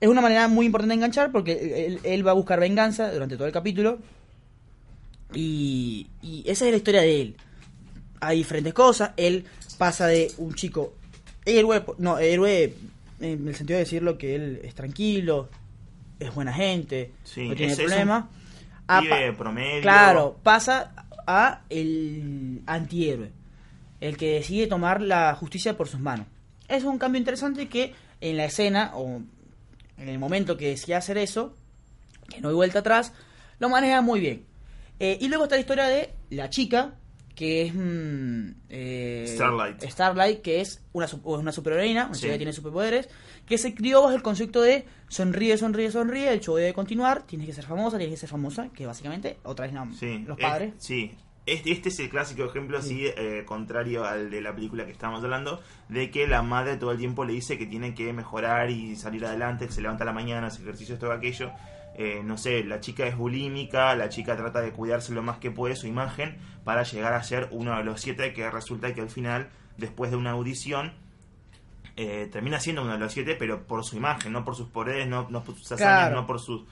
Es 0.00 0.08
una 0.08 0.20
manera 0.20 0.48
muy 0.48 0.66
importante 0.66 0.92
de 0.92 0.96
enganchar 0.96 1.32
porque 1.32 1.86
él, 1.86 2.00
él 2.04 2.26
va 2.26 2.30
a 2.30 2.34
buscar 2.34 2.60
venganza 2.60 3.12
durante 3.12 3.36
todo 3.36 3.46
el 3.46 3.52
capítulo. 3.52 3.98
Y, 5.34 6.08
y 6.22 6.42
esa 6.46 6.64
es 6.66 6.70
la 6.72 6.76
historia 6.78 7.00
de 7.02 7.20
él. 7.22 7.36
Hay 8.20 8.38
diferentes 8.38 8.74
cosas. 8.74 9.12
Él 9.16 9.44
pasa 9.78 10.06
de 10.06 10.30
un 10.38 10.54
chico 10.54 10.94
héroe, 11.44 11.84
no, 11.98 12.18
héroe 12.18 12.74
en 13.20 13.48
el 13.48 13.54
sentido 13.54 13.76
de 13.78 13.84
decirlo 13.84 14.18
que 14.18 14.34
él 14.34 14.60
es 14.64 14.74
tranquilo, 14.74 15.48
es 16.18 16.34
buena 16.34 16.52
gente, 16.52 17.12
Sí, 17.24 17.48
no 17.48 17.54
tiene 17.54 17.72
es- 17.72 17.78
es 17.78 17.84
un 17.84 17.90
problema. 17.90 18.28
a 18.86 19.00
pibe 19.00 19.30
pa- 19.32 19.38
promedio. 19.38 19.82
Claro, 19.82 20.36
pasa 20.42 20.92
a 21.26 21.62
el 21.70 22.62
antihéroe, 22.66 23.30
el 24.00 24.16
que 24.16 24.34
decide 24.34 24.66
tomar 24.66 25.00
la 25.00 25.34
justicia 25.34 25.76
por 25.76 25.88
sus 25.88 26.00
manos. 26.00 26.26
Es 26.68 26.84
un 26.84 26.98
cambio 26.98 27.18
interesante 27.18 27.68
que 27.68 27.94
en 28.20 28.36
la 28.36 28.44
escena 28.46 28.92
o 28.94 29.20
en 29.98 30.08
el 30.08 30.18
momento 30.18 30.56
que 30.56 30.68
decide 30.70 30.94
hacer 30.96 31.18
eso, 31.18 31.54
que 32.28 32.40
no 32.40 32.48
hay 32.48 32.54
vuelta 32.54 32.80
atrás, 32.80 33.12
lo 33.58 33.68
maneja 33.68 34.00
muy 34.02 34.20
bien. 34.20 34.44
Eh, 35.00 35.18
y 35.20 35.28
luego 35.28 35.44
está 35.44 35.56
la 35.56 35.60
historia 35.62 35.86
de 35.88 36.12
la 36.30 36.50
chica, 36.50 36.94
que 37.34 37.62
es 37.62 37.74
mm, 37.74 38.50
eh, 38.68 39.24
Starlight. 39.28 39.82
Starlight, 39.82 40.42
que 40.42 40.60
es 40.60 40.84
una, 40.92 41.08
su- 41.08 41.20
una 41.24 41.52
superheroína, 41.52 42.06
una 42.06 42.14
Sí. 42.14 42.20
chica 42.22 42.32
que 42.34 42.38
tiene 42.38 42.52
superpoderes, 42.52 43.08
que 43.46 43.56
se 43.58 43.74
crió 43.74 44.02
bajo 44.02 44.14
el 44.14 44.22
concepto 44.22 44.60
de 44.60 44.84
sonríe, 45.08 45.56
sonríe, 45.56 45.90
sonríe, 45.90 46.30
el 46.32 46.40
show 46.40 46.54
debe 46.56 46.74
continuar, 46.74 47.22
tienes 47.26 47.46
que 47.46 47.54
ser 47.54 47.64
famosa, 47.64 47.96
tienes 47.96 48.14
que 48.14 48.20
ser 48.20 48.28
famosa, 48.28 48.68
que 48.74 48.84
básicamente 48.86 49.38
otra 49.42 49.64
vez 49.66 49.74
la- 49.74 49.88
Sí, 49.98 50.18
los 50.26 50.38
es- 50.38 50.44
padres. 50.44 50.74
sí. 50.78 51.14
Este, 51.46 51.72
este 51.72 51.88
es 51.88 51.98
el 51.98 52.10
clásico 52.10 52.44
ejemplo, 52.44 52.78
así, 52.78 53.06
eh, 53.06 53.44
contrario 53.46 54.04
al 54.04 54.30
de 54.30 54.42
la 54.42 54.54
película 54.54 54.84
que 54.84 54.92
estábamos 54.92 55.24
hablando, 55.24 55.60
de 55.88 56.10
que 56.10 56.28
la 56.28 56.42
madre 56.42 56.76
todo 56.76 56.92
el 56.92 56.98
tiempo 56.98 57.24
le 57.24 57.32
dice 57.32 57.56
que 57.56 57.64
tiene 57.66 57.94
que 57.94 58.12
mejorar 58.12 58.70
y 58.70 58.94
salir 58.94 59.24
adelante, 59.24 59.66
que 59.66 59.72
se 59.72 59.80
levanta 59.80 60.04
a 60.04 60.06
la 60.06 60.12
mañana, 60.12 60.48
hace 60.48 60.60
ejercicio, 60.62 60.94
esto, 60.94 61.10
aquello. 61.10 61.50
Eh, 61.94 62.22
no 62.24 62.38
sé, 62.38 62.64
la 62.64 62.80
chica 62.80 63.06
es 63.06 63.16
bulímica, 63.16 63.94
la 63.94 64.08
chica 64.08 64.36
trata 64.36 64.60
de 64.60 64.72
cuidarse 64.72 65.12
lo 65.12 65.22
más 65.22 65.38
que 65.38 65.50
puede 65.50 65.76
su 65.76 65.86
imagen 65.86 66.38
para 66.64 66.82
llegar 66.82 67.12
a 67.12 67.22
ser 67.22 67.48
uno 67.50 67.76
de 67.76 67.84
los 67.84 68.00
siete 68.00 68.32
que 68.32 68.48
resulta 68.50 68.94
que 68.94 69.00
al 69.02 69.10
final, 69.10 69.48
después 69.76 70.10
de 70.10 70.16
una 70.16 70.30
audición, 70.30 70.92
eh, 71.96 72.28
termina 72.32 72.60
siendo 72.60 72.82
uno 72.82 72.92
de 72.92 72.98
los 72.98 73.12
siete, 73.12 73.34
pero 73.34 73.66
por 73.66 73.84
su 73.84 73.96
imagen, 73.96 74.32
no 74.32 74.44
por 74.44 74.56
sus 74.56 74.68
poderes, 74.68 75.06
no, 75.08 75.26
no 75.30 75.42
por 75.42 75.56
sus 75.56 75.72
hazañas, 75.72 75.98
Claro. 76.08 76.16
no 76.20 76.26
por 76.26 76.40
sus 76.40 76.62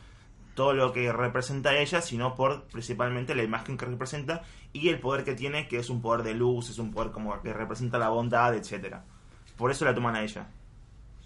todo 0.54 0.72
lo 0.72 0.92
que 0.92 1.12
representa 1.12 1.76
ella, 1.76 2.00
sino 2.00 2.34
por 2.34 2.64
principalmente 2.64 3.34
la 3.36 3.44
imagen 3.44 3.76
que 3.76 3.84
representa 3.86 4.42
y 4.72 4.88
el 4.88 4.98
poder 4.98 5.24
que 5.24 5.34
tiene, 5.34 5.68
que 5.68 5.78
es 5.78 5.88
un 5.88 6.02
poder 6.02 6.24
de 6.24 6.34
luz, 6.34 6.68
es 6.70 6.78
un 6.78 6.90
poder 6.92 7.12
como 7.12 7.40
que 7.42 7.52
representa 7.52 7.96
la 7.96 8.08
bondad, 8.08 8.54
etcétera. 8.56 9.04
Por 9.56 9.70
eso 9.70 9.84
la 9.84 9.94
toman 9.94 10.16
a 10.16 10.22
ella. 10.22 10.48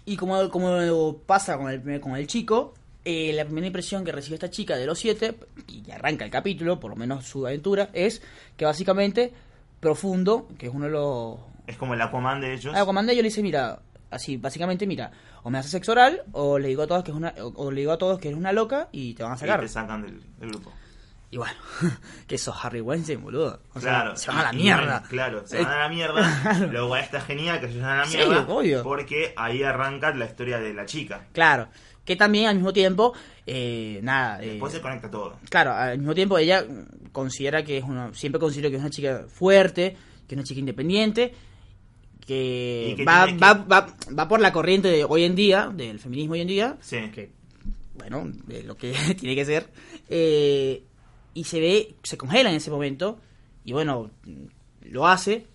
Y 0.05 0.17
como, 0.17 0.49
como 0.51 1.17
pasa 1.25 1.57
con 1.57 1.67
el, 1.71 1.99
con 1.99 2.15
el 2.15 2.27
chico, 2.27 2.75
eh, 3.05 3.31
la 3.33 3.45
primera 3.45 3.67
impresión 3.67 4.03
que 4.05 4.11
recibe 4.11 4.35
esta 4.35 4.49
chica 4.49 4.75
de 4.77 4.85
los 4.85 4.97
siete, 4.99 5.35
y 5.67 5.81
que 5.83 5.93
arranca 5.93 6.23
el 6.25 6.31
capítulo, 6.31 6.79
por 6.79 6.91
lo 6.91 6.95
menos 6.95 7.25
su 7.25 7.45
aventura, 7.45 7.89
es 7.93 8.21
que 8.57 8.65
básicamente 8.65 9.33
Profundo, 9.79 10.47
que 10.57 10.67
es 10.67 10.73
uno 10.73 10.85
de 10.85 10.91
los... 10.91 11.39
Es 11.67 11.75
como 11.77 11.93
el 11.93 12.01
Aquaman 12.01 12.39
de 12.41 12.53
ellos. 12.53 12.73
Ah, 12.75 12.85
comandante, 12.85 13.15
yo 13.17 13.21
le 13.21 13.27
dice, 13.29 13.41
mira, 13.43 13.79
así, 14.09 14.37
básicamente, 14.37 14.87
mira, 14.87 15.11
o 15.43 15.49
me 15.49 15.57
haces 15.57 15.71
sexo 15.71 15.91
oral, 15.91 16.23
o 16.31 16.57
le 16.59 16.69
digo 16.69 16.83
a 16.83 16.87
todos 16.87 17.03
que 17.03 17.11
es 17.11 17.17
una, 17.17 17.33
o, 17.41 17.47
o 17.55 17.71
le 17.71 17.81
digo 17.81 17.91
a 17.91 17.97
todos 17.97 18.19
que 18.19 18.29
eres 18.29 18.37
una 18.37 18.53
loca 18.53 18.87
y 18.93 19.13
te 19.13 19.23
van 19.23 19.33
a 19.33 19.35
y 19.35 19.39
sacar. 19.39 19.59
te 19.59 19.67
sacan 19.67 20.01
del, 20.03 20.21
del 20.39 20.49
grupo. 20.49 20.71
Y 21.31 21.37
bueno, 21.37 21.55
que 22.27 22.37
sos 22.37 22.55
Harry 22.63 22.79
Weinstein, 22.79 23.21
boludo. 23.21 23.59
O 23.73 23.79
sea, 23.79 23.89
Claro. 24.03 24.15
se 24.15 24.29
van 24.31 24.39
a 24.39 24.43
la 24.43 24.53
y- 24.53 24.59
y 24.59 24.63
mierda. 24.63 24.85
bueno, 24.85 25.07
claro, 25.09 25.47
se 25.47 25.57
van 25.63 25.71
a 25.71 25.79
la 25.79 25.89
mierda. 25.89 26.67
Luego 26.71 26.95
está 26.95 27.19
genial 27.21 27.59
que 27.59 27.69
se 27.71 27.79
van 27.79 27.89
a 27.89 27.97
la 27.97 28.05
Sí, 28.05 28.17
mierda. 28.17 28.45
obvio. 28.47 28.83
Porque 28.83 29.33
ahí 29.35 29.63
arranca 29.63 30.13
la 30.13 30.25
historia 30.25 30.59
de 30.59 30.73
la 30.73 30.85
chica. 30.85 31.25
Claro, 31.33 31.67
que 32.05 32.15
también 32.15 32.47
al 32.47 32.55
mismo 32.55 32.73
tiempo, 32.73 33.13
eh, 33.45 33.99
nada. 34.03 34.43
eh, 34.43 34.49
Después 34.51 34.73
se 34.73 34.81
conecta 34.81 35.09
todo. 35.09 35.37
Claro, 35.49 35.71
al 35.73 35.97
mismo 35.97 36.13
tiempo 36.13 36.37
ella 36.37 36.65
considera 37.11 37.63
que 37.63 37.77
es 37.77 37.83
una, 37.83 38.13
siempre 38.13 38.39
considero 38.39 38.69
que 38.69 38.75
es 38.75 38.81
una 38.81 38.89
chica 38.89 39.25
fuerte, 39.29 39.95
que 40.27 40.35
es 40.35 40.37
una 40.37 40.43
chica 40.43 40.59
independiente, 40.59 41.33
que, 42.25 43.03
va, 43.07 43.25
va, 43.41 43.53
va, 43.65 43.95
va 44.17 44.27
por 44.27 44.39
la 44.39 44.53
corriente 44.53 44.87
de 44.87 45.03
hoy 45.03 45.23
en 45.23 45.35
día, 45.35 45.69
del 45.73 45.99
feminismo 45.99 46.33
hoy 46.33 46.41
en 46.41 46.47
día, 46.47 46.77
Sí. 46.81 46.97
que, 47.13 47.31
bueno, 47.95 48.31
de 48.47 48.63
lo 48.63 48.75
que 48.75 48.93
tiene 49.19 49.35
que 49.35 49.45
ser, 49.45 49.67
eh, 50.09 50.83
y 51.33 51.43
se 51.43 51.59
ve, 51.59 51.95
se 52.03 52.17
congela 52.17 52.49
en 52.49 52.55
ese 52.57 52.71
momento, 52.71 53.19
y 53.65 53.73
bueno, 53.73 54.09
lo 54.83 55.07
hace, 55.07 55.47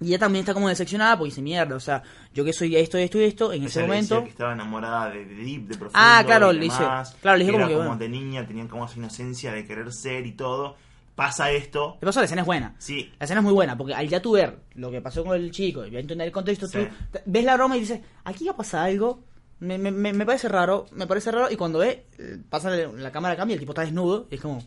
y 0.00 0.08
ella 0.08 0.18
también 0.18 0.42
está 0.42 0.54
como 0.54 0.68
decepcionada 0.68 1.16
porque 1.16 1.30
dice, 1.30 1.42
mierda, 1.42 1.74
o 1.76 1.80
sea, 1.80 2.02
yo 2.34 2.44
que 2.44 2.52
soy 2.52 2.76
esto, 2.76 2.98
esto 2.98 3.18
y 3.18 3.24
esto, 3.24 3.52
en 3.52 3.64
ese 3.64 3.80
decía 3.80 3.82
momento... 3.86 4.24
que 4.24 4.30
estaba 4.30 4.52
enamorada 4.52 5.10
de, 5.10 5.24
de 5.24 5.34
Deep, 5.34 5.62
de 5.68 5.76
Profundo. 5.76 5.92
Ah, 5.94 6.22
claro, 6.26 6.52
le 6.52 6.60
demás, 6.60 7.16
claro, 7.20 7.38
le 7.38 7.44
dije 7.44 7.52
como 7.52 7.64
era 7.66 7.68
que, 7.74 7.76
bueno. 7.76 7.96
de 7.96 8.08
niña, 8.08 8.46
tenían 8.46 8.68
como 8.68 8.84
esa 8.86 8.98
inocencia 8.98 9.52
de 9.52 9.66
querer 9.66 9.92
ser 9.92 10.26
y 10.26 10.32
todo. 10.32 10.76
Pasa 11.14 11.50
esto. 11.50 11.96
¿Qué 11.98 12.04
pasó? 12.04 12.20
La 12.20 12.26
escena 12.26 12.42
es 12.42 12.46
buena. 12.46 12.74
Sí, 12.76 13.10
La 13.18 13.24
escena 13.24 13.40
es 13.40 13.44
muy 13.44 13.54
buena, 13.54 13.74
porque 13.78 13.94
al 13.94 14.06
ya 14.06 14.20
tú 14.20 14.32
ver 14.32 14.58
lo 14.74 14.90
que 14.90 15.00
pasó 15.00 15.24
con 15.24 15.34
el 15.34 15.50
chico 15.50 15.86
y 15.86 15.90
ya 15.90 15.98
entender 15.98 16.26
el 16.26 16.32
contexto, 16.32 16.66
Sí. 16.66 16.78
tú 17.12 17.18
ves 17.24 17.44
la 17.44 17.54
broma 17.56 17.76
y 17.78 17.80
dices, 17.80 18.00
aquí 18.24 18.44
va 18.44 18.52
a 18.52 18.56
pasar 18.56 18.84
algo 18.90 19.24
Me, 19.58 19.78
me, 19.78 19.90
me 19.90 20.26
parece 20.26 20.50
raro, 20.50 20.84
me 20.92 21.06
parece 21.06 21.30
raro. 21.30 21.50
Y 21.50 21.56
cuando 21.56 21.78
ve, 21.78 22.04
eh, 22.18 22.36
pasa 22.50 22.68
la, 22.68 22.88
la 22.88 23.10
cámara 23.10 23.34
cambia, 23.34 23.54
el 23.54 23.60
tipo 23.60 23.72
está 23.72 23.80
desnudo, 23.80 24.28
y 24.30 24.34
es 24.34 24.40
como. 24.42 24.62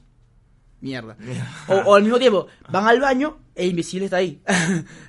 Mierda. 0.81 1.15
O, 1.67 1.75
o 1.75 1.95
al 1.95 2.03
mismo 2.03 2.17
tiempo, 2.19 2.47
van 2.69 2.87
al 2.87 2.99
baño 2.99 3.37
e 3.55 3.67
Invisible 3.67 4.05
está 4.05 4.17
ahí. 4.17 4.41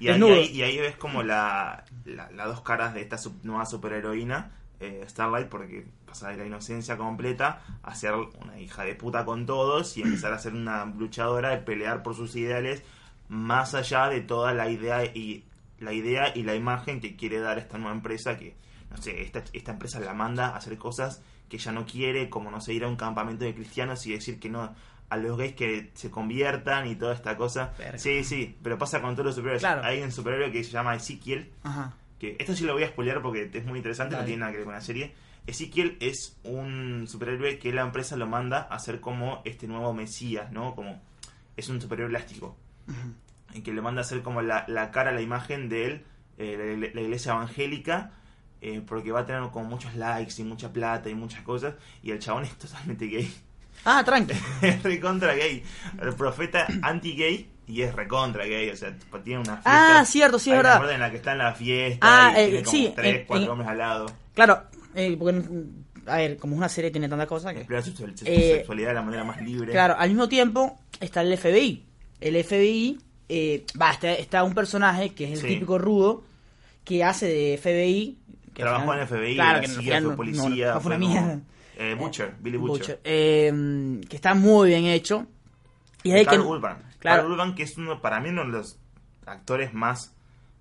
Y 0.01 0.09
ahí, 0.09 0.13
desnudo. 0.13 0.35
ahí- 0.35 0.51
y 0.51 0.63
ahí 0.63 0.79
ves 0.79 0.97
como 0.97 1.23
la, 1.23 1.85
la- 2.05 2.31
las 2.33 2.47
dos 2.49 2.61
caras 2.63 2.95
de 2.95 3.03
esta 3.03 3.17
sub- 3.19 3.41
nueva 3.45 3.65
superheroína, 3.67 4.51
eh, 4.81 5.05
Starlight, 5.09 5.49
porque 5.49 5.87
pasa 6.07 6.31
de 6.31 6.39
la 6.39 6.47
inocencia 6.47 6.97
completa 6.97 7.63
a 7.83 7.95
ser 7.95 8.15
una 8.15 8.59
hija 8.59 8.83
de 8.85 8.95
puta 8.95 9.25
con 9.25 9.47
todos 9.47 9.97
y 9.97 10.03
empezar 10.03 10.33
a 10.33 10.39
ser 10.39 10.55
una 10.55 10.85
luchadora 10.87 11.51
de 11.51 11.59
pelear 11.59 12.03
por 12.03 12.15
sus 12.17 12.35
ideales 12.35 12.83
más 13.29 13.75
allá 13.75 14.09
de 14.09 14.21
toda 14.23 14.53
la 14.55 14.69
idea 14.71 15.05
y 15.05 15.45
la 15.79 15.93
idea 15.93 16.33
y 16.35 16.43
la 16.43 16.55
imagen 16.57 17.01
que 17.01 17.15
quiere 17.15 17.39
dar 17.41 17.59
esta 17.59 17.79
nueva 17.79 17.95
empresa 17.95 18.37
que 18.37 18.57
no 18.91 18.97
sé 18.97 19.23
esta, 19.23 19.45
esta 19.53 19.73
empresa 19.73 20.01
la 20.01 20.15
manda 20.15 20.49
a 20.49 20.57
hacer 20.57 20.77
cosas 20.79 21.23
que 21.49 21.57
ella 21.57 21.73
no 21.73 21.87
quiere 21.87 22.29
como 22.29 22.51
no 22.51 22.61
sé 22.61 22.73
ir 22.75 22.83
a 22.85 22.89
un 22.89 22.97
campamento 22.97 23.45
de 23.45 23.55
cristianos 23.55 24.05
y 24.07 24.13
decir 24.13 24.41
que 24.41 24.49
no 24.49 24.75
a 25.11 25.17
los 25.19 25.37
gays 25.37 25.55
que 25.55 25.91
se 25.95 26.11
conviertan 26.11 26.87
y 26.87 26.95
toda 26.97 27.15
esta 27.15 27.37
cosa 27.37 27.73
Verga. 27.79 27.99
sí 27.99 28.25
sí 28.25 28.57
pero 28.63 28.79
pasa 28.79 29.03
con 29.03 29.15
todos 29.15 29.27
los 29.27 29.35
superhéroes 29.35 29.61
Claro. 29.63 29.83
hay 29.85 30.01
un 30.03 30.11
superhéroe 30.13 30.51
que 30.51 30.65
se 30.65 30.71
llama 30.71 30.95
Ezekiel 30.95 31.51
Ajá. 31.65 31.95
que 32.19 32.37
esto 32.39 32.55
sí 32.57 32.65
lo 32.65 32.73
voy 32.75 32.85
a 32.85 32.89
spoilear 32.89 33.21
porque 33.21 33.51
es 33.53 33.65
muy 33.67 33.79
interesante, 33.79 34.15
Dale. 34.15 34.23
no 34.23 34.27
tiene 34.27 34.41
nada 34.41 34.53
que 34.53 34.59
ver 34.59 34.65
con 34.67 34.75
la 34.75 34.81
serie. 34.81 35.13
Ezekiel 35.47 35.97
es 36.01 36.39
un 36.45 37.07
superhéroe 37.09 37.59
que 37.59 37.73
la 37.73 37.81
empresa 37.83 38.17
lo 38.17 38.27
manda 38.27 38.61
a 38.63 38.79
ser 38.79 39.01
como 39.01 39.41
este 39.45 39.67
nuevo 39.67 39.93
Mesías, 39.95 40.53
¿no? 40.53 40.75
Como 40.75 41.01
es 41.57 41.69
un 41.71 41.81
superhéroe 41.81 42.11
elástico. 42.11 42.57
Y 43.55 43.63
que 43.63 43.73
le 43.73 43.81
manda 43.81 44.03
a 44.03 44.05
ser 44.05 44.23
como 44.23 44.43
la, 44.43 44.65
la 44.69 44.91
cara, 44.91 45.13
la 45.13 45.23
imagen 45.23 45.69
de 45.71 45.87
él, 45.87 46.05
eh, 46.39 46.77
la, 46.79 46.89
la 46.95 47.01
iglesia 47.01 47.33
evangélica, 47.33 48.13
eh, 48.61 48.83
porque 48.87 49.11
va 49.13 49.21
a 49.21 49.27
tener 49.27 49.41
como 49.51 49.65
muchos 49.65 49.95
likes 49.97 50.35
y 50.39 50.45
mucha 50.45 50.73
plata 50.73 51.09
y 51.09 51.15
muchas 51.15 51.41
cosas. 51.43 51.75
Y 52.03 52.11
el 52.11 52.19
chabón 52.19 52.45
es 52.45 52.55
totalmente 52.59 53.07
gay. 53.07 53.33
Ah, 53.85 54.03
tranqui. 54.05 54.35
es 54.63 54.83
recontra 54.83 55.35
gay. 55.35 55.63
El 56.01 56.15
profeta 56.15 56.67
anti-gay 56.83 57.49
y 57.67 57.83
es 57.83 57.95
recontra 57.95 58.45
gay. 58.45 58.69
O 58.71 58.77
sea, 58.77 58.95
tiene 59.25 59.41
una 59.41 59.55
fiesta. 59.55 60.01
Ah, 60.01 60.05
cierto, 60.05 60.39
sí, 60.39 60.51
es 60.51 60.59
una 60.61 60.79
verdad. 60.79 60.93
en 60.95 61.01
la 61.01 61.11
que 61.11 61.17
está 61.17 61.33
en 61.33 61.39
la 61.39 61.55
fiesta 61.55 61.99
Ah, 62.01 62.33
y 62.37 62.41
eh, 62.41 62.45
tiene 62.49 62.63
como 62.65 62.77
sí, 62.77 62.93
tres, 62.95 63.17
en- 63.21 63.27
cuatro 63.27 63.45
en- 63.45 63.51
hombres 63.51 63.69
al 63.71 63.79
lado. 63.79 64.07
Claro, 64.35 64.63
eh, 64.95 65.17
porque, 65.19 65.43
a 66.07 66.17
ver, 66.17 66.37
como 66.39 66.57
una 66.57 66.69
serie 66.69 66.91
tiene 66.91 67.09
tantas 67.09 67.27
cosas 67.29 67.53
que... 67.53 67.61
Explora 67.61 67.83
su, 67.83 67.93
su 67.97 68.05
Eh, 68.25 68.55
sexualidad 68.57 68.89
de 68.89 68.95
la 68.95 69.03
manera 69.03 69.25
más 69.25 69.41
libre. 69.43 69.73
Claro, 69.73 69.95
al 69.99 70.09
mismo 70.09 70.29
tiempo 70.29 70.79
está 71.01 71.23
el 71.23 71.37
FBI. 71.39 71.85
El 72.21 72.43
FBI, 72.45 72.99
eh, 73.29 73.65
va, 73.81 73.93
está, 73.93 74.13
está 74.13 74.45
un 74.45 74.55
personaje 74.55 75.15
que 75.15 75.25
es 75.25 75.31
el 75.33 75.39
Sí. 75.39 75.47
típico 75.55 75.79
rudo 75.79 76.25
que 76.85 77.03
hace 77.05 77.27
de 77.27 77.59
FBI. 77.59 78.19
Que 78.53 78.63
Trabajó 78.63 78.93
en 78.95 78.99
final- 78.99 79.01
el 79.01 79.07
FBI, 79.07 79.35
claro, 79.37 79.57
en 79.59 79.63
que 79.63 79.69
CIA, 79.69 79.81
final 79.83 80.03
fue 80.03 80.11
no- 80.11 80.17
policía. 80.17 80.67
no, 80.69 80.75
no 80.75 80.81
fue 80.81 80.97
una 80.97 80.99
mierda. 81.07 81.41
Eh, 81.81 81.95
Butcher, 81.95 82.35
Billy 82.39 82.59
Butcher. 82.59 82.79
Butcher, 82.79 83.01
eh, 83.05 84.01
que 84.07 84.17
está 84.17 84.35
muy 84.35 84.69
bien 84.69 84.85
hecho. 84.85 85.27
Y 86.03 86.11
es 86.11 86.21
el 86.21 86.27
que, 86.27 86.37
Carl 86.37 86.47
Urban. 86.47 86.83
Claro. 86.99 87.23
Carl 87.23 87.33
Urban, 87.33 87.55
que 87.55 87.63
es 87.63 87.79
uno, 87.79 88.03
para 88.03 88.21
mí 88.21 88.29
uno 88.29 88.45
de 88.45 88.51
los 88.51 88.79
actores 89.25 89.73
más 89.73 90.15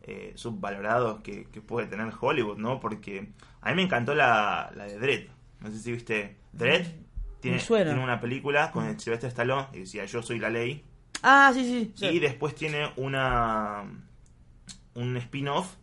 eh, 0.03 0.31
subvalorados 0.35 1.21
que, 1.21 1.45
que 1.51 1.59
puede 1.59 1.87
tener 1.87 2.13
Hollywood, 2.17 2.57
¿no? 2.57 2.79
Porque 2.79 3.33
a 3.59 3.69
mí 3.69 3.75
me 3.75 3.81
encantó 3.83 4.15
la, 4.15 4.71
la 4.75 4.85
de 4.85 4.97
Dredd. 4.97 5.27
No 5.59 5.69
sé 5.69 5.79
si 5.79 5.91
viste 5.91 6.37
Dredd. 6.53 6.87
Tiene, 7.41 7.59
suena. 7.59 7.91
tiene 7.91 8.03
una 8.03 8.19
película 8.19 8.71
con 8.71 8.85
el 8.85 8.97
Sylvester 8.99 9.29
Stallone 9.29 9.67
y 9.73 9.79
decía 9.79 10.05
Yo 10.05 10.21
soy 10.21 10.39
la 10.39 10.49
ley. 10.49 10.85
Ah, 11.21 11.51
sí, 11.53 11.65
sí. 11.65 11.93
sí. 11.95 12.05
Y 12.07 12.19
después 12.19 12.55
tiene 12.55 12.91
una 12.95 13.83
un 14.93 15.17
spin-off 15.17 15.75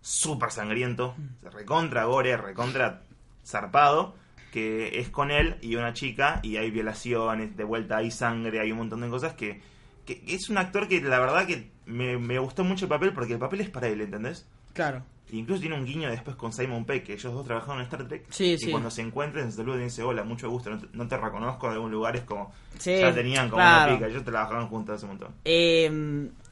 súper 0.00 0.52
sangriento, 0.52 1.16
recontra 1.42 2.04
gore, 2.04 2.36
recontra 2.36 3.02
zarpado, 3.44 4.14
que 4.56 4.98
es 5.00 5.10
con 5.10 5.30
él 5.30 5.56
y 5.60 5.76
una 5.76 5.92
chica 5.92 6.40
y 6.42 6.56
hay 6.56 6.70
violaciones, 6.70 7.54
de 7.58 7.64
vuelta 7.64 7.98
hay 7.98 8.10
sangre, 8.10 8.58
hay 8.58 8.72
un 8.72 8.78
montón 8.78 9.02
de 9.02 9.08
cosas 9.10 9.34
que, 9.34 9.60
que 10.06 10.22
es 10.26 10.48
un 10.48 10.56
actor 10.56 10.88
que 10.88 10.98
la 11.02 11.18
verdad 11.18 11.46
que 11.46 11.70
me, 11.84 12.16
me 12.16 12.38
gustó 12.38 12.64
mucho 12.64 12.86
el 12.86 12.88
papel 12.88 13.12
porque 13.12 13.34
el 13.34 13.38
papel 13.38 13.60
es 13.60 13.68
para 13.68 13.88
él, 13.88 14.00
¿entendés? 14.00 14.46
Claro. 14.72 15.02
Incluso 15.30 15.60
tiene 15.60 15.76
un 15.76 15.84
guiño 15.84 16.08
después 16.08 16.36
con 16.36 16.54
Simon 16.54 16.86
Peck, 16.86 17.04
que 17.04 17.12
ellos 17.12 17.34
dos 17.34 17.44
trabajaron 17.44 17.80
en 17.80 17.84
Star 17.84 18.08
Trek. 18.08 18.24
Sí, 18.30 18.52
y 18.54 18.58
sí. 18.58 18.70
cuando 18.70 18.90
se 18.90 19.02
encuentran, 19.02 19.50
se 19.50 19.58
saludan 19.58 19.80
y 19.82 19.84
dicen, 19.84 20.06
hola, 20.06 20.24
mucho 20.24 20.48
gusto, 20.48 20.70
no 20.70 20.78
te, 20.78 20.86
no 20.94 21.06
te 21.06 21.18
reconozco 21.18 21.66
en 21.66 21.72
algún 21.74 21.90
lugar, 21.90 22.16
es 22.16 22.22
como, 22.22 22.50
Sí, 22.78 22.96
ya 22.98 23.12
tenían 23.12 23.50
como 23.50 23.62
claro. 23.62 23.90
una 23.92 23.98
pica, 23.98 24.08
ellos 24.08 24.24
trabajaron 24.24 24.68
juntos 24.68 24.94
hace 24.94 25.04
un 25.04 25.10
montón. 25.10 25.34
Eh, 25.44 25.84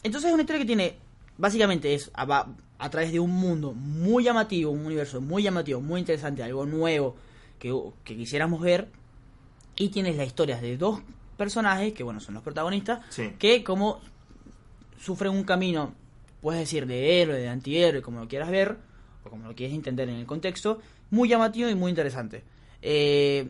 entonces 0.03 0.29
es 0.29 0.35
una 0.35 0.43
historia 0.43 0.61
que 0.61 0.67
tiene, 0.67 0.97
básicamente 1.39 1.95
es 1.95 2.11
a, 2.13 2.27
va- 2.27 2.49
a 2.79 2.91
través 2.91 3.13
de 3.13 3.19
un 3.21 3.31
mundo 3.31 3.73
muy 3.73 4.25
llamativo, 4.25 4.73
un 4.73 4.85
universo 4.85 5.23
muy 5.23 5.43
llamativo, 5.43 5.81
muy 5.81 6.01
interesante, 6.01 6.43
algo 6.43 6.67
nuevo 6.67 7.17
que, 7.65 7.75
que 8.05 8.15
quisiéramos 8.15 8.61
ver. 8.61 8.89
Y 9.77 9.89
tienes 9.89 10.17
las 10.17 10.27
historias 10.27 10.61
de 10.61 10.77
dos 10.77 11.01
personajes, 11.39 11.95
que 11.95 12.03
bueno, 12.05 12.21
son 12.21 12.35
los 12.35 12.43
protagonistas, 12.43 13.01
Sí. 13.09 13.33
que 13.39 13.65
como 13.65 14.01
sufren 15.01 15.33
un 15.33 15.45
camino, 15.45 15.95
puedes 16.43 16.61
decir, 16.61 16.87
de 16.87 17.23
héroe, 17.23 17.39
de 17.39 17.49
antihéroe, 17.49 18.03
como 18.03 18.21
lo 18.21 18.29
quieras 18.29 18.51
ver, 18.51 18.77
o 19.25 19.31
como 19.31 19.49
lo 19.49 19.55
quieras 19.55 19.75
entender 19.75 20.09
en 20.11 20.17
el 20.17 20.27
contexto, 20.27 20.79
muy 21.11 21.29
llamativo 21.31 21.71
y 21.71 21.75
muy 21.75 21.89
interesante. 21.91 22.43
Eh, 22.83 23.49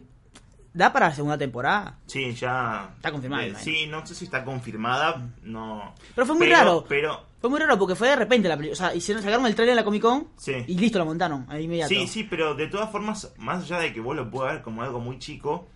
¿Da 0.75 0.93
para 0.93 1.09
la 1.09 1.15
segunda 1.15 1.39
temporada? 1.39 1.99
Sí, 2.07 2.33
ya. 2.35 2.91
Está 2.97 3.13
confirmada, 3.13 3.45
Eh, 3.47 3.55
sí, 3.61 3.87
no 3.87 4.05
sé 4.05 4.15
si 4.15 4.25
está 4.25 4.45
confirmada. 4.45 5.29
No. 5.45 5.95
Pero 6.15 6.27
fue 6.27 6.37
muy 6.37 6.49
raro. 6.51 6.85
Pero. 6.89 7.23
Fue 7.41 7.49
muy 7.49 7.61
raro 7.61 7.79
porque 7.79 7.95
fue 7.95 8.09
de 8.09 8.17
repente 8.17 8.49
la 8.49 8.57
película. 8.57 8.73
O 8.75 8.77
sea, 8.89 8.95
hicieron, 8.95 9.23
sacaron 9.23 9.47
el 9.47 9.55
trailer 9.55 9.73
en 9.73 9.77
la 9.77 9.85
Comic 9.85 10.03
Con 10.03 10.29
Sí. 10.37 10.53
y 10.67 10.77
listo, 10.77 10.99
la 10.99 11.05
montaron 11.05 11.47
ahí 11.49 11.65
inmediato. 11.65 11.91
Sí, 11.91 12.09
sí, 12.09 12.25
pero 12.25 12.55
de 12.55 12.67
todas 12.67 12.91
formas, 12.91 13.33
más 13.39 13.63
allá 13.65 13.79
de 13.79 13.93
que 13.93 14.01
vos 14.01 14.17
lo 14.17 14.29
puedas 14.31 14.55
ver 14.55 14.63
como 14.63 14.83
algo 14.83 14.99
muy 14.99 15.19
chico, 15.19 15.69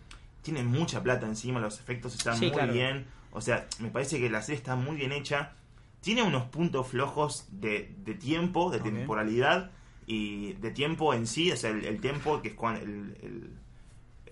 tiene 0.42 0.62
mucha 0.64 1.03
plata 1.03 1.26
encima, 1.26 1.61
los 1.61 1.78
efectos 1.78 2.14
están 2.14 2.36
Sí, 2.36 2.46
muy 2.46 2.55
claro. 2.55 2.72
bien. 2.72 3.07
O 3.32 3.40
sea, 3.40 3.66
me 3.78 3.90
parece 3.90 4.18
que 4.18 4.28
la 4.30 4.42
serie 4.42 4.57
está 4.59 4.74
muy 4.76 4.96
bien 4.96 5.12
hecha. 5.12 5.53
Tiene 6.01 6.22
unos 6.22 6.44
puntos 6.44 6.88
flojos 6.88 7.46
de, 7.53 7.94
de 7.99 8.14
tiempo, 8.14 8.70
de 8.70 8.80
temporalidad 8.80 9.70
y 10.07 10.55
de 10.55 10.70
tiempo 10.70 11.12
en 11.14 11.26
sí. 11.26 11.53
O 11.53 11.57
sea, 11.57 11.70
el, 11.70 11.84
el 11.84 12.01
tiempo 12.01 12.40
que 12.42 12.49
es 12.49 12.55
cuando. 12.55 12.80
El, 12.80 13.16
el, 13.22 13.51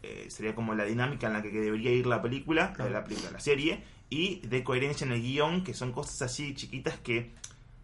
eh, 0.08 0.26
sería 0.30 0.54
como 0.54 0.74
la 0.74 0.84
dinámica 0.84 1.26
en 1.26 1.32
la 1.32 1.42
que 1.42 1.50
debería 1.50 1.90
ir 1.90 2.06
la 2.06 2.22
película, 2.22 2.72
Claro. 2.72 2.90
la, 2.90 3.02
película, 3.04 3.30
la 3.32 3.40
serie, 3.40 3.82
y 4.08 4.40
de 4.46 4.62
coherencia 4.62 5.04
en 5.04 5.12
el 5.12 5.20
guion, 5.22 5.64
que 5.64 5.74
son 5.74 5.92
cosas 5.92 6.22
así 6.22 6.54
chiquitas 6.54 6.96
que 6.98 7.32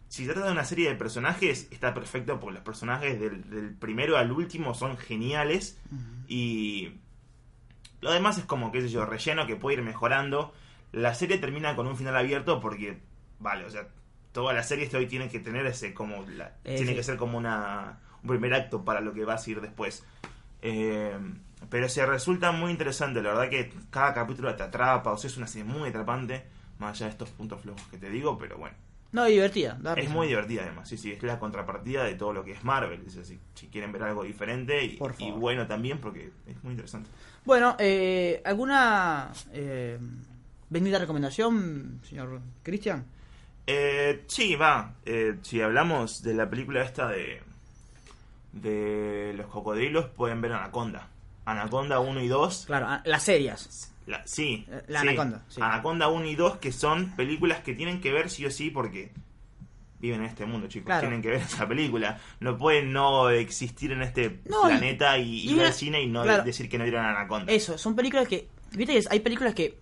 si 0.07 0.25
se 0.25 0.31
trata 0.33 0.45
de 0.47 0.53
una 0.53 0.63
serie 0.63 0.87
de 0.89 0.95
personajes, 0.95 1.67
está 1.71 1.93
perfecto 1.93 2.39
porque 2.39 2.53
los 2.55 2.63
personajes 2.63 3.19
del, 3.19 3.49
del 3.49 3.71
primero 3.73 4.15
al 4.17 4.31
último 4.31 4.73
son 4.75 4.95
geniales 4.97 5.77
y 6.27 6.93
lo 8.01 8.11
demás 8.11 8.37
es 8.37 8.45
como, 8.45 8.71
qué 8.71 8.81
sé 8.81 8.89
yo, 8.89 9.05
relleno 9.05 9.47
que 9.47 9.55
puede 9.55 9.77
ir 9.77 9.83
mejorando. 9.83 10.53
La 10.91 11.13
serie 11.15 11.37
termina 11.39 11.75
con 11.75 11.87
un 11.87 11.97
final 11.97 12.15
abierto 12.15 12.59
porque, 12.59 12.99
vale, 13.39 13.65
o 13.65 13.69
sea, 13.71 13.87
todas 14.33 14.55
las 14.55 14.67
series 14.67 14.91
de 14.91 14.97
hoy 14.99 15.07
tienen 15.07 15.29
que 15.29 15.39
tener 15.39 15.65
ese 15.65 15.93
como, 15.93 16.23
la- 16.27 16.55
Eh, 16.63 16.75
tiene 16.75 16.91
sí. 16.91 16.95
que 16.95 17.03
ser 17.03 17.17
como 17.17 17.37
una, 17.37 17.99
un 18.21 18.29
primer 18.29 18.53
acto 18.53 18.83
para 18.85 19.01
lo 19.01 19.13
que 19.13 19.25
va 19.25 19.33
a 19.35 19.37
seguir 19.39 19.61
después. 19.61 20.03
Eh, 20.61 21.17
pero 21.69 21.89
se 21.89 22.05
resulta 22.05 22.51
muy 22.51 22.71
interesante, 22.71 23.21
la 23.21 23.33
verdad 23.33 23.49
que 23.49 23.73
cada 23.89 24.13
capítulo 24.13 24.55
te 24.55 24.63
atrapa, 24.63 25.11
o 25.11 25.17
sea, 25.17 25.29
es 25.29 25.37
una 25.37 25.47
serie 25.47 25.65
muy 25.65 25.89
atrapante, 25.89 26.43
más 26.79 26.97
allá 26.97 27.05
de 27.07 27.11
estos 27.11 27.29
puntos 27.29 27.61
flojos 27.61 27.83
que 27.89 27.97
te 27.97 28.09
digo, 28.09 28.37
pero 28.37 28.57
bueno. 28.57 28.75
No, 29.11 29.25
divertida. 29.25 29.77
da 29.79 29.93
Es 29.93 30.09
muy 30.09 30.27
divertida 30.27 30.63
además, 30.63 30.89
sí, 30.89 30.97
sí, 30.97 31.11
es 31.11 31.21
la 31.21 31.37
contrapartida 31.37 32.03
de 32.03 32.15
todo 32.15 32.33
lo 32.33 32.43
que 32.43 32.51
es 32.51 32.63
Marvel. 32.63 33.03
Es 33.05 33.13
decir, 33.13 33.39
si 33.53 33.67
quieren 33.67 33.91
ver 33.91 34.01
algo 34.01 34.23
diferente 34.23 34.83
y, 34.83 34.97
bueno 35.31 35.67
también 35.67 35.99
porque 35.99 36.31
es 36.47 36.63
muy 36.63 36.71
interesante. 36.71 37.11
Bueno, 37.45 37.75
eh, 37.77 38.41
¿alguna 38.43 39.31
eh, 39.51 39.99
bendita 40.69 40.97
recomendación, 40.97 42.01
señor 42.03 42.41
Cristian? 42.63 43.05
Eh, 43.67 44.23
sí, 44.27 44.55
va, 44.55 44.95
eh, 45.05 45.37
si 45.41 45.61
hablamos 45.61 46.21
de 46.23 46.33
la 46.33 46.49
película 46.49 46.81
esta 46.81 47.07
de, 47.07 47.41
de 48.51 49.33
los 49.37 49.47
cocodrilos, 49.47 50.07
pueden 50.07 50.41
ver 50.41 50.53
Anaconda. 50.53 51.07
Anaconda 51.45 51.99
1 51.99 52.21
y 52.21 52.27
2. 52.27 52.63
Claro, 52.67 52.85
ah, 52.89 53.01
las 53.05 53.23
serias. 53.23 53.93
La, 54.05 54.25
sí, 54.27 54.65
La 54.87 55.01
sí. 55.01 55.07
Anaconda, 55.07 55.43
sí. 55.47 55.61
Anaconda 55.61 56.07
1 56.09 56.25
y 56.25 56.35
2 56.35 56.57
que 56.57 56.71
son 56.71 57.11
películas 57.15 57.61
que 57.61 57.73
tienen 57.73 58.01
que 58.01 58.11
ver 58.11 58.29
sí 58.29 58.45
o 58.45 58.51
sí 58.51 58.69
porque 58.69 59.11
viven 59.99 60.19
en 60.19 60.25
este 60.25 60.45
mundo, 60.45 60.67
chicos. 60.67 60.87
Claro. 60.87 61.01
Tienen 61.01 61.21
que 61.21 61.29
ver 61.29 61.41
esa 61.41 61.67
película. 61.67 62.19
No 62.41 62.57
pueden 62.57 62.91
no 62.91 63.29
existir 63.29 63.91
en 63.93 64.01
este 64.01 64.41
No, 64.45 64.63
planeta 64.63 65.17
y, 65.17 65.47
y 65.47 65.53
ir 65.53 65.61
al 65.63 65.73
cine 65.73 66.01
y 66.01 66.07
no 66.07 66.23
claro. 66.23 66.43
decir 66.43 66.67
que 66.69 66.77
no 66.77 66.83
vieron 66.83 67.05
Anaconda. 67.05 67.51
Eso, 67.51 67.77
son 67.77 67.95
películas 67.95 68.27
que... 68.27 68.47
Viste 68.71 68.99
que 68.99 69.07
hay 69.09 69.19
películas 69.21 69.53
que... 69.53 69.77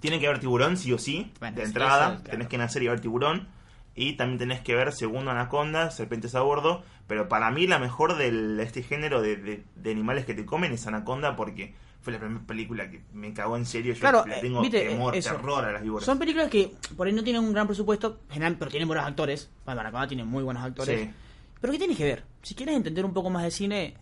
Tienen 0.00 0.20
que 0.20 0.28
ver 0.28 0.38
tiburón 0.38 0.76
sí 0.76 0.92
o 0.92 0.98
sí. 0.98 1.30
Bueno, 1.40 1.56
de 1.56 1.64
entrada, 1.64 2.16
claro. 2.16 2.22
tenés 2.30 2.48
que 2.48 2.56
nacer 2.56 2.82
y 2.82 2.88
ver 2.88 3.00
tiburón. 3.00 3.48
Y 3.94 4.12
también 4.12 4.38
tenés 4.38 4.60
que 4.60 4.74
ver 4.76 4.92
segundo 4.92 5.32
Anaconda, 5.32 5.90
serpientes 5.90 6.34
a 6.36 6.40
bordo. 6.40 6.84
Pero 7.08 7.28
para 7.28 7.50
mí 7.50 7.66
la 7.66 7.78
mejor 7.80 8.16
de 8.16 8.62
este 8.62 8.82
género 8.84 9.20
de, 9.20 9.36
de- 9.36 9.64
de 9.74 9.90
animales 9.90 10.24
que 10.26 10.34
te 10.34 10.44
comen 10.46 10.70
es 10.72 10.86
Anaconda 10.86 11.34
porque 11.34 11.74
fue 12.00 12.12
la 12.12 12.20
primera 12.20 12.46
película 12.46 12.88
que 12.90 13.00
me 13.12 13.32
cagó 13.32 13.56
en 13.56 13.66
serio. 13.66 13.92
Yo 13.94 14.00
Claro, 14.00 14.24
le 14.26 14.36
eh, 14.36 14.40
tengo 14.40 14.60
viste, 14.60 14.86
temor, 14.86 15.16
eso. 15.16 15.34
terror 15.34 15.64
a 15.64 15.72
las 15.72 15.82
víboras. 15.82 16.04
Son 16.06 16.18
películas 16.18 16.48
que 16.48 16.70
por 16.96 17.06
ahí 17.06 17.12
no 17.12 17.24
tienen 17.24 17.42
un 17.42 17.52
gran 17.52 17.66
presupuesto, 17.66 18.20
pero 18.28 18.70
tienen 18.70 18.86
buenos 18.86 19.04
actores. 19.06 19.50
Bueno, 19.64 19.80
Anaconda 19.80 20.06
tiene 20.06 20.22
muy 20.24 20.44
buenos 20.44 20.62
actores. 20.62 21.00
Sí. 21.00 21.10
Pero 21.60 21.72
¿qué 21.72 21.78
tienes 21.78 21.96
que 21.96 22.04
ver? 22.04 22.22
Si 22.42 22.54
quieres 22.54 22.76
entender 22.76 23.04
un 23.04 23.12
poco 23.12 23.30
más 23.30 23.42
de 23.42 23.50
cine, 23.50 23.94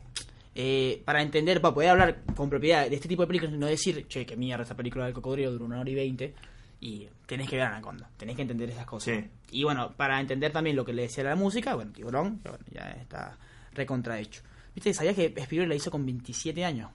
eh, 0.55 1.01
para 1.05 1.23
entender, 1.23 1.61
para 1.61 1.75
poder 1.75 1.91
hablar 1.91 2.19
con 2.35 2.51
propiedad 2.51 2.89
de 2.91 2.97
este 2.97 3.09
tipo 3.09 3.23
de 3.23 3.29
películas, 3.29 3.55
no 3.55 3.67
decir, 3.67 4.07
che, 4.09 4.27
que 4.27 4.37
mierda, 4.37 4.63
esta 4.65 4.75
película 4.77 5.05
del 5.05 5.15
cocodrilo 5.15 5.53
dura 5.53 5.65
una 5.65 5.81
hora 5.81 5.89
y 5.91 5.95
veinte, 5.95 6.35
y 6.81 7.09
tenés 7.27 7.49
que 7.49 7.57
ver 7.57 7.67
Anaconda, 7.67 8.09
tenés 8.17 8.37
que 8.37 8.43
entender 8.43 8.71
esas 8.71 8.87
cosas. 8.87 9.15
Sí. 9.15 9.31
Y 9.51 9.65
bueno, 9.65 9.93
para 9.97 10.21
entender 10.21 10.53
también 10.53 10.77
lo 10.77 10.85
que 10.85 10.93
le 10.93 11.03
decía 11.03 11.25
la 11.25 11.37
música, 11.37 11.75
bueno, 11.75 11.93
Tiburón, 11.93 12.41
bueno, 12.43 12.59
ya 12.71 12.91
está 13.01 13.39
recontrahecho. 13.73 14.43
¿Viste? 14.75 14.93
¿Sabías 14.93 15.15
que 15.17 15.33
Spielberg 15.37 15.69
la 15.69 15.75
hizo 15.75 15.91
con 15.91 16.05
27 16.05 16.65
años? 16.65 16.91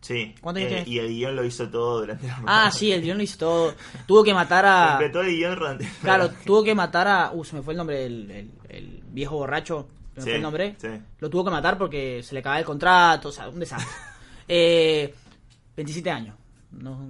Sí. 0.00 0.34
¿Cuántos 0.40 0.64
años 0.64 0.80
Eh, 0.80 0.84
y 0.86 0.98
el 0.98 1.08
guion 1.08 1.34
lo 1.34 1.44
hizo 1.44 1.68
todo 1.68 2.00
durante 2.00 2.26
la 2.28 2.42
Ah, 2.46 2.70
sí, 2.70 2.92
el 2.92 3.02
guion 3.02 3.16
lo 3.16 3.24
hizo 3.24 3.38
todo. 3.38 3.74
Tuvo 4.06 4.22
que 4.22 4.32
matar 4.32 4.64
a... 4.64 4.90
Completó 4.90 5.22
el 5.22 5.34
guion 5.36 5.54
durante. 5.58 5.88
Claro, 6.02 6.30
tuvo 6.44 6.62
que 6.62 6.74
matar 6.74 7.08
a... 7.08 7.32
Uh, 7.32 7.44
se 7.44 7.56
me 7.56 7.62
fue 7.62 7.74
el 7.74 7.78
nombre 7.78 7.98
del 7.98 8.30
el, 8.30 8.50
el 8.68 9.02
viejo 9.10 9.36
borracho. 9.36 9.88
¿Se 10.14 10.20
me 10.20 10.22
Sí, 10.22 10.28
fue 10.30 10.36
el 10.36 10.42
nombre? 10.42 10.76
sí. 10.78 10.88
Lo 11.18 11.28
tuvo 11.28 11.44
que 11.46 11.50
matar 11.50 11.76
porque 11.76 12.22
se 12.22 12.34
le 12.34 12.40
acababa 12.40 12.60
el 12.60 12.64
contrato, 12.64 13.30
o 13.30 13.32
sea, 13.32 13.48
un 13.48 13.58
desastre. 13.58 13.88
eh, 14.46 15.12
27 15.74 16.10
años. 16.10 16.36
No, 16.70 17.00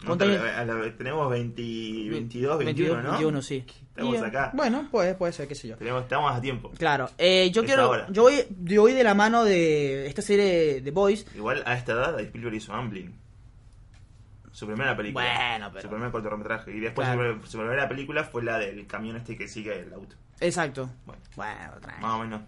No, 0.00 0.06
¿cuántos 0.06 0.28
pero 0.28 0.42
años? 0.42 0.56
a 0.56 0.64
la- 0.64 0.96
tenemos 0.96 1.30
20, 1.30 1.62
22, 2.10 2.58
21, 2.58 3.02
¿no? 3.02 3.10
21, 3.10 3.42
sí. 3.42 3.64
Estamos 3.90 4.14
Y, 4.14 4.16
eh, 4.18 4.24
acá. 4.26 4.50
Bueno, 4.54 4.88
puede, 4.90 5.14
puede 5.14 5.32
ser, 5.32 5.46
qué 5.46 5.54
sé 5.54 5.68
yo. 5.68 5.76
Tenemos, 5.76 6.02
estamos 6.02 6.32
a 6.34 6.40
tiempo. 6.40 6.70
Claro, 6.78 7.10
eh, 7.18 7.50
yo 7.52 7.60
Es 7.62 7.66
quiero... 7.66 8.08
Yo 8.10 8.22
voy, 8.22 8.46
yo 8.62 8.80
voy 8.82 8.92
de 8.94 9.04
la 9.04 9.14
mano 9.14 9.44
de 9.44 10.06
esta 10.06 10.22
serie 10.22 10.80
de 10.80 10.90
Boys. 10.90 11.26
Igual 11.34 11.62
a 11.66 11.74
esta 11.74 11.92
edad 11.92 12.18
Spielberg 12.20 12.54
hizo 12.54 12.72
Amblin. 12.72 13.14
Su 14.52 14.66
primera 14.66 14.96
película. 14.96 15.24
Bueno, 15.24 15.70
pero- 15.72 15.82
Su 15.82 15.88
primer 15.88 16.10
cortometraje. 16.10 16.74
Y 16.74 16.80
después 16.80 17.06
Claro. 17.06 17.40
su, 17.44 17.50
su 17.52 17.58
primera 17.58 17.88
película 17.88 18.24
fue 18.24 18.42
la 18.42 18.58
del 18.58 18.86
camión 18.86 19.16
este 19.16 19.36
que 19.36 19.48
sigue 19.48 19.78
el 19.80 19.92
auto. 19.92 20.16
Exacto. 20.40 20.90
Bueno, 21.06 21.20
Bueno, 21.36 21.72
tranca. 21.80 22.00
más 22.00 22.12
o 22.14 22.18
menos. 22.20 22.40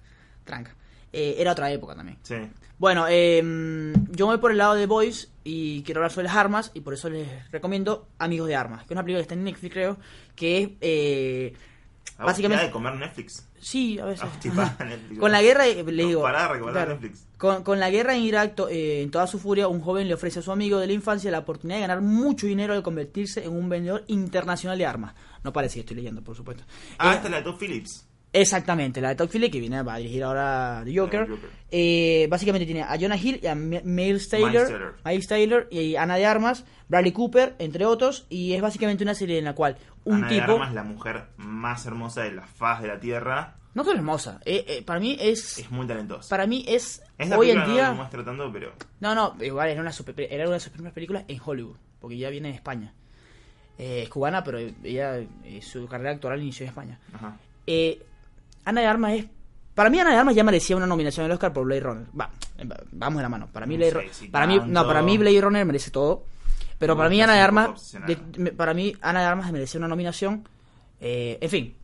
tranca. 0.44 0.74
Eh, 1.12 1.36
era 1.38 1.52
otra 1.52 1.70
época 1.70 1.94
también. 1.94 2.18
Sí. 2.22 2.36
Bueno, 2.78 3.06
eh, 3.08 3.92
yo 4.10 4.26
voy 4.26 4.38
por 4.38 4.50
el 4.50 4.58
lado 4.58 4.74
de 4.74 4.86
Boys 4.86 5.30
y 5.44 5.82
quiero 5.82 6.00
hablar 6.00 6.10
sobre 6.10 6.26
las 6.26 6.36
armas 6.36 6.70
y 6.74 6.80
por 6.80 6.94
eso 6.94 7.08
les 7.10 7.28
recomiendo 7.52 8.08
Amigos 8.18 8.48
de 8.48 8.56
Armas, 8.56 8.80
que 8.80 8.86
es 8.86 8.90
una 8.92 9.02
película 9.02 9.18
que 9.20 9.22
está 9.22 9.34
en 9.34 9.44
Netflix 9.44 9.72
creo, 9.72 9.98
que 10.34 10.62
es... 10.62 10.68
eh, 10.80 11.52
¿A 12.18 12.24
vos 12.24 12.32
Básicamente- 12.32 12.64
de 12.66 12.70
comer 12.70 12.94
Netflix? 12.94 13.48
sí, 13.60 13.98
a 14.00 14.04
veces. 14.06 14.28
Ah. 14.56 14.76
Con 15.20 15.30
la 15.30 15.40
guerra, 15.42 15.66
eh, 15.68 15.82
No, 15.84 15.90
digo... 15.92 16.22
pará 16.22 16.48
recomendar 16.48 16.88
Netflix. 16.88 17.26
Con, 17.38 17.62
con 17.62 17.78
la 17.78 17.90
guerra 17.90 18.14
en 18.16 18.22
Irak, 18.22 18.54
to- 18.56 18.68
eh, 18.68 19.02
en 19.02 19.10
toda 19.12 19.26
su 19.28 19.38
furia, 19.38 19.68
un 19.68 19.80
joven 19.80 20.08
le 20.08 20.14
ofrece 20.14 20.40
a 20.40 20.42
su 20.42 20.50
amigo 20.50 20.78
de 20.78 20.86
la 20.88 20.92
infancia 20.92 21.30
la 21.30 21.38
oportunidad 21.40 21.76
de 21.78 21.82
ganar 21.82 22.00
mucho 22.00 22.46
dinero 22.48 22.74
al 22.74 22.82
convertirse 22.82 23.44
en 23.44 23.52
un 23.52 23.68
vendedor 23.68 24.04
internacional 24.08 24.76
de 24.78 24.86
armas. 24.86 25.14
No 25.44 25.52
parece 25.52 25.74
que 25.74 25.80
estoy 25.80 25.96
leyendo, 25.96 26.22
por 26.22 26.34
supuesto. 26.36 26.64
Ah, 26.98 27.12
Eh, 27.12 27.14
esta 27.16 27.26
es 27.28 27.30
la 27.30 27.36
de 27.38 27.42
Todd 27.44 27.56
Phillips. 27.58 28.06
Exactamente, 28.32 29.00
la 29.00 29.10
de 29.10 29.16
Todd 29.16 29.28
Phillips, 29.28 29.52
que 29.52 29.60
viene 29.60 29.82
va 29.82 29.94
a 29.94 29.98
dirigir 29.98 30.24
ahora 30.24 30.80
The 30.84 30.98
Joker. 30.98 31.28
Eh, 31.70 32.26
básicamente 32.30 32.64
tiene 32.64 32.82
a 32.82 32.96
Jonah 32.98 33.16
Hill 33.16 33.40
y 33.42 33.46
a 33.46 33.54
Miles 33.54 34.28
Taylor, 34.28 34.96
Miles 35.04 35.26
Taylor. 35.26 35.68
Y 35.70 35.96
Ana 35.96 36.16
de 36.16 36.24
Armas, 36.24 36.64
Bradley 36.88 37.12
Cooper, 37.12 37.56
entre 37.58 37.84
otros, 37.84 38.26
y 38.30 38.54
es 38.54 38.62
básicamente 38.62 39.04
una 39.04 39.14
serie 39.14 39.38
en 39.38 39.44
la 39.44 39.54
cual 39.54 39.76
un 40.04 40.24
Ana 40.24 40.28
de. 40.28 40.40
Armas, 40.40 40.72
la 40.72 40.82
mujer 40.82 41.24
más 41.36 41.84
hermosa 41.84 42.22
de 42.22 42.32
la 42.32 42.46
faz 42.46 42.80
de 42.80 42.88
la 42.88 42.98
tierra. 42.98 43.56
No 43.74 43.84
solo 43.84 43.96
hermosa, 43.96 44.38
eh, 44.44 44.64
eh, 44.68 44.82
para 44.82 45.00
mí 45.00 45.16
es... 45.18 45.58
Es 45.58 45.70
muy 45.70 45.86
talentosa. 45.86 46.28
Para 46.28 46.46
mí 46.46 46.62
es... 46.68 47.02
Es 47.16 47.28
la 47.30 47.38
hoy 47.38 47.50
en 47.52 47.58
no 47.58 47.72
día... 47.72 47.88
lo 47.88 47.94
muestra 47.94 48.22
tanto, 48.22 48.52
pero... 48.52 48.72
No, 49.00 49.14
no, 49.14 49.34
igual 49.42 49.70
era 49.70 49.80
una, 49.80 49.92
super- 49.92 50.30
era 50.30 50.44
una 50.44 50.54
de 50.54 50.60
sus 50.60 50.72
primeras 50.72 50.92
películas 50.92 51.24
en 51.26 51.40
Hollywood, 51.42 51.76
porque 51.98 52.18
ya 52.18 52.28
viene 52.28 52.48
de 52.48 52.54
España. 52.54 52.92
Eh, 53.78 54.02
es 54.02 54.10
cubana, 54.10 54.44
pero 54.44 54.58
ella, 54.58 55.16
eh, 55.44 55.60
su 55.62 55.86
carrera 55.86 56.10
actoral 56.10 56.42
inició 56.42 56.64
en 56.64 56.68
España. 56.68 56.98
Ajá. 57.14 57.38
Eh, 57.66 58.02
Ana 58.64 58.80
de 58.80 58.86
Armas 58.86 59.12
es. 59.14 59.26
Para 59.74 59.88
mí, 59.88 59.98
Ana 59.98 60.10
de 60.10 60.16
Armas 60.16 60.34
ya 60.34 60.44
merecía 60.44 60.76
una 60.76 60.86
nominación 60.86 61.24
al 61.26 61.32
Oscar 61.32 61.52
por 61.52 61.64
Blade 61.64 61.80
Runner. 61.80 62.06
Va, 62.18 62.30
eh, 62.58 62.68
vamos 62.92 63.18
de 63.18 63.22
la 63.22 63.28
mano. 63.28 63.48
Para 63.50 63.64
mí, 63.66 63.74
No 63.74 63.78
Blade 63.78 63.92
sé 63.92 63.98
Ru- 63.98 64.12
si 64.12 64.28
para 64.28 64.46
mí, 64.46 64.60
no, 64.66 64.86
para 64.86 65.02
mí 65.02 65.16
Blade 65.18 65.40
Runner 65.40 65.64
merece 65.64 65.90
todo. 65.90 66.24
Pero 66.78 66.96
para 66.96 67.08
mí, 67.08 67.20
Ana 67.22 67.34
de 67.34 67.40
Armas. 67.40 67.96
de- 68.06 68.52
para 68.52 68.74
mí, 68.74 68.94
Ana 69.00 69.20
de 69.20 69.26
Armas 69.26 69.52
merecía 69.52 69.78
una 69.78 69.88
nominación. 69.88 70.46
Eh, 71.00 71.38
en 71.40 71.50
fin. 71.50 71.74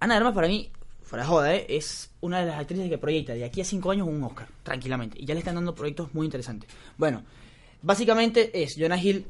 Ana 0.00 0.14
de 0.14 0.18
Armas, 0.18 0.34
para 0.34 0.46
mí, 0.46 0.70
fuera 1.02 1.24
de 1.24 1.28
joda, 1.28 1.54
eh, 1.54 1.66
es 1.70 2.10
una 2.20 2.40
de 2.40 2.46
las 2.46 2.58
actrices 2.60 2.88
que 2.88 2.98
proyecta 2.98 3.32
de 3.34 3.44
aquí 3.44 3.60
a 3.60 3.64
cinco 3.64 3.90
años 3.90 4.06
un 4.06 4.22
Oscar, 4.22 4.46
tranquilamente. 4.62 5.18
Y 5.20 5.24
ya 5.24 5.34
le 5.34 5.40
están 5.40 5.54
dando 5.56 5.74
proyectos 5.74 6.14
muy 6.14 6.26
interesantes. 6.26 6.70
Bueno, 6.96 7.22
básicamente 7.82 8.62
es 8.62 8.76
Jonah 8.78 9.00
Hill 9.02 9.26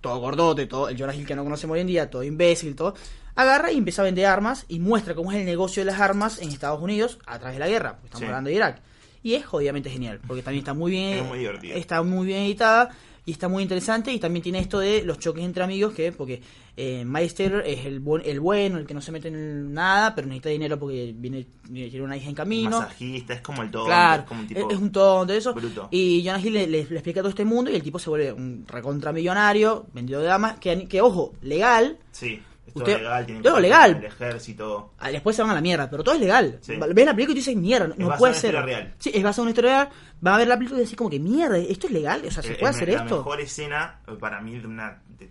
todo 0.00 0.18
gordote, 0.18 0.66
todo 0.66 0.88
el 0.88 0.98
Jonah 0.98 1.14
Hill 1.14 1.26
que 1.26 1.36
no 1.36 1.44
conocemos 1.44 1.74
hoy 1.74 1.80
en 1.80 1.86
día, 1.86 2.10
todo 2.10 2.24
imbécil, 2.24 2.74
todo, 2.74 2.94
agarra 3.34 3.72
y 3.72 3.78
empieza 3.78 4.02
a 4.02 4.04
vender 4.04 4.26
armas 4.26 4.64
y 4.68 4.78
muestra 4.78 5.14
cómo 5.14 5.32
es 5.32 5.38
el 5.38 5.44
negocio 5.46 5.82
de 5.84 5.90
las 5.90 6.00
armas 6.00 6.40
en 6.40 6.48
Estados 6.50 6.80
Unidos 6.82 7.18
a 7.26 7.38
través 7.38 7.56
de 7.56 7.60
la 7.60 7.68
guerra. 7.68 7.92
porque 7.92 8.06
Estamos 8.06 8.20
Sí. 8.20 8.26
hablando 8.26 8.48
de 8.50 8.56
Irak. 8.56 8.80
Y 9.22 9.34
es 9.34 9.46
jodidamente 9.46 9.88
genial, 9.88 10.20
porque 10.26 10.42
también 10.42 10.62
está 10.62 10.74
muy 10.74 10.90
bien, 10.90 11.18
Es 11.18 11.24
muy 11.28 11.46
está 11.74 12.02
muy 12.02 12.26
bien 12.26 12.42
editada 12.42 12.90
y 13.24 13.30
está 13.30 13.46
muy 13.46 13.62
interesante 13.62 14.12
y 14.12 14.18
también 14.18 14.42
tiene 14.42 14.58
esto 14.58 14.80
de 14.80 15.02
los 15.04 15.18
choques 15.20 15.44
entre 15.44 15.62
amigos 15.62 15.94
que 15.94 16.10
porque 16.10 16.42
eh, 16.76 17.04
Miles 17.06 17.32
Taylor 17.36 17.62
es 17.64 17.84
el, 17.86 18.00
buen- 18.00 18.22
el 18.26 18.40
bueno, 18.40 18.78
el 18.78 18.86
que 18.86 18.94
no 18.94 19.00
se 19.00 19.12
mete 19.12 19.28
en 19.28 19.72
nada, 19.72 20.12
pero 20.14 20.26
necesita 20.26 20.48
dinero 20.48 20.76
porque 20.76 21.14
viene 21.16 21.46
tiene 21.72 22.02
una 22.02 22.16
hija 22.16 22.30
en 22.30 22.34
camino. 22.34 22.80
Masajista, 22.80 23.34
es 23.34 23.40
como 23.42 23.62
el 23.62 23.70
todo. 23.70 23.84
Claro, 23.84 24.22
es 24.22 24.28
como 24.28 24.40
un 24.40 24.46
tipo... 24.48 24.70
es 24.72 24.78
un 24.78 24.90
tonto 24.90 25.32
eso. 25.32 25.54
bruto. 25.54 25.86
Y 25.92 26.24
Jonah 26.26 26.40
Hill 26.40 26.54
le, 26.54 26.66
le- 26.66 26.84
le 26.88 26.94
explica 26.96 27.20
todo 27.20 27.28
este 27.28 27.44
mundo 27.44 27.70
y 27.70 27.76
el 27.76 27.82
tipo 27.82 28.00
se 28.00 28.10
vuelve 28.10 28.32
un 28.32 28.64
recontramillonario, 28.66 29.86
vendido 29.94 30.20
de 30.20 30.26
damas, 30.26 30.58
que, 30.58 30.88
que 30.88 31.00
ojo, 31.00 31.32
legal. 31.42 31.98
Sí, 32.10 32.40
es 32.66 32.74
todo 32.74 32.84
Usted- 32.84 32.98
legal, 32.98 33.26
tiene 33.26 33.40
todo 33.42 33.60
legal. 33.60 33.96
El 33.96 34.04
ejército. 34.04 34.92
Ah, 34.98 35.10
Después 35.10 35.34
se 35.36 35.42
van 35.42 35.50
a 35.50 35.54
la 35.54 35.60
mierda, 35.60 35.90
pero 35.90 36.04
todo 36.04 36.14
es 36.14 36.20
legal. 36.20 36.58
Sí. 36.60 36.76
Ves 36.76 36.80
la 37.06 37.14
película 37.14 37.22
y 37.22 37.26
tú 37.26 37.34
dices, 37.34 37.56
mierda, 37.56 37.94
no, 37.96 38.12
Es 38.12 38.18
puede 38.18 38.34
ser. 38.34 38.54
real. 38.64 38.94
Sí, 38.98 39.10
es 39.14 39.22
basada 39.22 39.42
en 39.42 39.46
una 39.46 39.50
historia 39.50 39.70
real. 39.72 39.88
Va 40.26 40.34
a 40.34 40.38
ver 40.38 40.48
la 40.48 40.56
película 40.56 40.80
y 40.80 40.84
decís 40.84 40.96
como 40.96 41.10
que 41.10 41.18
mierda, 41.18 41.58
esto 41.58 41.86
es 41.88 41.92
legal, 41.92 42.22
o 42.26 42.30
sea, 42.30 42.42
se 42.42 42.52
Eh, 42.52 42.56
puede 42.56 42.72
eh, 42.72 42.76
hacer 42.76 42.88
la 42.88 43.02
esto. 43.02 43.16
mejor 43.18 43.40
escena, 43.40 44.00
eh, 44.06 44.12
para 44.18 44.40
mí, 44.40 44.58
de 44.58 44.66
una. 44.66 45.02
de- 45.18 45.30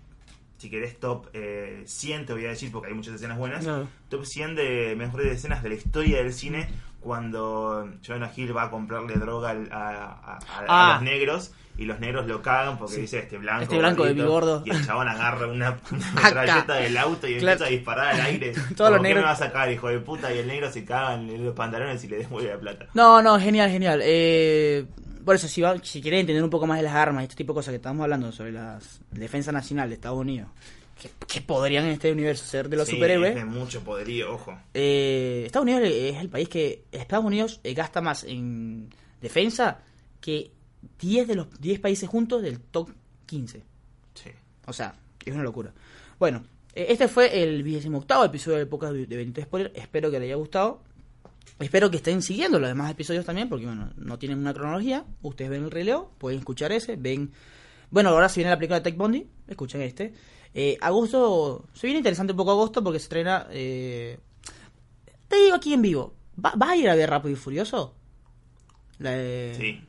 si 0.58 0.70
querés, 0.70 1.00
top 1.00 1.28
eh, 1.34 1.82
100, 1.88 2.26
te 2.28 2.34
voy 2.34 2.46
a 2.46 2.50
decir, 2.50 2.72
porque 2.72 2.90
hay 2.90 2.94
muchas 2.94 3.16
escenas 3.16 3.38
buenas. 3.38 3.66
No. 3.66 3.88
Top 4.10 4.26
100 4.26 4.56
de 4.56 4.96
mejores 4.96 5.32
escenas 5.32 5.64
de 5.64 5.70
la 5.70 5.76
historia 5.76 6.18
del 6.18 6.34
cine. 6.34 6.70
Cuando 7.00 7.90
Jonah 8.06 8.32
Hill 8.36 8.56
va 8.56 8.64
a 8.66 8.70
comprarle 8.70 9.16
droga 9.16 9.50
a, 9.50 9.54
a- 9.72 10.36
a- 10.36 10.38
a 10.38 10.66
Ah. 10.68 10.94
los 10.96 11.04
negros. 11.04 11.52
Y 11.78 11.86
los 11.86 12.00
negros 12.00 12.28
lo 12.28 12.42
cagan 12.42 12.78
porque 12.78 12.96
Sí. 12.96 13.02
dice 13.02 13.20
este 13.20 13.38
blanco. 13.38 13.64
Este 13.64 13.78
blanco 13.78 14.04
de 14.04 14.10
gordito, 14.10 14.26
bigordo. 14.28 14.64
Y 14.66 14.70
el 14.72 14.86
chabón 14.86 15.08
agarra 15.08 15.48
una, 15.48 15.80
una 15.92 16.12
metralleta 16.12 16.76
del 16.76 16.98
auto 16.98 17.28
y 17.28 17.38
Claro. 17.38 17.52
empieza 17.54 17.66
a 17.66 17.70
disparar 17.70 18.08
al 18.16 18.22
aire. 18.22 18.54
Todos 18.76 18.92
los 18.92 19.00
¿qué 19.02 19.08
negros- 19.08 19.22
me 19.22 19.26
va 19.26 19.32
a 19.32 19.36
sacar, 19.36 19.72
hijo 19.72 19.88
de 19.90 20.00
puta? 20.00 20.34
Y 20.34 20.40
el 20.40 20.48
negro 20.48 20.72
se 20.72 20.84
caga 20.86 21.16
en 21.16 21.44
los 21.46 21.56
pantalones 21.56 22.04
y 22.04 22.08
le 22.08 22.18
devuelve 22.18 22.50
la 22.50 22.60
plata. 22.60 22.88
No, 22.94 23.22
no, 23.22 23.40
genial, 23.40 23.70
genial. 23.72 24.02
Eh, 24.04 24.86
por 25.26 25.36
eso, 25.36 25.48
si, 25.48 25.62
va, 25.62 25.76
si 25.82 26.02
quieren 26.02 26.20
entender 26.22 26.44
un 26.44 26.50
poco 26.50 26.68
más 26.68 26.78
de 26.78 26.84
las 26.84 26.94
armas 26.96 27.22
y 27.22 27.26
este 27.26 27.36
tipo 27.36 27.54
de 27.54 27.58
cosas 27.58 27.72
que 27.72 27.76
estamos 27.78 28.04
hablando 28.04 28.32
sobre 28.32 28.52
la 28.52 28.80
defensa 29.12 29.52
nacional 29.52 29.88
de 29.90 29.96
Estados 29.96 30.18
Unidos, 30.20 30.50
que, 31.02 31.10
que 31.28 31.42
podrían 31.42 31.86
en 31.86 31.92
este 31.92 32.12
universo 32.12 32.46
ser 32.46 32.70
de 32.70 32.78
los 32.78 32.88
Sí, 32.88 32.94
superhéroes. 32.96 33.30
Es 33.32 33.36
de 33.38 33.46
mucho 33.46 33.82
poderío, 33.82 34.34
ojo. 34.34 34.56
Eh, 34.74 35.44
Estados 35.46 35.64
Unidos 35.64 35.82
es 35.86 36.18
el 36.18 36.30
país 36.30 36.48
que 36.50 36.84
Estados 36.92 37.24
Unidos 37.26 37.60
eh, 37.64 37.74
gasta 37.74 38.02
más 38.02 38.24
en 38.24 38.90
defensa 39.22 39.80
que 40.20 40.52
10 41.00 41.28
de 41.28 41.36
los 41.36 41.60
10 41.60 41.80
países 41.80 42.08
juntos 42.10 42.42
del 42.42 42.60
top 42.60 42.90
15. 43.26 43.64
Sí. 44.14 44.30
O 44.68 44.74
sea, 44.74 44.96
es 45.26 45.34
una 45.34 45.44
locura. 45.44 45.74
Bueno, 46.20 46.44
eh, 46.76 46.88
este 46.90 47.08
fue 47.08 47.44
el 47.44 47.64
28 47.64 48.26
episodio 48.26 48.58
del 48.58 48.68
podcast 48.68 48.94
de 48.94 49.18
Benito 49.18 49.42
Spoiler. 49.42 49.72
Espero 49.76 50.10
que 50.12 50.20
les 50.20 50.28
haya 50.28 50.36
gustado. 50.36 50.82
Espero 51.60 51.90
que 51.92 51.98
estén 51.98 52.22
siguiendo 52.22 52.60
los 52.60 52.70
demás 52.70 52.90
episodios 52.92 53.26
también, 53.26 53.48
porque 53.50 53.66
bueno, 53.66 53.92
no 53.98 54.18
tienen 54.18 54.40
una 54.40 54.54
cronología. 54.54 55.06
Ustedes 55.22 55.50
ven 55.52 55.64
el 55.64 55.72
releo, 55.72 56.12
pueden 56.18 56.40
escuchar 56.40 56.72
ese, 56.72 56.96
ven... 56.96 57.32
Bueno, 57.92 58.10
ahora 58.10 58.30
si 58.30 58.40
viene 58.40 58.52
la 58.52 58.58
película 58.58 58.80
de 58.80 58.84
Tech 58.84 58.98
Bondi, 58.98 59.28
escuchen 59.48 59.82
este. 59.82 60.14
Eh, 60.54 60.78
agosto, 60.82 61.66
se 61.74 61.88
viene 61.88 62.00
interesante 62.00 62.34
un 62.34 62.38
poco 62.38 62.52
agosto 62.52 62.84
porque 62.84 63.00
se 63.00 63.04
estrena... 63.04 63.48
eh, 63.52 64.18
Te 65.28 65.36
digo 65.38 65.56
aquí 65.56 65.74
en 65.74 65.82
vivo, 65.82 66.14
¿va- 66.44 66.54
¿vas 66.56 66.70
a 66.70 66.76
ir 66.78 66.90
a 66.90 66.96
ver 66.96 67.10
Rápido 67.10 67.34
y 67.34 67.36
Furioso? 67.36 67.94
La 69.00 69.12
de- 69.12 69.56
Sí. 69.60 69.82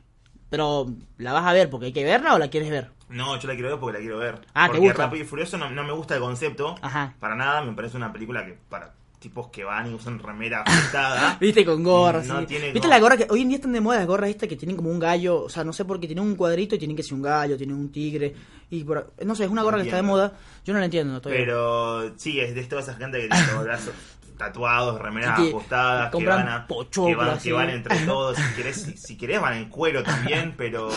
Pero, 0.53 0.85
¿la 1.17 1.33
vas 1.33 1.45
a 1.47 1.51
ver 1.53 1.67
porque 1.71 1.87
hay 1.87 1.93
que 1.93 2.03
verla 2.03 2.35
o 2.35 2.37
la 2.37 2.47
quieres 2.47 2.69
ver? 2.69 2.91
No, 3.09 3.39
yo 3.39 3.47
la 3.47 3.55
quiero 3.55 3.69
ver 3.71 3.79
porque 3.79 3.97
la 3.97 4.01
quiero 4.01 4.19
ver. 4.19 4.39
Ah, 4.53 4.65
¿te 4.67 4.73
porque 4.73 4.81
gusta? 4.81 5.05
Rápido 5.05 5.23
y 5.23 5.27
Furioso 5.27 5.57
no, 5.57 5.67
no 5.71 5.83
me 5.83 5.93
gusta 5.93 6.13
el 6.13 6.21
concepto. 6.21 6.75
Ajá. 6.79 7.15
Para 7.19 7.33
nada, 7.35 7.63
me 7.63 7.73
parece 7.73 7.97
una 7.97 8.13
película 8.13 8.45
que 8.45 8.55
para 8.69 8.93
tipos 9.17 9.47
que 9.47 9.63
van 9.63 9.89
y 9.89 9.95
usan 9.95 10.19
remera 10.19 10.61
ajustada. 10.63 11.37
Viste 11.41 11.65
con 11.65 11.81
gorras. 11.81 12.27
No 12.27 12.41
sí. 12.41 12.45
tiene 12.45 12.65
Viste 12.65 12.81
como- 12.81 12.93
la 12.93 12.99
gorra 12.99 13.17
que 13.17 13.25
hoy 13.31 13.41
en 13.41 13.47
día 13.47 13.55
están 13.55 13.71
de 13.73 13.81
moda 13.81 13.97
las 13.97 14.05
gorras 14.05 14.29
estas 14.29 14.47
que 14.47 14.55
tienen 14.55 14.77
como 14.77 14.91
un 14.91 14.99
gallo, 14.99 15.41
o 15.41 15.49
sea, 15.49 15.63
no 15.63 15.73
sé 15.73 15.85
por 15.85 15.99
qué 15.99 16.05
tienen 16.05 16.23
un 16.23 16.35
cuadrito 16.35 16.75
y 16.75 16.77
tienen 16.77 16.95
que 16.95 17.01
ser 17.01 17.15
un 17.15 17.23
gallo, 17.23 17.57
tienen 17.57 17.75
un 17.75 17.91
tigre 17.91 18.35
y 18.69 18.83
por- 18.83 19.11
no 19.25 19.33
sé, 19.33 19.45
es 19.45 19.49
una 19.49 19.63
gorra 19.63 19.77
que 19.77 19.85
está 19.85 19.95
de 19.95 20.03
moda. 20.03 20.33
Yo 20.63 20.73
no 20.73 20.77
la 20.77 20.85
entiendo, 20.85 21.19
todavía. 21.19 21.45
Pero 21.45 22.15
sí, 22.19 22.39
es 22.39 22.53
de 22.53 22.63
toda 22.65 22.83
esa 22.83 22.93
gente 22.93 23.21
que 23.21 23.27
tiene 23.29 23.53
los 23.53 23.63
brazos 23.63 23.93
tatuados, 24.37 24.99
remeras 25.01 25.39
que 25.39 25.49
ajustadas, 25.49 26.11
que 26.15 26.25
van, 26.25 26.47
a, 26.49 26.67
que, 26.67 27.15
van, 27.15 27.39
que 27.39 27.53
van 27.53 27.69
entre 27.69 27.97
todos. 28.05 28.37
Si 28.37 28.53
querés, 28.55 28.81
si, 28.81 28.97
si 28.97 29.17
querés 29.17 29.41
van 29.41 29.53
en 29.57 29.69
cuero 29.69 30.03
también, 30.03 30.53
pero... 30.57 30.89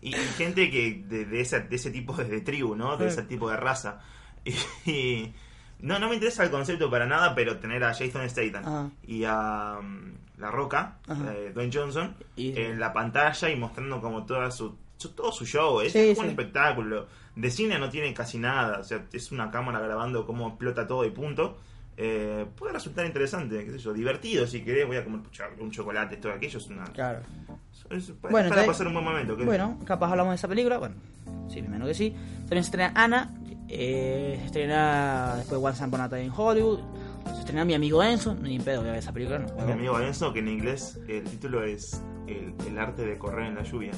Y, 0.00 0.08
y 0.10 0.18
gente 0.36 0.70
que 0.70 1.04
de, 1.06 1.24
de, 1.26 1.40
esa- 1.40 1.60
de 1.60 1.76
ese 1.76 1.90
tipo 1.90 2.12
de, 2.14 2.24
de 2.24 2.40
tribu, 2.40 2.74
¿no? 2.74 2.96
De 2.96 3.08
ese 3.08 3.22
tipo 3.22 3.50
de 3.50 3.56
raza. 3.56 4.00
Y, 4.44 4.90
y 4.90 5.34
No, 5.78 5.98
no 6.00 6.08
me 6.08 6.14
interesa 6.14 6.42
el 6.44 6.50
concepto 6.50 6.90
para 6.90 7.06
nada, 7.06 7.34
pero 7.34 7.58
tener 7.58 7.84
a 7.84 7.94
Jason 7.94 8.28
Statham 8.28 8.64
Ajá. 8.66 8.90
y 9.06 9.22
a 9.24 9.78
mm, 9.80 10.12
La 10.38 10.50
Roca, 10.50 10.98
eh, 11.08 11.52
Dwayne 11.54 11.70
Johnson, 11.72 12.16
Y- 12.36 12.58
en 12.58 12.80
la 12.80 12.92
pantalla 12.92 13.48
y 13.50 13.56
mostrando 13.56 14.00
como 14.00 14.24
toda 14.26 14.50
su, 14.50 14.76
su- 14.96 15.10
todo 15.10 15.30
su 15.30 15.44
show. 15.46 15.80
Es 15.80 15.92
Sí, 15.92 16.10
un 16.18 16.24
sí. 16.24 16.30
espectáculo. 16.30 17.06
De 17.36 17.50
cine 17.50 17.78
no 17.78 17.88
tiene 17.88 18.12
casi 18.12 18.38
nada. 18.38 18.78
O 18.80 18.84
sea, 18.84 19.04
es 19.12 19.30
una 19.32 19.50
cámara 19.52 19.78
grabando 19.80 20.26
cómo 20.26 20.48
explota 20.48 20.86
todo 20.86 21.04
y 21.04 21.10
punto. 21.10 21.58
Eh, 21.96 22.46
puede 22.56 22.72
resultar 22.72 23.04
interesante, 23.06 23.64
qué 23.64 23.72
sé 23.72 23.78
yo, 23.78 23.92
divertido 23.92 24.46
si 24.46 24.62
querés. 24.62 24.86
Voy 24.86 24.96
a 24.96 25.04
comer 25.04 25.20
un 25.60 25.70
chocolate, 25.70 26.16
todo 26.16 26.32
aquello. 26.32 26.58
Es 26.58 26.66
una. 26.68 26.84
Claro. 26.84 27.20
es- 27.90 28.08
es 28.10 28.20
Bueno, 28.22 28.48
para 28.48 28.64
pasar 28.66 28.86
un 28.86 28.94
buen 28.94 29.04
momento. 29.04 29.36
¿qué? 29.36 29.44
Bueno, 29.44 29.78
capaz 29.84 30.10
hablamos 30.10 30.30
de 30.32 30.36
esa 30.36 30.48
película. 30.48 30.78
Bueno, 30.78 30.94
sí, 31.48 31.60
menos 31.62 31.88
que 31.88 31.94
sí. 31.94 32.10
También 32.40 32.64
se 32.64 32.68
estrena 32.70 32.92
Ana. 32.94 33.30
Eh, 33.68 34.36
se 34.40 34.46
estrena 34.46 35.34
después 35.36 35.60
Once 35.62 35.84
Upon 35.84 36.00
a 36.00 36.08
Time 36.08 36.24
in 36.24 36.32
Hollywood. 36.34 36.80
Se 37.34 37.40
estrena 37.40 37.64
Mi 37.64 37.74
Amigo 37.74 38.02
Enzo. 38.02 38.34
Ni 38.34 38.56
en 38.56 38.62
pedo 38.64 38.80
voy 38.80 38.88
a 38.88 38.92
ver 38.92 38.98
esa 39.00 39.12
película. 39.12 39.38
No, 39.38 39.66
Mi 39.66 39.72
amigo 39.72 40.00
Enzo, 40.00 40.32
que 40.32 40.38
en 40.40 40.48
inglés 40.48 40.98
el 41.08 41.24
título 41.24 41.62
es 41.62 42.02
El, 42.26 42.54
el 42.66 42.78
arte 42.78 43.04
de 43.04 43.18
correr 43.18 43.46
en 43.48 43.54
la 43.56 43.62
lluvia. 43.62 43.92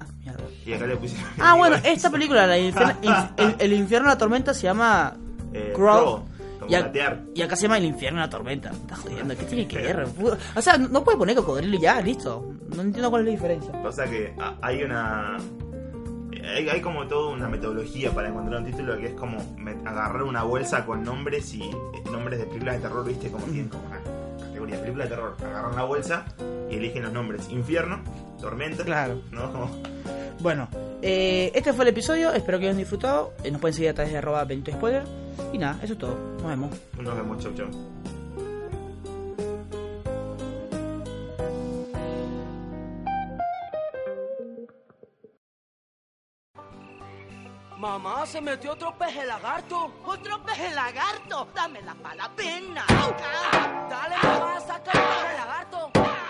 Ah, 0.00 0.06
mierda. 0.18 0.44
Y 0.66 0.72
acá 0.72 0.86
le 0.86 0.96
pusieron. 0.96 1.26
mi 1.36 1.40
Ah, 1.40 1.54
bueno, 1.54 1.76
esta 1.84 2.10
película, 2.10 2.46
la 2.46 2.58
infierno- 2.58 2.96
inf- 3.02 3.32
el, 3.36 3.54
el 3.58 3.72
infierno 3.72 4.08
de 4.08 4.14
la 4.14 4.18
tormenta, 4.18 4.52
se 4.54 4.62
llama 4.62 5.16
Eh, 5.52 5.72
Crawl. 5.74 6.22
Como 6.58 6.70
Y, 6.70 6.74
a- 6.74 6.80
gatear. 6.82 7.22
y 7.34 7.42
acá 7.42 7.56
se 7.56 7.62
llama 7.62 7.78
el 7.78 7.84
infierno 7.84 8.20
la 8.20 8.28
tormenta. 8.30 8.70
Me 8.70 8.76
estás 8.78 8.98
jodiendo, 8.98 9.36
¿qué 9.36 9.44
tiene 9.44 9.68
que 9.68 9.78
ver? 9.78 10.06
O 10.56 10.62
sea, 10.62 10.76
no 10.78 11.04
puede 11.04 11.16
poner 11.18 11.36
cocodrilo 11.36 11.76
y 11.76 11.80
ya, 11.80 12.00
listo. 12.00 12.54
No 12.74 12.82
entiendo 12.82 13.10
cuál 13.10 13.22
es 13.22 13.26
la 13.26 13.32
diferencia. 13.32 13.82
Pasa 13.82 14.04
que 14.06 14.34
hay 14.60 14.82
una. 14.82 15.36
Hay, 16.56 16.68
hay 16.68 16.80
como 16.80 17.06
toda 17.06 17.32
una 17.34 17.48
metodología 17.48 18.10
para 18.12 18.28
encontrar 18.28 18.60
un 18.62 18.66
título 18.70 18.96
que 18.96 19.06
es 19.06 19.14
como 19.14 19.36
agarrar 19.84 20.22
una 20.22 20.44
bolsa 20.44 20.86
con 20.86 21.02
nombres 21.04 21.52
y 21.52 21.62
eh, 21.62 21.72
nombres 22.10 22.38
de 22.38 22.46
películas 22.46 22.76
de 22.76 22.80
terror, 22.82 23.04
viste, 23.04 23.30
como 23.30 23.44
tienen 23.46 23.68
como 23.68 23.84
una 23.86 23.98
categoría 24.46 24.80
película 24.80 25.04
de 25.04 25.10
terror. 25.10 25.36
Agarran 25.44 25.76
la 25.76 25.84
bolsa 25.84 26.24
y 26.70 26.76
eligen 26.76 27.02
los 27.02 27.12
nombres: 27.12 27.48
Infierno, 27.50 28.00
Tormenta. 28.40 28.84
Claro. 28.84 29.20
¿no? 29.30 29.52
Como- 29.52 29.70
Bueno, 30.40 30.68
eh, 31.02 31.50
este 31.54 31.72
fue 31.72 31.84
el 31.84 31.90
episodio. 31.90 32.32
Espero 32.32 32.58
que 32.58 32.66
hayan 32.66 32.78
disfrutado. 32.78 33.32
Eh, 33.44 33.50
nos 33.50 33.60
pueden 33.60 33.74
seguir 33.74 33.90
a 33.90 33.94
través 33.94 34.12
de 34.12 34.18
arroba 34.18 34.44
Benito 34.44 34.70
Spoiler. 34.72 35.02
Y 35.52 35.58
nada, 35.58 35.78
eso 35.82 35.92
es 35.92 35.98
todo. 35.98 36.14
Nos 36.38 36.46
vemos. 36.46 36.70
Pues 36.94 37.06
nos 37.06 37.16
vemos, 37.16 37.42
chau, 37.42 37.54
chau. 37.54 37.68
Mamá, 47.78 48.26
se 48.26 48.40
metió 48.40 48.72
otro 48.72 48.92
peje 48.98 49.24
lagarto. 49.24 49.92
¿Otro 50.04 50.42
peje 50.42 50.74
lagarto? 50.74 51.48
Dame 51.54 51.80
la 51.82 51.94
pala 51.94 52.28
pena. 52.34 52.84
Dale, 53.88 54.16
mamá, 54.20 54.60
saca 54.60 54.90
el 54.90 54.98
peje 54.98 55.38
lagarto. 55.38 55.90
Ah. 55.94 56.27